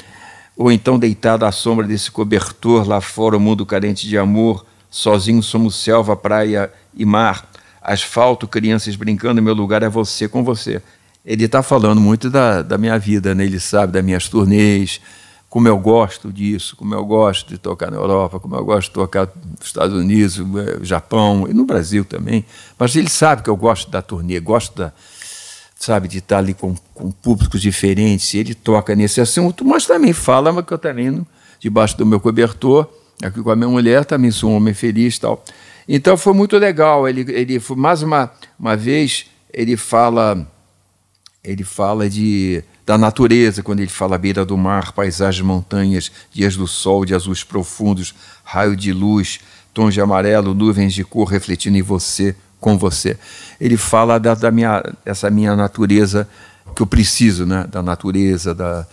Ou 0.57 0.73
então 0.73 0.99
deitado 0.99 1.45
à 1.45 1.53
sombra 1.53 1.87
desse 1.87 2.11
cobertor, 2.11 2.89
lá 2.89 3.01
fora, 3.01 3.37
o 3.37 3.41
mundo 3.41 3.67
carente 3.67 4.09
de 4.09 4.17
amor. 4.17 4.65
Sozinho 4.91 5.43
somos 5.43 5.77
selva, 5.77 6.17
praia 6.17 6.73
e 6.97 7.05
mar. 7.05 7.47
Asfalto, 7.87 8.49
crianças 8.49 8.97
brincando, 8.97 9.41
meu 9.41 9.55
lugar 9.55 9.83
é 9.85 9.89
você 9.89 10.29
com 10.29 10.43
você. 10.43 10.83
Ele 11.25 11.45
está 11.45 11.63
falando 11.63 12.01
muito 12.01 12.29
da, 12.29 12.61
da 12.61 12.77
minha 12.77 12.99
vida, 12.99 13.33
né? 13.33 13.45
ele 13.45 13.61
sabe 13.61 13.93
das 13.93 14.05
minhas 14.05 14.29
turnês, 14.29 15.01
como 15.49 15.69
eu 15.69 15.79
gosto 15.79 16.33
disso, 16.33 16.75
como 16.75 16.95
eu 16.95 17.05
gosto 17.05 17.49
de 17.49 17.59
tocar 17.59 17.91
na 17.91 17.97
Europa, 17.97 18.41
como 18.41 18.57
eu 18.57 18.65
gosto 18.65 18.89
de 18.89 18.95
tocar 18.95 19.29
nos 19.59 19.69
Estados 19.69 19.97
Unidos, 19.97 20.39
eh, 20.39 20.79
Japão 20.83 21.47
e 21.49 21.55
no 21.55 21.65
Brasil 21.65 22.05
também. 22.05 22.45
Mas 22.77 22.97
ele 22.97 23.09
sabe 23.09 23.43
que 23.43 23.49
eu 23.49 23.57
gosto 23.57 23.89
da 23.89 24.03
turnê, 24.03 24.41
gosto 24.41 24.77
da, 24.77 24.93
sabe, 25.79 26.09
de 26.09 26.19
estar 26.19 26.39
ali 26.39 26.55
com, 26.55 26.75
com 26.93 27.13
públicos 27.13 27.61
diferentes. 27.61 28.35
Ele 28.35 28.55
toca 28.55 28.97
nesse 28.97 29.21
assunto, 29.21 29.65
mas 29.65 29.87
também 29.87 30.13
fala 30.13 30.63
que 30.63 30.73
eu 30.73 30.79
também 30.79 31.25
debaixo 31.61 31.97
do 31.97 32.05
meu 32.05 32.21
cobertor, 32.21 32.89
aqui 33.23 33.41
com 33.43 33.51
a 33.51 33.57
minha 33.57 33.69
mulher, 33.69 34.05
também 34.05 34.31
sou 34.31 34.51
um 34.51 34.57
homem 34.57 34.75
feliz, 34.75 35.19
tal. 35.19 35.43
Então 35.89 36.17
foi 36.17 36.33
muito 36.33 36.57
legal. 36.57 37.09
Ele, 37.09 37.21
ele 37.33 37.63
mais 37.77 38.03
uma, 38.03 38.31
uma 38.59 38.77
vez 38.77 39.27
ele 39.53 39.77
fala 39.77 40.47
ele 41.43 41.63
fala 41.63 42.11
de 42.11 42.63
da 42.85 42.97
natureza, 42.97 43.65
quando 43.65 43.81
ele 43.81 43.91
fala 43.91 44.17
beira 44.17 44.45
do 44.45 44.57
mar, 44.57 44.93
paisagens, 44.93 45.45
montanhas, 45.45 46.11
dias 46.33 46.57
do 46.57 46.69
sol, 46.69 47.05
de 47.05 47.15
azuis 47.15 47.43
profundos, 47.43 48.15
raio 48.45 48.77
de 48.77 48.93
luz, 48.93 49.41
tons 49.75 49.93
de 49.93 50.01
amarelo, 50.01 50.55
nuvens 50.55 50.95
de 50.95 51.03
cor 51.03 51.29
refletindo 51.29 51.77
em 51.77 51.83
você, 51.83 52.37
com 52.61 52.79
você. 52.79 53.19
Ele 53.61 53.77
fala 53.77 54.19
da, 54.19 54.35
da 54.35 54.53
minha, 54.53 54.83
essa 55.05 55.29
minha 55.29 55.57
natureza 55.57 56.29
que 56.77 56.83
eu 56.83 56.87
preciso, 56.87 57.45
né? 57.45 57.67
da 57.69 57.83
natureza, 57.83 58.55
da, 58.55 58.87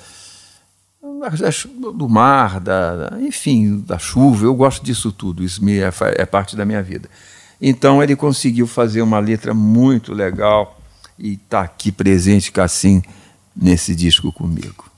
do 1.94 2.10
mar, 2.10 2.60
da, 2.60 2.96
da, 2.96 3.22
enfim, 3.22 3.80
da 3.80 3.98
chuva. 3.98 4.46
Eu 4.46 4.56
gosto 4.56 4.84
disso 4.84 5.12
tudo, 5.12 5.44
isso 5.44 5.64
me, 5.64 5.80
é, 5.80 5.92
é 6.18 6.26
parte 6.26 6.56
da 6.56 6.66
minha 6.66 6.82
vida. 6.82 7.10
Então 7.62 8.04
ele 8.04 8.16
conseguiu 8.16 8.68
fazer 8.68 9.02
uma 9.02 9.20
letra 9.20 9.54
muito 9.54 10.14
legal 10.14 10.80
e 11.18 11.34
está 11.34 11.62
aqui 11.62 11.92
presente, 11.92 12.52
assim 12.60 13.02
nesse 13.56 13.96
disco 13.96 14.32
comigo. 14.32 14.92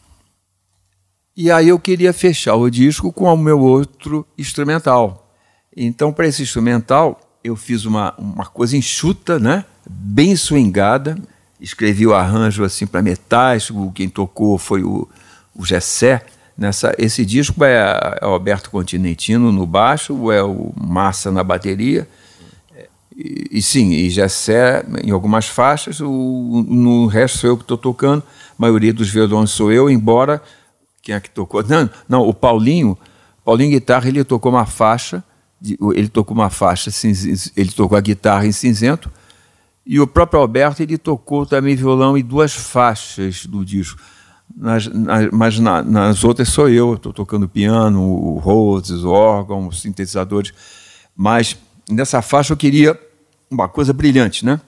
E 1.36 1.52
aí 1.52 1.68
eu 1.68 1.78
queria 1.78 2.14
fechar 2.14 2.56
o 2.56 2.70
disco 2.70 3.12
com 3.12 3.32
o 3.32 3.38
meu 3.38 3.60
outro 3.60 4.26
instrumental. 4.38 5.30
Então, 5.76 6.14
para 6.14 6.28
esse 6.28 6.42
instrumental, 6.42 7.20
eu 7.44 7.58
fiz 7.58 7.84
uma, 7.84 8.14
uma 8.18 8.46
coisa 8.46 8.78
enxuta, 8.78 9.38
né? 9.38 9.66
bem 9.90 10.36
swingada. 10.36 11.18
Escrevi 11.60 12.06
o 12.08 12.14
arranjo 12.14 12.64
assim 12.64 12.86
para 12.86 13.02
metais, 13.02 13.70
quem 13.94 14.10
tocou 14.10 14.58
foi 14.58 14.84
o, 14.84 15.08
o 15.56 15.66
Gessé. 15.66 16.26
Nessa, 16.58 16.96
esse 16.98 17.26
disco 17.26 17.66
é, 17.66 18.18
é 18.22 18.26
o 18.26 18.30
Alberto 18.30 18.72
Continentino 18.72 19.52
no 19.52 19.66
baixo, 19.66 20.32
é 20.32 20.42
o 20.42 20.72
Massa 20.76 21.30
na 21.30 21.44
bateria 21.44 22.08
e, 23.16 23.48
e, 23.50 23.62
sim, 23.62 23.92
e 23.92 24.10
Gessé 24.10 24.86
em 25.04 25.12
algumas 25.12 25.48
faixas, 25.48 26.02
o, 26.02 26.66
no 26.68 27.08
resto 27.08 27.38
sou 27.38 27.50
eu 27.52 27.58
que 27.58 27.64
estou 27.64 27.78
tocando, 27.78 28.22
a 28.22 28.56
maioria 28.58 28.94
dos 28.94 29.10
violões 29.10 29.52
sou 29.52 29.72
eu, 29.72 29.90
embora 29.90 30.42
quem 31.02 31.16
é 31.16 31.20
que 31.20 31.30
tocou? 31.30 31.64
Não, 31.64 31.90
não 32.10 32.22
o 32.28 32.34
Paulinho, 32.34 32.98
Paulinho 33.44 33.72
Guitarra, 33.72 34.10
ele 34.10 34.24
tocou 34.24 34.52
uma 34.52 34.66
faixa, 34.66 35.24
ele 35.94 36.10
tocou 36.10 36.36
uma 36.36 36.50
faixa, 36.50 36.90
ele 37.56 37.72
tocou 37.72 37.98
a 37.98 38.02
guitarra 38.02 38.46
em 38.46 38.52
cinzento, 38.52 39.10
e 39.86 40.00
o 40.00 40.08
próprio 40.08 40.42
Alberto, 40.42 40.82
ele 40.82 40.98
tocou 40.98 41.46
também 41.46 41.76
violão 41.76 42.18
em 42.18 42.24
duas 42.24 42.54
faixas 42.54 43.46
do 43.46 43.64
disco. 43.64 44.02
Nas, 44.54 44.88
nas, 44.88 45.30
mas 45.32 45.60
na, 45.60 45.82
nas 45.82 46.24
outras 46.24 46.50
sou 46.50 46.70
eu, 46.70 46.96
estou 46.96 47.12
tocando 47.12 47.48
piano, 47.48 48.02
o 48.02 48.38
Rhodes, 48.38 49.04
o 49.04 49.10
órgão, 49.10 49.68
os 49.68 49.82
sintetizadores. 49.82 50.54
Mas 51.16 51.58
nessa 51.90 52.22
faixa 52.22 52.54
eu 52.54 52.58
queria 52.58 53.00
uma 53.50 53.68
coisa 53.68 53.94
brilhante, 53.94 54.46
né? 54.46 54.60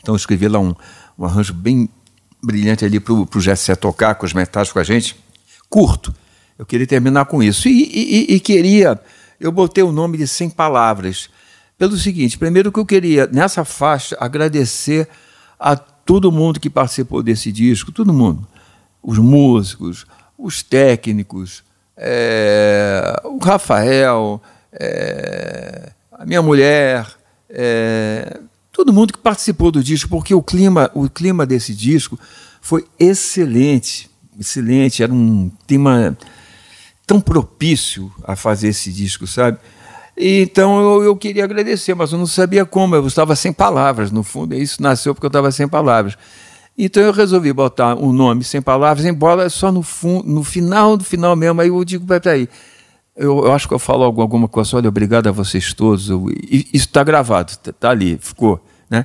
Então 0.00 0.14
eu 0.14 0.16
escrevi 0.16 0.48
lá 0.48 0.58
um, 0.58 0.74
um 1.18 1.24
arranjo 1.24 1.52
bem 1.52 1.88
brilhante 2.42 2.84
ali 2.84 2.98
para 2.98 3.12
o 3.12 3.40
Jessé 3.40 3.74
tocar 3.74 4.14
com 4.14 4.24
os 4.24 4.32
metais 4.32 4.72
com 4.72 4.78
a 4.78 4.84
gente, 4.84 5.16
curto. 5.68 6.14
Eu 6.58 6.66
queria 6.66 6.86
terminar 6.86 7.24
com 7.26 7.42
isso. 7.42 7.68
E, 7.68 7.82
e, 7.82 8.34
e, 8.34 8.40
queria, 8.40 9.00
eu 9.38 9.50
botei 9.50 9.82
o 9.82 9.92
nome 9.92 10.18
de 10.18 10.26
100 10.26 10.50
palavras, 10.50 11.30
pelo 11.78 11.96
seguinte: 11.96 12.36
primeiro 12.36 12.70
que 12.70 12.78
eu 12.78 12.86
queria, 12.86 13.26
nessa 13.26 13.64
faixa, 13.64 14.16
agradecer 14.20 15.08
a 15.58 15.76
todo 15.76 16.32
mundo 16.32 16.60
que 16.60 16.68
participou 16.68 17.22
desse 17.22 17.50
disco, 17.52 17.92
todo 17.92 18.12
mundo. 18.12 18.46
Os 19.02 19.18
músicos, 19.18 20.06
os 20.38 20.62
técnicos, 20.62 21.62
é, 21.96 23.20
o 23.24 23.38
Rafael, 23.38 24.40
é, 24.72 25.90
a 26.12 26.24
minha 26.24 26.42
mulher, 26.42 27.06
é, 27.48 28.40
todo 28.72 28.92
mundo 28.92 29.12
que 29.12 29.18
participou 29.18 29.70
do 29.70 29.82
disco, 29.82 30.08
porque 30.08 30.34
o 30.34 30.42
clima, 30.42 30.90
o 30.94 31.08
clima 31.08 31.44
desse 31.44 31.74
disco 31.74 32.18
foi 32.60 32.86
excelente, 32.98 34.10
excelente. 34.38 35.02
Era 35.02 35.12
um 35.12 35.50
tema 35.66 36.16
tão 37.06 37.20
propício 37.20 38.12
a 38.24 38.36
fazer 38.36 38.68
esse 38.68 38.92
disco, 38.92 39.26
sabe? 39.26 39.58
Então 40.16 40.80
eu, 40.80 41.04
eu, 41.04 41.16
queria 41.16 41.44
agradecer, 41.44 41.94
mas 41.94 42.12
eu 42.12 42.18
não 42.18 42.26
sabia 42.26 42.64
como, 42.64 42.94
eu 42.94 43.06
estava 43.06 43.34
sem 43.34 43.52
palavras, 43.52 44.10
no 44.10 44.22
fundo, 44.22 44.54
isso 44.54 44.82
nasceu 44.82 45.14
porque 45.14 45.26
eu 45.26 45.30
estava 45.30 45.50
sem 45.50 45.66
palavras. 45.66 46.16
Então 46.82 47.02
eu 47.02 47.12
resolvi 47.12 47.52
botar 47.52 47.94
um 47.94 48.10
nome 48.10 48.42
sem 48.42 48.62
palavras, 48.62 49.04
embora 49.04 49.50
só 49.50 49.70
no, 49.70 49.84
no 50.24 50.42
final 50.42 50.96
do 50.96 51.04
final 51.04 51.36
mesmo, 51.36 51.60
aí 51.60 51.68
eu 51.68 51.84
digo, 51.84 52.06
peraí, 52.06 52.48
eu, 53.14 53.44
eu, 53.44 53.52
acho 53.52 53.68
que 53.68 53.74
eu 53.74 53.78
falo 53.78 54.02
alguma 54.02 54.48
coisa, 54.48 54.78
olha, 54.78 54.88
obrigado 54.88 55.26
a 55.26 55.30
vocês 55.32 55.74
todos. 55.74 56.08
Eu, 56.08 56.26
isso 56.50 56.86
está 56.86 57.04
gravado, 57.04 57.50
está 57.50 57.70
tá 57.70 57.90
ali, 57.90 58.18
ficou. 58.18 58.64
Né? 58.88 59.04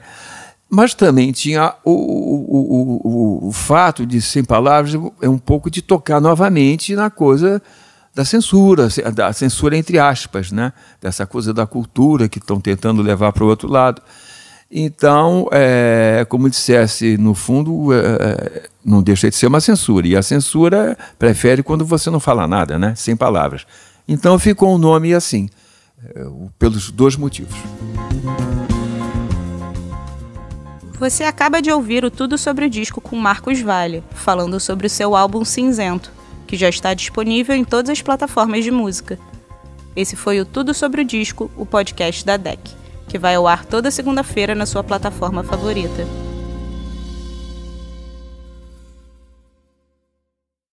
Mas 0.69 0.93
também 0.93 1.33
tinha 1.33 1.75
o, 1.83 1.91
o, 1.91 3.43
o, 3.43 3.47
o, 3.49 3.51
fato 3.51 4.05
de, 4.05 4.21
sem 4.21 4.41
palavras, 4.41 4.93
é 5.21 5.27
um 5.27 5.37
pouco 5.37 5.69
de 5.69 5.81
tocar 5.81 6.21
novamente 6.21 6.95
na 6.95 7.09
coisa 7.09 7.61
da 8.15 8.23
censura, 8.23 8.87
da 9.13 9.33
censura 9.33 9.75
entre 9.75 9.99
aspas, 9.99 10.49
né? 10.49 10.71
dessa 11.01 11.25
coisa 11.25 11.53
da 11.53 11.67
cultura 11.67 12.29
que 12.29 12.39
estão 12.39 12.61
tentando 12.61 13.01
levar 13.01 13.33
para 13.33 13.43
o 13.43 13.47
outro 13.47 13.69
lado. 13.69 14.01
Então, 14.77 15.47
é, 15.53 16.25
como 16.27 16.49
dissesse, 16.49 17.15
no 17.15 17.33
fundo, 17.33 17.93
é, 17.93 18.63
não 18.83 19.01
deixa 19.01 19.29
de 19.29 19.35
ser 19.37 19.47
uma 19.47 19.61
censura. 19.61 20.05
E 20.05 20.17
a 20.17 20.21
censura 20.21 20.97
prefere 21.17 21.63
quando 21.63 21.85
você 21.85 22.09
não 22.09 22.19
fala 22.19 22.45
nada, 22.45 22.77
né? 22.77 22.93
sem 22.93 23.15
palavras. 23.15 23.65
Então 24.05 24.37
ficou 24.37 24.73
o 24.73 24.75
um 24.75 24.77
nome 24.77 25.13
assim, 25.13 25.47
é, 26.03 26.25
pelos 26.59 26.91
dois 26.91 27.15
motivos. 27.15 27.55
Você 30.99 31.23
acaba 31.23 31.61
de 31.61 31.71
ouvir 31.71 32.03
o 32.03 32.11
Tudo 32.11 32.37
sobre 32.37 32.65
o 32.65 32.69
Disco 32.69 32.99
com 32.99 33.15
Marcos 33.15 33.61
Vale, 33.61 34.03
falando 34.11 34.59
sobre 34.59 34.87
o 34.87 34.89
seu 34.89 35.15
álbum 35.15 35.45
Cinzento, 35.45 36.11
que 36.45 36.57
já 36.57 36.67
está 36.67 36.93
disponível 36.93 37.55
em 37.55 37.63
todas 37.63 37.89
as 37.89 38.01
plataformas 38.01 38.65
de 38.65 38.71
música. 38.71 39.17
Esse 39.95 40.17
foi 40.17 40.41
o 40.41 40.45
Tudo 40.45 40.73
sobre 40.73 40.99
o 40.99 41.05
Disco, 41.05 41.49
o 41.55 41.65
podcast 41.65 42.25
da 42.25 42.35
DEC, 42.35 42.59
que 43.07 43.17
vai 43.17 43.35
ao 43.35 43.47
ar 43.47 43.65
toda 43.65 43.91
segunda-feira 43.91 44.55
na 44.55 44.65
sua 44.65 44.83
plataforma 44.83 45.43
favorita. 45.43 46.05